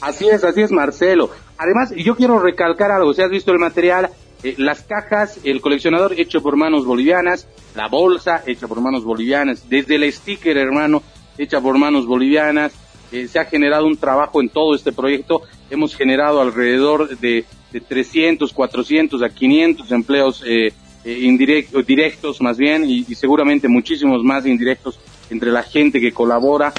Así 0.00 0.28
es, 0.28 0.42
así 0.42 0.62
es, 0.62 0.72
Marcelo. 0.72 1.30
Además, 1.56 1.92
yo 1.96 2.16
quiero 2.16 2.40
recalcar 2.40 2.90
algo, 2.90 3.14
si 3.14 3.22
has 3.22 3.30
visto 3.30 3.52
el 3.52 3.58
material, 3.58 4.10
eh, 4.42 4.56
las 4.58 4.82
cajas, 4.82 5.38
el 5.44 5.60
coleccionador 5.60 6.18
hecho 6.18 6.42
por 6.42 6.56
manos 6.56 6.84
bolivianas, 6.84 7.46
la 7.76 7.86
bolsa 7.86 8.42
hecha 8.44 8.66
por 8.66 8.80
manos 8.80 9.04
bolivianas, 9.04 9.68
desde 9.68 9.94
el 9.94 10.12
sticker, 10.12 10.56
hermano, 10.56 11.02
hecha 11.38 11.60
por 11.60 11.78
manos 11.78 12.06
bolivianas, 12.06 12.72
eh, 13.12 13.28
se 13.28 13.38
ha 13.38 13.44
generado 13.44 13.86
un 13.86 13.96
trabajo 13.96 14.40
en 14.40 14.48
todo 14.48 14.74
este 14.74 14.92
proyecto, 14.92 15.42
hemos 15.70 15.94
generado 15.94 16.40
alrededor 16.40 17.18
de, 17.18 17.44
de 17.70 17.80
300, 17.80 18.52
400 18.52 19.22
a 19.22 19.28
500 19.28 19.92
empleos 19.92 20.42
eh, 20.46 20.72
indirectos, 21.04 21.86
directos 21.86 22.40
más 22.40 22.56
bien, 22.56 22.84
y 22.88 23.04
seguramente 23.14 23.68
muchísimos 23.68 24.22
más 24.22 24.46
indirectos 24.46 24.98
entre 25.30 25.50
la 25.50 25.62
gente 25.62 26.00
que 26.00 26.12
colabora 26.12 26.72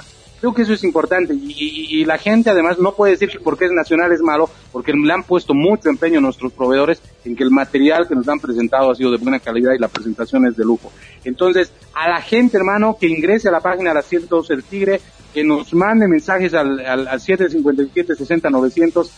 Creo 0.44 0.54
que 0.54 0.64
eso 0.64 0.74
es 0.74 0.84
importante 0.84 1.34
y, 1.34 2.04
la 2.04 2.18
gente 2.18 2.50
además 2.50 2.78
no 2.78 2.94
puede 2.96 3.14
decir 3.14 3.30
que 3.30 3.40
porque 3.40 3.64
es 3.64 3.72
nacional 3.72 4.12
es 4.12 4.20
malo, 4.22 4.50
porque 4.74 4.92
le 4.92 5.14
han 5.14 5.24
puesto 5.24 5.54
mucho 5.54 5.88
empeño 5.88 6.20
nuestros 6.20 6.52
proveedores 6.52 7.02
en 7.24 7.34
que 7.34 7.44
el 7.44 7.50
material 7.50 8.10
que 8.10 8.14
nos 8.14 8.28
han 8.28 8.42
presentado 8.42 8.92
ha 8.92 8.96
sido 8.96 9.10
de 9.10 9.20
buena 9.20 9.40
calidad 9.40 9.72
y 9.72 9.80
la 9.80 9.88
presentación 9.88 10.46
es 10.46 10.58
de 10.58 10.66
lujo. 10.66 10.92
Entonces, 11.24 11.72
a 11.94 12.10
la 12.10 12.20
gente, 12.20 12.58
hermano, 12.58 12.98
que 13.00 13.08
ingrese 13.08 13.48
a 13.48 13.52
la 13.54 13.62
página 13.62 13.94
de 13.94 14.02
112 14.02 14.54
del 14.54 14.66
Tigre, 14.66 15.00
que 15.34 15.46
nos 15.46 15.74
mande 15.74 16.10
mensajes 16.10 16.54
al, 16.54 16.78
al, 16.82 17.08
al 17.08 17.22
757 17.22 18.14
60 18.14 18.50
900 18.50 19.12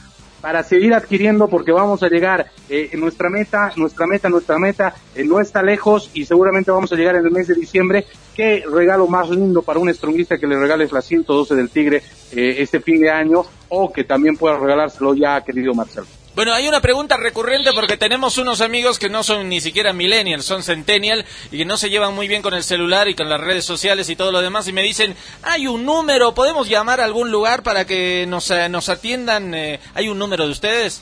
para 0.46 0.62
seguir 0.62 0.93
adquiriendo 0.93 1.48
porque 1.48 1.72
vamos 1.72 2.04
a 2.04 2.08
llegar 2.08 2.52
eh, 2.70 2.89
en 2.91 3.00
nuestra 3.00 3.32
meta, 3.32 3.74
nuestra 3.78 4.06
meta, 4.06 4.30
nuestra 4.30 4.60
meta 4.60 4.93
eh, 5.16 5.24
no 5.24 5.39
está 5.39 5.64
lejos 5.64 6.12
y 6.14 6.24
seguramente 6.24 6.70
vamos 6.70 6.93
a 6.93 6.96
llegar 6.96 7.16
en 7.16 7.26
el 7.26 7.32
mes 7.32 7.48
de 7.48 7.56
diciembre. 7.56 8.06
Qué 8.36 8.64
regalo 8.72 9.08
más 9.08 9.28
lindo 9.32 9.64
para 9.64 9.80
un 9.80 9.89
estronguista 9.89 10.38
que 10.38 10.46
le 10.46 10.56
regales 10.60 10.91
la 10.91 11.02
112 11.02 11.56
del 11.56 11.72
Tigre 11.72 12.04
eh, 12.32 12.58
este 12.60 12.80
fin 12.80 13.02
de 13.02 13.10
año 13.10 13.43
o 13.70 13.91
que 13.91 14.04
también 14.04 14.38
pueda 14.38 14.56
regalárselo 14.60 15.16
ya, 15.16 15.41
querido 15.41 15.74
Marcelo. 15.74 16.06
Bueno, 16.36 16.54
hay 16.54 16.68
una 16.68 16.82
pregunta 16.82 17.16
recurrente 17.16 17.72
porque 17.74 17.96
tenemos 17.96 18.38
unos 18.38 18.60
amigos 18.60 19.00
que 19.00 19.08
no 19.08 19.24
son 19.24 19.48
ni 19.48 19.62
siquiera 19.62 19.94
millennials, 19.94 20.44
son 20.44 20.64
centennial 20.64 21.24
y 21.50 21.60
que 21.60 21.66
no 21.66 21.78
se 21.78 21.90
llevan 21.90 22.14
muy 22.14 22.28
bien 22.28 22.42
con 22.42 22.54
el 22.54 22.64
celular 22.64 23.08
y 23.08 23.14
con 23.14 23.30
las 23.30 23.40
redes 23.40 23.64
sociales 23.64 24.10
y 24.10 24.18
todo 24.18 24.34
lo 24.34 24.42
demás 24.42 24.68
y 24.68 24.74
me 24.74 24.84
dicen, 24.84 25.16
hay 25.44 25.68
un 25.68 25.86
número, 25.86 26.36
¿podemos 26.36 26.68
llamar 26.68 27.00
a 27.00 27.06
algún 27.06 27.32
lugar 27.32 27.64
para 27.64 27.86
que 27.86 28.26
nos, 28.28 28.52
eh, 28.52 28.70
atiendan? 28.88 29.56
Eh, 29.56 29.80
¿Hay 29.94 30.10
un 30.10 30.20
número 30.20 30.46
de 30.46 30.52
ustedes? 30.52 31.02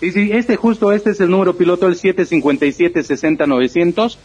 Sí, 0.00 0.10
sí, 0.10 0.30
este 0.32 0.56
justo, 0.56 0.90
este 0.90 1.10
es 1.10 1.20
el 1.20 1.30
número 1.30 1.56
piloto, 1.56 1.86
el 1.86 1.96
757-60-900. 1.96 4.16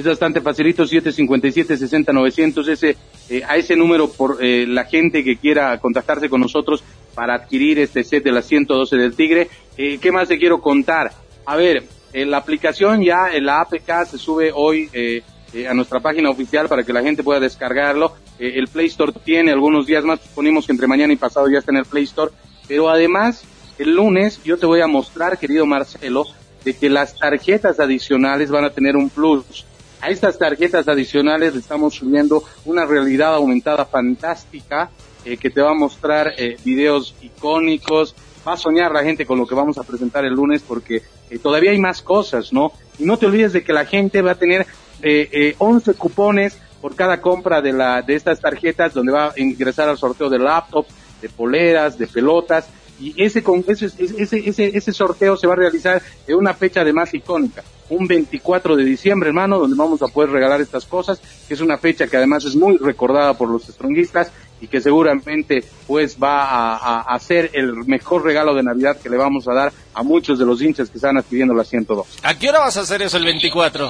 Es 0.00 0.06
bastante 0.06 0.40
facilito, 0.40 0.84
757-60-900. 0.84 2.68
Ese, 2.68 2.96
eh, 3.28 3.42
a 3.46 3.56
ese 3.56 3.76
número 3.76 4.10
por 4.10 4.38
la 4.42 4.84
gente 4.84 5.22
que 5.22 5.36
quiera 5.36 5.76
contactarse 5.78 6.30
con 6.30 6.40
nosotros 6.40 6.82
para 7.14 7.34
adquirir 7.34 7.78
este 7.78 8.04
set 8.04 8.24
de 8.24 8.32
la 8.32 8.40
112 8.40 8.96
del 8.96 9.14
Tigre. 9.14 9.48
Eh, 9.76 9.98
¿Qué 10.00 10.12
más 10.12 10.28
te 10.28 10.38
quiero 10.38 10.60
contar? 10.60 11.12
A 11.44 11.56
ver, 11.56 11.84
en 12.12 12.30
la 12.30 12.38
aplicación 12.38 13.02
ya, 13.02 13.28
la 13.40 13.60
APK 13.60 14.06
se 14.06 14.18
sube 14.18 14.50
hoy 14.54 14.88
eh, 14.92 15.22
eh, 15.52 15.68
a 15.68 15.74
nuestra 15.74 16.00
página 16.00 16.30
oficial 16.30 16.68
para 16.68 16.82
que 16.82 16.92
la 16.92 17.02
gente 17.02 17.22
pueda 17.22 17.40
descargarlo. 17.40 18.14
el 18.38 18.68
Play 18.68 18.86
Store 18.86 19.12
tiene 19.24 19.52
algunos 19.52 19.86
días 19.86 20.02
más, 20.02 20.20
suponemos 20.20 20.64
que 20.64 20.72
entre 20.72 20.86
mañana 20.86 21.12
y 21.12 21.16
pasado 21.16 21.46
ya 21.50 21.58
está 21.58 21.72
en 21.72 21.78
el 21.78 21.84
Play 21.84 22.04
Store. 22.04 22.32
Pero 22.66 22.88
además, 22.88 23.44
el 23.78 23.94
lunes 23.94 24.40
yo 24.44 24.56
te 24.56 24.66
voy 24.66 24.80
a 24.80 24.86
mostrar, 24.86 25.38
querido 25.38 25.66
Marcelo, 25.66 26.24
de 26.64 26.74
que 26.74 26.88
las 26.88 27.18
tarjetas 27.18 27.80
adicionales 27.80 28.50
van 28.50 28.64
a 28.64 28.70
tener 28.70 28.96
un 28.96 29.10
plus. 29.10 29.66
A 30.00 30.08
estas 30.08 30.38
tarjetas 30.38 30.88
adicionales 30.88 31.52
le 31.52 31.60
estamos 31.60 31.94
subiendo 31.94 32.42
una 32.64 32.86
realidad 32.86 33.34
aumentada 33.34 33.84
fantástica 33.84 34.90
eh, 35.24 35.36
que 35.36 35.50
te 35.50 35.60
va 35.60 35.72
a 35.72 35.74
mostrar 35.74 36.32
eh, 36.38 36.56
videos 36.64 37.14
icónicos. 37.20 38.14
Va 38.46 38.54
a 38.54 38.56
soñar 38.56 38.92
la 38.92 39.02
gente 39.02 39.26
con 39.26 39.38
lo 39.38 39.46
que 39.46 39.54
vamos 39.54 39.76
a 39.76 39.82
presentar 39.82 40.24
el 40.24 40.32
lunes 40.32 40.62
porque 40.66 41.02
eh, 41.28 41.38
todavía 41.38 41.72
hay 41.72 41.78
más 41.78 42.00
cosas, 42.00 42.50
¿no? 42.50 42.72
Y 42.98 43.04
no 43.04 43.18
te 43.18 43.26
olvides 43.26 43.52
de 43.52 43.62
que 43.62 43.74
la 43.74 43.84
gente 43.84 44.22
va 44.22 44.32
a 44.32 44.36
tener 44.36 44.66
eh, 45.02 45.54
11 45.58 45.92
cupones 45.94 46.58
por 46.80 46.96
cada 46.96 47.20
compra 47.20 47.60
de, 47.60 47.74
la, 47.74 48.00
de 48.00 48.14
estas 48.14 48.40
tarjetas 48.40 48.94
donde 48.94 49.12
va 49.12 49.26
a 49.26 49.32
ingresar 49.36 49.90
al 49.90 49.98
sorteo 49.98 50.30
de 50.30 50.38
laptops, 50.38 50.88
de 51.20 51.28
poleras, 51.28 51.98
de 51.98 52.06
pelotas. 52.06 52.68
Y 53.00 53.14
ese, 53.16 53.42
ese, 53.66 53.86
ese, 54.18 54.48
ese, 54.48 54.76
ese 54.76 54.92
sorteo 54.92 55.36
se 55.36 55.46
va 55.46 55.54
a 55.54 55.56
realizar 55.56 56.02
en 56.26 56.36
una 56.36 56.52
fecha 56.52 56.82
además 56.82 57.14
icónica, 57.14 57.64
un 57.88 58.06
24 58.06 58.76
de 58.76 58.84
diciembre, 58.84 59.30
hermano, 59.30 59.58
donde 59.58 59.76
vamos 59.76 60.02
a 60.02 60.08
poder 60.08 60.30
regalar 60.30 60.60
estas 60.60 60.84
cosas, 60.84 61.20
que 61.48 61.54
es 61.54 61.60
una 61.60 61.78
fecha 61.78 62.06
que 62.06 62.18
además 62.18 62.44
es 62.44 62.54
muy 62.54 62.76
recordada 62.76 63.34
por 63.34 63.48
los 63.48 63.64
stronguistas 63.64 64.30
y 64.60 64.68
que 64.68 64.80
seguramente 64.80 65.64
pues 65.86 66.18
va 66.22 66.76
a, 66.76 67.00
a, 67.00 67.18
ser 67.18 67.50
el 67.54 67.72
mejor 67.86 68.22
regalo 68.22 68.54
de 68.54 68.62
Navidad 68.62 68.98
que 69.00 69.08
le 69.08 69.16
vamos 69.16 69.48
a 69.48 69.54
dar 69.54 69.72
a 69.94 70.02
muchos 70.02 70.38
de 70.38 70.44
los 70.44 70.60
hinchas 70.60 70.90
que 70.90 70.98
están 70.98 71.16
adquiriendo 71.16 71.54
la 71.54 71.64
102. 71.64 72.18
¿A 72.22 72.38
qué 72.38 72.50
hora 72.50 72.60
vas 72.60 72.76
a 72.76 72.80
hacer 72.80 73.00
eso 73.00 73.16
el 73.16 73.24
24? 73.24 73.88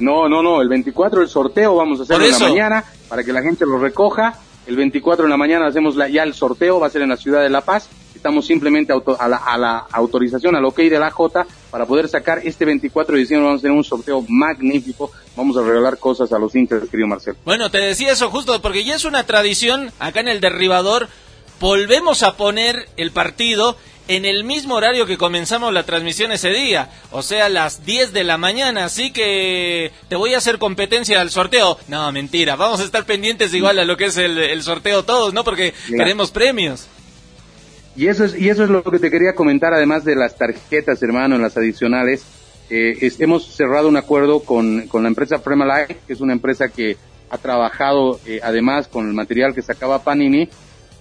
No, 0.00 0.28
no, 0.28 0.42
no, 0.42 0.60
el 0.60 0.68
24 0.68 1.22
el 1.22 1.28
sorteo 1.28 1.76
vamos 1.76 2.00
a 2.00 2.02
hacerlo 2.02 2.24
en 2.24 2.32
la 2.32 2.38
mañana 2.38 2.84
para 3.08 3.24
que 3.24 3.32
la 3.32 3.42
gente 3.42 3.64
lo 3.64 3.78
recoja. 3.78 4.38
El 4.66 4.76
24 4.76 5.24
en 5.24 5.30
la 5.30 5.36
mañana 5.36 5.66
hacemos 5.66 5.96
la, 5.96 6.08
ya 6.08 6.22
el 6.22 6.34
sorteo, 6.34 6.80
va 6.80 6.86
a 6.86 6.90
ser 6.90 7.02
en 7.02 7.08
la 7.08 7.16
ciudad 7.16 7.42
de 7.42 7.50
La 7.50 7.62
Paz 7.62 7.88
estamos 8.20 8.46
simplemente 8.46 8.92
a, 8.92 9.28
la, 9.28 9.38
a, 9.38 9.56
la, 9.56 9.86
autorización, 9.92 10.54
al 10.54 10.66
ok 10.66 10.76
de 10.76 10.98
la 10.98 11.10
J, 11.10 11.46
para 11.70 11.86
poder 11.86 12.06
sacar 12.06 12.40
este 12.44 12.66
24 12.66 13.14
de 13.14 13.20
diciembre. 13.20 13.46
Vamos 13.46 13.60
a 13.60 13.62
tener 13.62 13.76
un 13.76 13.82
sorteo 13.82 14.22
magnífico. 14.28 15.10
Vamos 15.34 15.56
a 15.56 15.62
regalar 15.62 15.98
cosas 15.98 16.30
a 16.30 16.38
los 16.38 16.54
hinchas, 16.54 16.86
querido 16.90 17.08
Marcelo. 17.08 17.38
Bueno, 17.46 17.70
te 17.70 17.78
decía 17.78 18.12
eso 18.12 18.28
justo 18.28 18.60
porque 18.60 18.84
ya 18.84 18.94
es 18.94 19.06
una 19.06 19.24
tradición 19.24 19.90
acá 19.98 20.20
en 20.20 20.28
el 20.28 20.40
derribador. 20.40 21.08
Volvemos 21.60 22.22
a 22.22 22.36
poner 22.36 22.88
el 22.98 23.10
partido 23.10 23.78
en 24.10 24.24
el 24.24 24.42
mismo 24.42 24.74
horario 24.74 25.06
que 25.06 25.16
comenzamos 25.16 25.72
la 25.72 25.84
transmisión 25.84 26.32
ese 26.32 26.50
día, 26.50 26.90
o 27.12 27.22
sea, 27.22 27.48
las 27.48 27.86
10 27.86 28.12
de 28.12 28.24
la 28.24 28.38
mañana, 28.38 28.84
así 28.84 29.12
que 29.12 29.92
te 30.08 30.16
voy 30.16 30.34
a 30.34 30.38
hacer 30.38 30.58
competencia 30.58 31.20
al 31.20 31.30
sorteo. 31.30 31.78
No, 31.86 32.10
mentira, 32.10 32.56
vamos 32.56 32.80
a 32.80 32.84
estar 32.84 33.06
pendientes 33.06 33.54
igual 33.54 33.78
a 33.78 33.84
lo 33.84 33.96
que 33.96 34.06
es 34.06 34.16
el, 34.16 34.62
sorteo 34.62 35.04
todos, 35.04 35.32
¿no? 35.32 35.44
Porque 35.44 35.74
queremos 35.88 36.32
premios. 36.32 36.88
Y 37.94 38.08
eso 38.08 38.24
es, 38.24 38.36
y 38.36 38.48
eso 38.48 38.64
es 38.64 38.70
lo 38.70 38.82
que 38.82 38.98
te 38.98 39.12
quería 39.12 39.36
comentar, 39.36 39.72
además 39.74 40.04
de 40.04 40.16
las 40.16 40.36
tarjetas, 40.36 41.00
hermano, 41.04 41.36
en 41.36 41.42
las 41.42 41.56
adicionales. 41.56 42.24
Eh, 42.68 43.12
hemos 43.20 43.54
cerrado 43.54 43.88
un 43.88 43.96
acuerdo 43.96 44.40
con, 44.40 44.88
con 44.88 45.04
la 45.04 45.08
empresa 45.08 45.36
Life, 45.36 45.98
que 46.04 46.12
es 46.12 46.20
una 46.20 46.32
empresa 46.32 46.68
que 46.68 46.96
ha 47.30 47.38
trabajado 47.38 48.18
eh, 48.26 48.40
además 48.42 48.88
con 48.88 49.06
el 49.06 49.14
material 49.14 49.54
que 49.54 49.62
sacaba 49.62 50.02
Panini 50.02 50.48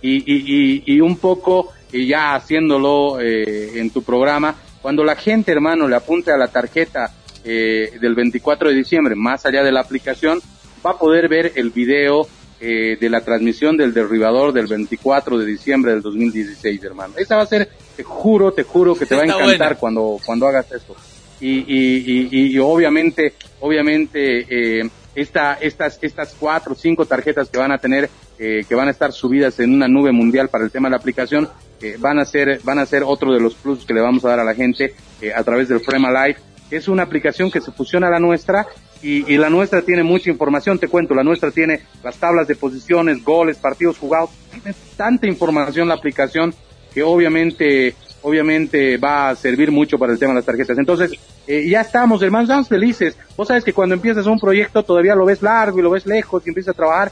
y, 0.02 0.18
y, 0.18 0.84
y, 0.86 1.02
un 1.02 1.18
poco 1.18 1.72
eh, 1.92 2.06
ya 2.06 2.36
haciéndolo 2.36 3.20
eh, 3.20 3.80
en 3.80 3.90
tu 3.90 4.04
programa, 4.04 4.56
cuando 4.82 5.04
la 5.04 5.16
gente, 5.16 5.52
hermano, 5.52 5.88
le 5.88 5.96
apunte 5.96 6.32
a 6.32 6.38
la 6.38 6.48
tarjeta 6.48 7.14
del 7.44 8.16
24 8.16 8.70
de 8.70 8.76
diciembre, 8.76 9.16
más 9.16 9.46
allá 9.46 9.64
de 9.64 9.72
la 9.72 9.80
aplicación, 9.80 10.40
va 10.86 10.92
a 10.92 10.98
poder 11.00 11.28
ver 11.30 11.54
el 11.56 11.72
video 11.72 12.28
eh, 12.62 12.98
de 13.00 13.10
la 13.10 13.22
transmisión 13.22 13.78
del 13.78 13.94
derribador 13.94 14.52
del 14.52 14.68
24 14.68 15.38
de 15.38 15.46
diciembre 15.46 15.94
del 15.94 16.02
2016, 16.02 16.84
hermano. 16.84 17.14
Esa 17.18 17.38
va 17.38 17.44
a 17.44 17.46
ser, 17.46 17.70
te 17.96 18.04
juro, 18.04 18.52
te 18.52 18.64
juro 18.64 18.96
que 18.96 19.06
te 19.06 19.16
va 19.16 19.22
a 19.22 19.26
encantar 19.26 19.78
cuando, 19.78 20.18
cuando 20.26 20.46
hagas 20.46 20.70
eso. 20.74 20.94
Y, 21.40 21.60
y, 21.60 22.28
y, 22.30 22.48
y 22.48 22.60
obviamente, 22.60 23.36
obviamente, 23.62 24.80
eh, 24.82 24.90
esta, 25.16 25.54
estas, 25.54 26.00
estas 26.02 26.36
cuatro 26.38 26.74
o 26.74 26.76
cinco 26.76 27.06
tarjetas 27.06 27.50
que 27.50 27.58
van 27.58 27.72
a 27.72 27.78
tener, 27.78 28.10
eh, 28.40 28.64
que 28.68 28.74
van 28.74 28.88
a 28.88 28.92
estar 28.92 29.12
subidas 29.12 29.60
en 29.60 29.74
una 29.74 29.90
nube 29.90 30.14
mundial 30.14 30.48
para 30.48 30.64
el 30.64 30.72
tema 30.72 30.88
de 30.88 30.92
la 30.92 30.98
aplicación, 30.98 31.50
eh, 31.82 31.98
van 32.00 32.20
a 32.20 32.26
ser, 32.26 32.62
van 32.64 32.80
a 32.80 32.86
ser 32.86 33.04
otro 33.04 33.34
de 33.34 33.40
los 33.42 33.54
plus 33.54 33.86
que 33.86 33.94
le 33.94 34.00
vamos 34.00 34.24
a 34.24 34.30
dar 34.30 34.40
a 34.40 34.46
la 34.46 34.56
gente 34.56 34.96
eh, 35.22 35.34
a 35.34 35.44
través 35.44 35.68
del 35.68 35.82
Frema 35.82 36.10
Live. 36.10 36.38
Es 36.72 36.88
una 36.88 37.04
aplicación 37.04 37.52
que 37.52 37.60
se 37.60 37.72
fusiona 37.72 38.08
a 38.08 38.12
la 38.12 38.20
nuestra 38.20 38.66
y, 39.02 39.38
la 39.38 39.50
nuestra 39.50 39.82
tiene 39.82 40.04
mucha 40.04 40.30
información, 40.30 40.78
te 40.80 40.88
cuento, 40.88 41.14
la 41.14 41.24
nuestra 41.24 41.52
tiene 41.52 41.82
las 42.04 42.18
tablas 42.18 42.48
de 42.48 42.56
posiciones, 42.56 43.24
goles, 43.24 43.58
partidos 43.58 43.98
jugados, 43.98 44.30
tiene 44.52 44.76
tanta 44.96 45.28
información 45.28 45.88
la 45.88 45.96
aplicación 45.96 46.54
que 46.94 47.04
obviamente 47.04 47.96
obviamente 48.22 48.98
va 48.98 49.30
a 49.30 49.36
servir 49.36 49.72
mucho 49.72 49.98
para 49.98 50.12
el 50.12 50.20
tema 50.20 50.34
de 50.34 50.40
las 50.40 50.46
tarjetas. 50.46 50.78
Entonces, 50.78 51.12
eh, 51.48 51.68
ya 51.70 51.82
estamos, 51.82 52.22
hermanos, 52.22 52.50
estamos 52.50 52.68
felices. 52.68 53.18
Vos 53.38 53.48
sabes 53.48 53.64
que 53.64 53.74
cuando 53.74 53.96
empiezas 53.96 54.26
un 54.26 54.40
proyecto 54.40 54.84
todavía 54.84 55.16
lo 55.16 55.26
ves 55.26 55.42
largo 55.42 55.80
y 55.80 55.82
lo 55.82 55.90
ves 55.90 56.06
lejos 56.06 56.44
y 56.46 56.50
empiezas 56.50 56.74
a 56.74 56.78
trabajar. 56.78 57.12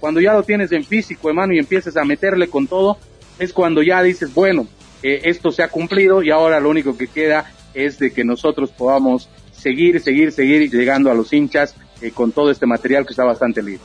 Cuando 0.00 0.20
ya 0.20 0.32
lo 0.32 0.42
tienes 0.42 0.72
en 0.72 0.84
físico, 0.84 1.28
hermano, 1.28 1.54
y 1.54 1.58
empiezas 1.58 1.96
a 1.96 2.04
meterle 2.04 2.48
con 2.48 2.66
todo, 2.66 2.98
es 3.38 3.52
cuando 3.52 3.82
ya 3.82 4.02
dices, 4.02 4.32
bueno, 4.32 4.66
eh, 5.02 5.22
esto 5.24 5.50
se 5.50 5.62
ha 5.62 5.68
cumplido 5.68 6.22
y 6.22 6.30
ahora 6.30 6.60
lo 6.60 6.70
único 6.70 6.96
que 6.96 7.08
queda 7.08 7.52
es 7.74 7.98
de 7.98 8.12
que 8.12 8.24
nosotros 8.24 8.70
podamos 8.70 9.28
seguir, 9.52 10.00
seguir, 10.00 10.32
seguir 10.32 10.70
llegando 10.70 11.10
a 11.10 11.14
los 11.14 11.32
hinchas 11.32 11.74
eh, 12.00 12.10
con 12.10 12.32
todo 12.32 12.50
este 12.50 12.66
material 12.66 13.04
que 13.06 13.12
está 13.12 13.24
bastante 13.24 13.62
libre. 13.62 13.84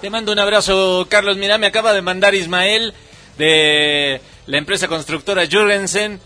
Te 0.00 0.10
mando 0.10 0.32
un 0.32 0.38
abrazo, 0.38 1.06
Carlos. 1.08 1.36
Mira, 1.36 1.58
me 1.58 1.66
acaba 1.66 1.92
de 1.92 2.02
mandar 2.02 2.34
Ismael 2.34 2.92
de 3.38 4.20
la 4.46 4.58
empresa 4.58 4.88
constructora 4.88 5.44
Jurgensen. 5.50 6.20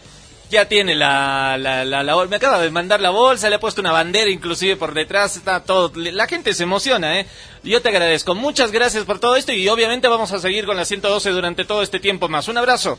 Ya 0.51 0.67
tiene 0.67 0.97
la, 0.97 1.57
la, 1.57 1.85
la, 1.85 2.03
la, 2.03 2.27
Me 2.27 2.37
acaba 2.37 2.61
de 2.61 2.71
mandar 2.71 3.01
la 3.01 3.11
bolsa, 3.11 3.49
le 3.49 3.55
ha 3.55 3.61
puesto 3.61 3.81
una 3.81 3.93
bandera 3.93 4.29
inclusive 4.29 4.75
por 4.75 4.93
detrás. 4.95 5.37
Está 5.37 5.63
todo. 5.63 5.93
La 5.95 6.27
gente 6.27 6.53
se 6.55 6.65
emociona, 6.65 7.21
¿eh? 7.21 7.27
Yo 7.63 7.81
te 7.81 7.89
agradezco. 7.89 8.35
Muchas 8.35 8.73
gracias 8.73 9.05
por 9.05 9.21
todo 9.21 9.37
esto 9.37 9.53
y 9.53 9.69
obviamente 9.69 10.09
vamos 10.09 10.33
a 10.33 10.41
seguir 10.41 10.67
con 10.67 10.77
la 10.77 10.85
112 10.85 11.31
durante 11.31 11.65
todo 11.65 11.83
este 11.83 12.01
tiempo 12.01 12.29
más. 12.29 12.49
Un 12.49 12.59
abrazo. 12.59 12.99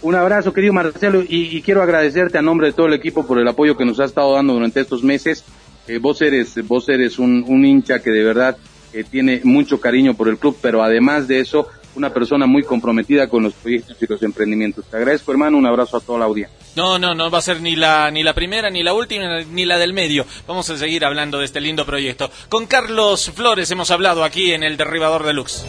Un 0.00 0.14
abrazo, 0.14 0.54
querido 0.54 0.72
Marcelo, 0.72 1.22
y, 1.28 1.60
quiero 1.60 1.82
agradecerte 1.82 2.38
a 2.38 2.42
nombre 2.42 2.68
de 2.68 2.72
todo 2.72 2.86
el 2.86 2.94
equipo 2.94 3.26
por 3.26 3.38
el 3.38 3.46
apoyo 3.46 3.76
que 3.76 3.84
nos 3.84 4.00
ha 4.00 4.06
estado 4.06 4.32
dando 4.32 4.54
durante 4.54 4.80
estos 4.80 5.02
meses. 5.02 5.44
Eh, 5.86 5.98
vos 5.98 6.22
eres, 6.22 6.66
vos 6.66 6.88
eres 6.88 7.18
un, 7.18 7.44
un 7.46 7.66
hincha 7.66 7.98
que 7.98 8.10
de 8.10 8.24
verdad 8.24 8.56
eh, 8.94 9.04
tiene 9.04 9.42
mucho 9.44 9.78
cariño 9.78 10.14
por 10.14 10.28
el 10.28 10.38
club, 10.38 10.56
pero 10.62 10.82
además 10.82 11.28
de 11.28 11.40
eso, 11.40 11.68
una 11.94 12.12
persona 12.12 12.46
muy 12.46 12.62
comprometida 12.62 13.28
con 13.28 13.42
los 13.42 13.52
proyectos 13.54 13.96
y 14.00 14.06
los 14.06 14.22
emprendimientos. 14.22 14.84
Te 14.86 14.96
agradezco, 14.96 15.32
hermano, 15.32 15.58
un 15.58 15.66
abrazo 15.66 15.96
a 15.96 16.00
toda 16.00 16.20
la 16.20 16.24
audiencia. 16.26 16.56
No, 16.76 16.98
no, 16.98 17.14
no 17.14 17.30
va 17.30 17.38
a 17.38 17.42
ser 17.42 17.60
ni 17.60 17.76
la, 17.76 18.10
ni 18.10 18.22
la 18.22 18.32
primera, 18.32 18.70
ni 18.70 18.82
la 18.82 18.92
última, 18.94 19.40
ni 19.40 19.64
la 19.64 19.78
del 19.78 19.92
medio. 19.92 20.24
Vamos 20.46 20.70
a 20.70 20.76
seguir 20.76 21.04
hablando 21.04 21.38
de 21.38 21.44
este 21.44 21.60
lindo 21.60 21.84
proyecto. 21.84 22.30
Con 22.48 22.66
Carlos 22.66 23.30
Flores 23.34 23.70
hemos 23.70 23.90
hablado 23.90 24.24
aquí 24.24 24.52
en 24.52 24.62
el 24.62 24.76
Derribador 24.76 25.24
Deluxe. 25.24 25.64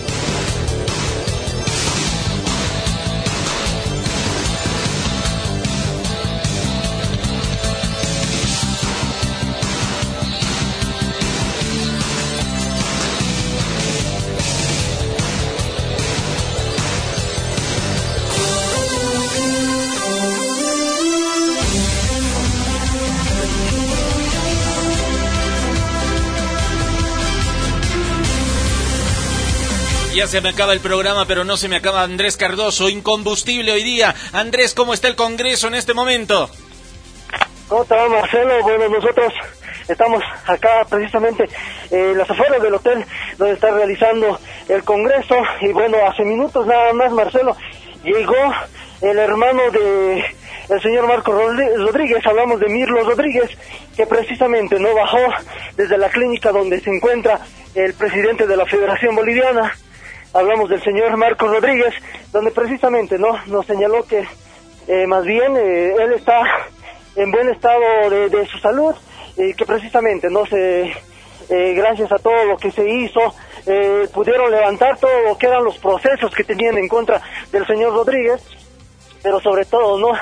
Ya 30.22 30.28
se 30.28 30.40
me 30.40 30.50
acaba 30.50 30.74
el 30.74 30.82
programa, 30.82 31.26
pero 31.26 31.44
no 31.44 31.58
se 31.58 31.68
me 31.68 31.78
acaba 31.78 32.04
Andrés 32.04 32.38
Cardoso, 32.38 32.90
incombustible 32.90 33.72
hoy 33.72 33.82
día. 33.82 34.14
Andrés, 34.34 34.76
¿cómo 34.76 34.94
está 34.94 35.08
el 35.08 35.16
Congreso 35.16 35.68
en 35.68 35.74
este 35.74 35.96
momento? 35.96 36.48
¿Cómo 37.68 37.82
está 37.82 38.08
Marcelo? 38.08 38.62
Bueno, 38.62 38.88
nosotros 38.88 39.34
estamos 39.88 40.22
acá 40.46 40.86
precisamente 40.88 41.50
en 41.90 42.16
las 42.20 42.30
afueras 42.30 42.62
del 42.62 42.76
hotel 42.76 43.04
donde 43.40 43.56
está 43.56 43.72
realizando 43.72 44.40
el 44.70 44.84
Congreso 44.84 45.38
y 45.60 45.70
bueno, 45.70 45.98
hace 46.08 46.24
minutos 46.24 46.68
nada 46.68 46.94
más, 46.94 47.12
Marcelo, 47.14 47.58
llegó 48.04 48.54
el 49.02 49.18
hermano 49.18 49.72
de 49.72 50.24
el 50.70 50.82
señor 50.84 51.08
Marco 51.08 51.32
Rodríguez, 51.32 52.24
hablamos 52.28 52.60
de 52.60 52.70
Mirlo 52.70 53.04
Rodríguez, 53.10 53.50
que 53.98 54.06
precisamente 54.06 54.80
no 54.80 54.94
bajó 54.94 55.34
desde 55.76 55.98
la 55.98 56.10
clínica 56.10 56.52
donde 56.52 56.80
se 56.80 56.92
encuentra 56.92 57.40
el 57.74 57.96
presidente 57.96 58.46
de 58.46 58.56
la 58.56 58.68
Federación 58.68 59.16
Boliviana, 59.16 59.74
hablamos 60.34 60.70
del 60.70 60.82
señor 60.82 61.16
Marcos 61.18 61.50
Rodríguez, 61.50 61.94
donde 62.32 62.52
precisamente 62.52 63.18
no 63.18 63.38
nos 63.48 63.66
señaló 63.66 64.04
que 64.04 64.26
eh, 64.88 65.08
más 65.08 65.26
bien 65.26 65.56
eh, 65.58 65.94
él 66.00 66.14
está 66.14 66.42
en 67.16 67.32
buen 67.32 67.50
estado 67.50 68.10
de, 68.10 68.46
su 68.48 68.58
salud 68.60 68.96
y 69.38 69.54
que 69.54 69.66
precisamente 69.66 70.30
no 70.30 70.46
se 70.46 70.94
eh, 71.50 71.74
gracias 71.74 72.12
a 72.12 72.18
todo 72.18 72.46
lo 72.46 72.58
que 72.58 72.72
se 72.72 72.90
hizo 72.90 73.20
pudieron 74.14 74.50
levantar 74.50 74.98
todo 74.98 75.22
lo 75.24 75.38
que 75.38 75.46
eran 75.46 75.64
los 75.64 75.78
procesos 75.78 76.34
que 76.34 76.44
tenían 76.44 76.78
en 76.80 76.88
contra 76.88 77.22
del 77.52 77.68
señor 77.68 77.94
Rodríguez 77.94 78.42
pero 79.22 79.40
sobre 79.40 79.66
todo 79.66 80.00
no 80.00 80.18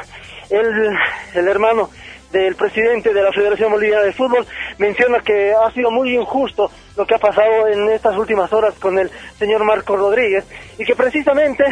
él 0.50 0.98
el 1.36 1.48
hermano 1.48 1.90
del 2.32 2.56
presidente 2.56 3.14
de 3.14 3.24
la 3.24 3.32
Federación 3.32 3.72
Boliviana 3.72 4.04
de 4.04 4.14
Fútbol 4.14 4.46
menciona 4.78 5.20
que 5.20 5.54
ha 5.54 5.72
sido 5.72 5.90
muy 5.90 6.16
injusto 6.16 6.70
lo 7.00 7.08
que 7.08 7.16
ha 7.16 7.20
pasado 7.20 7.66
en 7.70 7.90
estas 7.90 8.18
últimas 8.18 8.52
horas 8.52 8.76
con 8.76 9.00
el 9.00 9.10
señor 9.38 9.64
Marco 9.64 9.96
Rodríguez 9.96 10.44
y 10.78 10.84
que 10.84 10.98
precisamente 10.98 11.64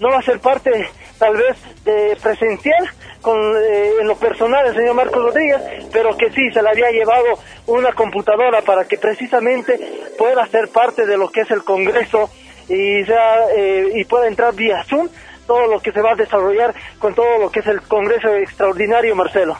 no 0.00 0.08
va 0.08 0.18
a 0.18 0.22
ser 0.22 0.40
parte 0.40 0.72
tal 1.20 1.36
vez 1.36 1.56
de 1.84 2.16
presencial 2.20 2.90
con, 3.20 3.38
eh, 3.38 3.92
en 4.00 4.08
lo 4.08 4.16
personal 4.16 4.66
el 4.66 4.74
señor 4.74 4.96
Marco 4.96 5.20
Rodríguez, 5.20 5.62
pero 5.92 6.16
que 6.16 6.32
sí 6.32 6.50
se 6.52 6.60
le 6.60 6.68
había 6.68 6.90
llevado 6.90 7.38
una 7.68 7.92
computadora 7.92 8.62
para 8.62 8.84
que 8.84 8.98
precisamente 8.98 9.78
pueda 10.18 10.44
ser 10.48 10.68
parte 10.70 11.06
de 11.06 11.16
lo 11.16 11.30
que 11.30 11.42
es 11.42 11.50
el 11.52 11.62
Congreso 11.62 12.28
y, 12.68 13.04
sea, 13.04 13.50
eh, 13.54 13.88
y 13.94 14.04
pueda 14.04 14.26
entrar 14.26 14.52
vía 14.52 14.82
Zoom 14.82 15.08
todo 15.46 15.68
lo 15.68 15.78
que 15.78 15.92
se 15.92 16.02
va 16.02 16.10
a 16.10 16.16
desarrollar 16.16 16.74
con 16.98 17.14
todo 17.14 17.38
lo 17.38 17.50
que 17.52 17.60
es 17.60 17.66
el 17.68 17.82
Congreso 17.82 18.34
Extraordinario, 18.34 19.14
Marcelo. 19.14 19.56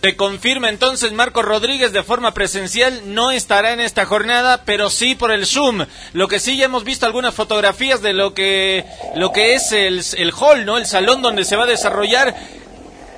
Se 0.00 0.14
confirma 0.14 0.68
entonces 0.68 1.10
Marco 1.10 1.42
Rodríguez 1.42 1.92
de 1.92 2.04
forma 2.04 2.32
presencial 2.32 3.02
no 3.14 3.32
estará 3.32 3.72
en 3.72 3.80
esta 3.80 4.06
jornada, 4.06 4.62
pero 4.64 4.90
sí 4.90 5.16
por 5.16 5.32
el 5.32 5.44
Zoom. 5.44 5.86
Lo 6.12 6.28
que 6.28 6.38
sí 6.38 6.56
ya 6.56 6.66
hemos 6.66 6.84
visto 6.84 7.04
algunas 7.04 7.34
fotografías 7.34 8.00
de 8.00 8.12
lo 8.12 8.32
que 8.32 8.84
lo 9.16 9.32
que 9.32 9.54
es 9.54 9.72
el, 9.72 10.04
el 10.16 10.32
hall, 10.32 10.64
¿no? 10.64 10.78
El 10.78 10.86
salón 10.86 11.20
donde 11.20 11.44
se 11.44 11.56
va 11.56 11.64
a 11.64 11.66
desarrollar. 11.66 12.36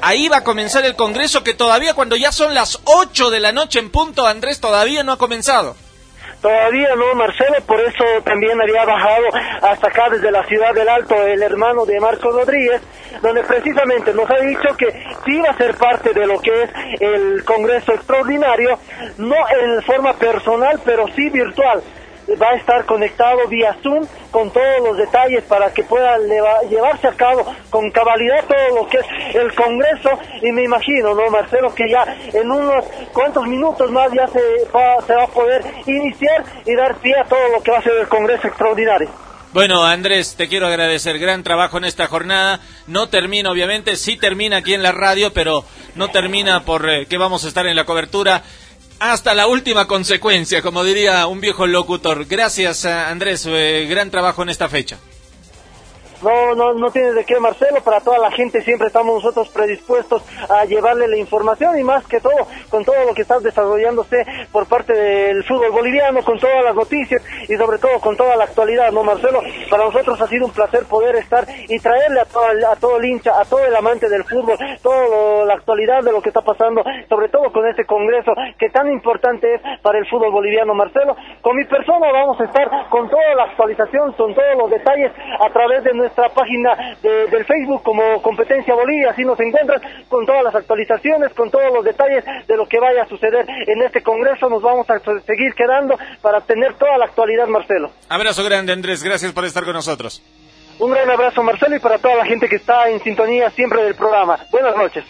Ahí 0.00 0.28
va 0.28 0.38
a 0.38 0.44
comenzar 0.44 0.86
el 0.86 0.96
congreso 0.96 1.44
que 1.44 1.52
todavía 1.52 1.92
cuando 1.92 2.16
ya 2.16 2.32
son 2.32 2.54
las 2.54 2.78
8 2.84 3.28
de 3.28 3.40
la 3.40 3.52
noche 3.52 3.78
en 3.78 3.90
punto, 3.90 4.26
Andrés 4.26 4.58
todavía 4.58 5.02
no 5.02 5.12
ha 5.12 5.18
comenzado. 5.18 5.76
Todavía 6.40 6.94
no, 6.96 7.14
Marcelo, 7.14 7.56
por 7.66 7.80
eso 7.80 8.04
también 8.24 8.58
había 8.60 8.84
bajado 8.86 9.26
hasta 9.60 9.88
acá 9.88 10.08
desde 10.10 10.30
la 10.30 10.42
ciudad 10.44 10.72
del 10.72 10.88
Alto 10.88 11.14
el 11.26 11.42
hermano 11.42 11.84
de 11.84 12.00
Marco 12.00 12.30
Rodríguez, 12.30 12.80
donde 13.20 13.42
precisamente 13.42 14.14
nos 14.14 14.30
ha 14.30 14.40
dicho 14.40 14.74
que 14.78 14.86
sí 15.24 15.38
va 15.40 15.50
a 15.50 15.56
ser 15.58 15.74
parte 15.74 16.14
de 16.14 16.26
lo 16.26 16.40
que 16.40 16.62
es 16.62 16.70
el 17.00 17.44
Congreso 17.44 17.92
Extraordinario, 17.92 18.78
no 19.18 19.36
en 19.36 19.82
forma 19.82 20.14
personal, 20.14 20.80
pero 20.84 21.06
sí 21.08 21.28
virtual 21.28 21.82
va 22.36 22.50
a 22.50 22.56
estar 22.56 22.84
conectado 22.84 23.46
vía 23.48 23.76
Zoom 23.82 24.06
con 24.30 24.50
todos 24.50 24.80
los 24.84 24.96
detalles 24.96 25.44
para 25.44 25.72
que 25.72 25.82
pueda 25.84 26.18
llevarse 26.68 27.08
a 27.08 27.12
cabo 27.12 27.46
con 27.70 27.90
cabalidad 27.90 28.44
todo 28.46 28.82
lo 28.82 28.88
que 28.88 28.98
es 28.98 29.34
el 29.34 29.54
Congreso 29.54 30.10
y 30.42 30.52
me 30.52 30.64
imagino, 30.64 31.14
¿no, 31.14 31.30
Marcelo? 31.30 31.74
Que 31.74 31.90
ya 31.90 32.04
en 32.32 32.50
unos 32.50 32.84
cuantos 33.12 33.46
minutos 33.46 33.90
más 33.90 34.12
ya 34.12 34.26
se 34.28 34.40
va, 34.74 35.00
se 35.06 35.14
va 35.14 35.24
a 35.24 35.28
poder 35.28 35.64
iniciar 35.86 36.44
y 36.66 36.74
dar 36.74 36.96
pie 36.96 37.14
a 37.18 37.24
todo 37.24 37.48
lo 37.52 37.62
que 37.62 37.70
va 37.70 37.78
a 37.78 37.82
ser 37.82 37.94
el 37.94 38.08
Congreso 38.08 38.48
extraordinario. 38.48 39.08
Bueno, 39.52 39.84
Andrés, 39.84 40.36
te 40.36 40.46
quiero 40.46 40.68
agradecer. 40.68 41.18
Gran 41.18 41.42
trabajo 41.42 41.78
en 41.78 41.84
esta 41.84 42.06
jornada. 42.06 42.60
No 42.86 43.08
termina, 43.08 43.50
obviamente, 43.50 43.96
sí 43.96 44.16
termina 44.16 44.58
aquí 44.58 44.74
en 44.74 44.82
la 44.84 44.92
radio, 44.92 45.32
pero 45.32 45.64
no 45.96 46.08
termina 46.08 46.60
por 46.60 46.88
eh, 46.88 47.08
vamos 47.18 47.44
a 47.44 47.48
estar 47.48 47.66
en 47.66 47.74
la 47.74 47.84
cobertura 47.84 48.44
hasta 49.00 49.34
la 49.34 49.46
última 49.46 49.86
consecuencia, 49.86 50.62
como 50.62 50.84
diría 50.84 51.26
un 51.26 51.40
viejo 51.40 51.66
locutor. 51.66 52.26
Gracias, 52.26 52.84
Andrés. 52.84 53.44
Eh, 53.48 53.86
gran 53.88 54.10
trabajo 54.10 54.42
en 54.42 54.50
esta 54.50 54.68
fecha. 54.68 54.98
No, 56.22 56.54
no, 56.54 56.74
no 56.74 56.90
tienes 56.90 57.14
de 57.14 57.24
qué, 57.24 57.40
Marcelo. 57.40 57.80
Para 57.82 58.00
toda 58.00 58.18
la 58.18 58.30
gente 58.30 58.60
siempre 58.60 58.88
estamos 58.88 59.14
nosotros 59.14 59.48
predispuestos 59.48 60.22
a 60.50 60.66
llevarle 60.66 61.08
la 61.08 61.16
información 61.16 61.78
y 61.78 61.82
más 61.82 62.06
que 62.06 62.20
todo 62.20 62.46
con 62.68 62.84
todo 62.84 63.04
lo 63.06 63.14
que 63.14 63.22
está 63.22 63.38
desarrollándose 63.40 64.26
por 64.52 64.66
parte 64.66 64.92
del 64.92 65.42
fútbol 65.44 65.70
boliviano, 65.70 66.22
con 66.22 66.38
todas 66.38 66.62
las 66.62 66.74
noticias 66.74 67.22
y 67.48 67.56
sobre 67.56 67.78
todo 67.78 67.98
con 68.00 68.16
toda 68.16 68.36
la 68.36 68.44
actualidad, 68.44 68.92
¿no, 68.92 69.02
Marcelo? 69.02 69.40
Para 69.70 69.84
nosotros 69.84 70.20
ha 70.20 70.26
sido 70.26 70.44
un 70.46 70.52
placer 70.52 70.84
poder 70.84 71.16
estar 71.16 71.46
y 71.68 71.78
traerle 71.78 72.20
a 72.20 72.24
todo, 72.26 72.44
a 72.44 72.76
todo 72.76 72.98
el 72.98 73.04
hincha, 73.06 73.40
a 73.40 73.44
todo 73.46 73.64
el 73.64 73.74
amante 73.74 74.08
del 74.08 74.24
fútbol, 74.24 74.58
toda 74.82 75.46
la 75.46 75.54
actualidad 75.54 76.02
de 76.02 76.12
lo 76.12 76.20
que 76.20 76.28
está 76.28 76.42
pasando, 76.42 76.84
sobre 77.08 77.30
todo 77.30 77.50
con 77.50 77.66
este 77.66 77.86
congreso 77.86 78.32
que 78.58 78.68
tan 78.68 78.90
importante 78.92 79.54
es 79.54 79.60
para 79.80 79.98
el 79.98 80.06
fútbol 80.06 80.32
boliviano, 80.32 80.74
Marcelo. 80.74 81.16
Con 81.40 81.56
mi 81.56 81.64
persona 81.64 82.12
vamos 82.12 82.38
a 82.40 82.44
estar 82.44 82.68
con 82.90 83.08
toda 83.08 83.34
la 83.36 83.44
actualización, 83.44 84.12
con 84.12 84.34
todos 84.34 84.56
los 84.58 84.70
detalles 84.70 85.12
a 85.40 85.50
través 85.50 85.82
de 85.84 85.94
nuestra 85.94 86.09
nuestra 86.10 86.28
página 86.34 86.96
del 87.02 87.44
Facebook 87.44 87.82
como 87.82 88.20
Competencia 88.22 88.74
Bolivia, 88.74 89.10
así 89.10 89.22
nos 89.24 89.38
encuentran 89.40 89.80
con 90.08 90.26
todas 90.26 90.42
las 90.42 90.54
actualizaciones, 90.54 91.32
con 91.34 91.50
todos 91.50 91.72
los 91.72 91.84
detalles 91.84 92.24
de 92.46 92.56
lo 92.56 92.66
que 92.66 92.78
vaya 92.80 93.02
a 93.02 93.06
suceder 93.06 93.46
en 93.48 93.82
este 93.82 94.02
Congreso. 94.02 94.48
Nos 94.48 94.62
vamos 94.62 94.88
a 94.90 94.98
seguir 94.98 95.54
quedando 95.54 95.96
para 96.20 96.40
tener 96.40 96.74
toda 96.74 96.98
la 96.98 97.06
actualidad, 97.06 97.46
Marcelo. 97.46 97.90
Abrazo 98.08 98.44
grande, 98.44 98.72
Andrés. 98.72 99.02
Gracias 99.02 99.32
por 99.32 99.44
estar 99.44 99.64
con 99.64 99.74
nosotros. 99.74 100.22
Un 100.78 100.90
gran 100.90 101.10
abrazo, 101.10 101.42
Marcelo, 101.42 101.76
y 101.76 101.78
para 101.78 101.98
toda 101.98 102.16
la 102.16 102.24
gente 102.24 102.48
que 102.48 102.56
está 102.56 102.88
en 102.88 103.00
sintonía 103.00 103.50
siempre 103.50 103.82
del 103.84 103.94
programa. 103.94 104.38
Buenas 104.50 104.76
noches. 104.76 105.04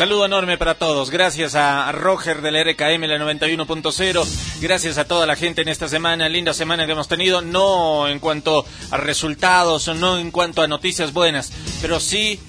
Saludo 0.00 0.24
enorme 0.24 0.56
para 0.56 0.76
todos. 0.76 1.10
Gracias 1.10 1.54
a 1.54 1.92
Roger 1.92 2.40
del 2.40 2.54
RKM, 2.54 3.04
la 3.04 3.18
91.0. 3.18 4.26
Gracias 4.62 4.96
a 4.96 5.04
toda 5.04 5.26
la 5.26 5.36
gente 5.36 5.60
en 5.60 5.68
esta 5.68 5.88
semana, 5.88 6.26
linda 6.30 6.54
semana 6.54 6.86
que 6.86 6.92
hemos 6.92 7.06
tenido. 7.06 7.42
No 7.42 8.08
en 8.08 8.18
cuanto 8.18 8.64
a 8.90 8.96
resultados, 8.96 9.88
no 9.88 10.16
en 10.16 10.30
cuanto 10.30 10.62
a 10.62 10.68
noticias 10.68 11.12
buenas, 11.12 11.52
pero 11.82 12.00
sí 12.00 12.40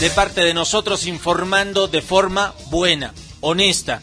de 0.00 0.10
parte 0.10 0.42
de 0.42 0.52
nosotros 0.52 1.06
informando 1.06 1.88
de 1.88 2.02
forma 2.02 2.52
buena, 2.66 3.14
honesta. 3.40 4.02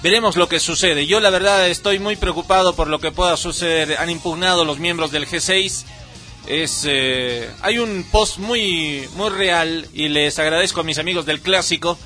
Veremos 0.00 0.36
lo 0.36 0.48
que 0.48 0.60
sucede. 0.60 1.08
Yo 1.08 1.18
la 1.18 1.30
verdad 1.30 1.68
estoy 1.68 1.98
muy 1.98 2.14
preocupado 2.14 2.76
por 2.76 2.86
lo 2.86 3.00
que 3.00 3.10
pueda 3.10 3.36
suceder. 3.36 3.96
Han 3.98 4.10
impugnado 4.10 4.64
los 4.64 4.78
miembros 4.78 5.10
del 5.10 5.26
G6. 5.26 5.86
Es, 6.46 6.84
eh, 6.88 7.48
hay 7.62 7.78
un 7.78 8.04
post 8.10 8.38
muy, 8.38 9.08
muy 9.14 9.30
real 9.30 9.86
y 9.92 10.08
les 10.08 10.38
agradezco 10.38 10.80
a 10.80 10.84
mis 10.84 10.98
amigos 10.98 11.26
del 11.26 11.40
clásico 11.40 11.98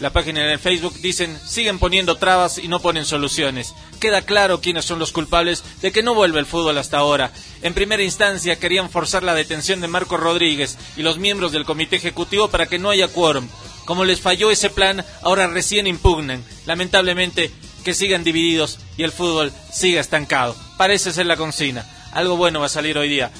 la 0.00 0.14
página 0.14 0.42
en 0.42 0.50
el 0.50 0.58
Facebook 0.58 0.94
dicen 1.02 1.38
siguen 1.46 1.78
poniendo 1.78 2.16
trabas 2.16 2.56
y 2.56 2.68
no 2.68 2.80
ponen 2.80 3.04
soluciones. 3.04 3.74
Queda 4.00 4.22
claro 4.22 4.62
quiénes 4.62 4.86
son 4.86 4.98
los 4.98 5.12
culpables 5.12 5.62
de 5.82 5.92
que 5.92 6.02
no 6.02 6.14
vuelve 6.14 6.40
el 6.40 6.46
fútbol 6.46 6.78
hasta 6.78 6.96
ahora. 6.96 7.32
En 7.60 7.74
primera 7.74 8.02
instancia 8.02 8.58
querían 8.58 8.88
forzar 8.88 9.22
la 9.22 9.34
detención 9.34 9.82
de 9.82 9.88
Marco 9.88 10.16
Rodríguez 10.16 10.78
y 10.96 11.02
los 11.02 11.18
miembros 11.18 11.52
del 11.52 11.66
comité 11.66 11.96
ejecutivo 11.96 12.48
para 12.48 12.64
que 12.64 12.78
no 12.78 12.88
haya 12.88 13.08
quórum. 13.08 13.46
Como 13.84 14.06
les 14.06 14.22
falló 14.22 14.50
ese 14.50 14.70
plan, 14.70 15.04
ahora 15.20 15.48
recién 15.48 15.86
impugnan. 15.86 16.42
Lamentablemente 16.64 17.50
que 17.84 17.92
sigan 17.92 18.24
divididos 18.24 18.78
y 18.96 19.02
el 19.02 19.12
fútbol 19.12 19.52
siga 19.70 20.00
estancado. 20.00 20.56
Parece 20.78 21.12
ser 21.12 21.26
la 21.26 21.36
consigna. 21.36 21.84
Algo 22.12 22.38
bueno 22.38 22.60
va 22.60 22.66
a 22.66 22.70
salir 22.70 22.96
hoy 22.96 23.10
día. 23.10 23.30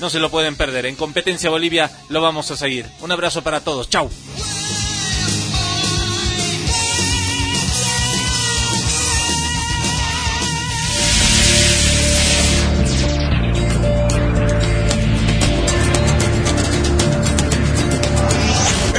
No 0.00 0.08
se 0.08 0.18
lo 0.18 0.30
pueden 0.30 0.56
perder. 0.56 0.86
En 0.86 0.96
competencia 0.96 1.50
Bolivia 1.50 1.90
lo 2.08 2.22
vamos 2.22 2.50
a 2.50 2.56
seguir. 2.56 2.86
Un 3.00 3.12
abrazo 3.12 3.42
para 3.42 3.60
todos. 3.60 3.88
Chau. 3.88 4.10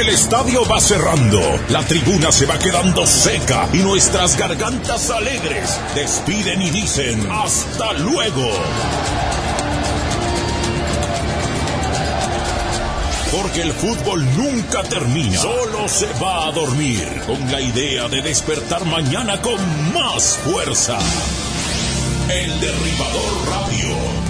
El 0.01 0.09
estadio 0.09 0.65
va 0.65 0.79
cerrando, 0.79 1.39
la 1.69 1.85
tribuna 1.85 2.31
se 2.31 2.47
va 2.47 2.57
quedando 2.57 3.05
seca 3.05 3.69
y 3.71 3.77
nuestras 3.77 4.35
gargantas 4.35 5.11
alegres 5.11 5.79
despiden 5.93 6.59
y 6.59 6.71
dicen 6.71 7.29
hasta 7.31 7.93
luego. 7.93 8.49
Porque 13.31 13.61
el 13.61 13.71
fútbol 13.71 14.25
nunca 14.35 14.83
termina, 14.83 15.37
solo 15.37 15.87
se 15.87 16.11
va 16.21 16.47
a 16.47 16.51
dormir 16.51 17.07
con 17.25 17.49
la 17.49 17.61
idea 17.61 18.09
de 18.09 18.21
despertar 18.21 18.83
mañana 18.85 19.41
con 19.41 19.55
más 19.93 20.37
fuerza. 20.39 20.99
El 22.29 22.59
derribador 22.59 23.49
radio 23.49 24.20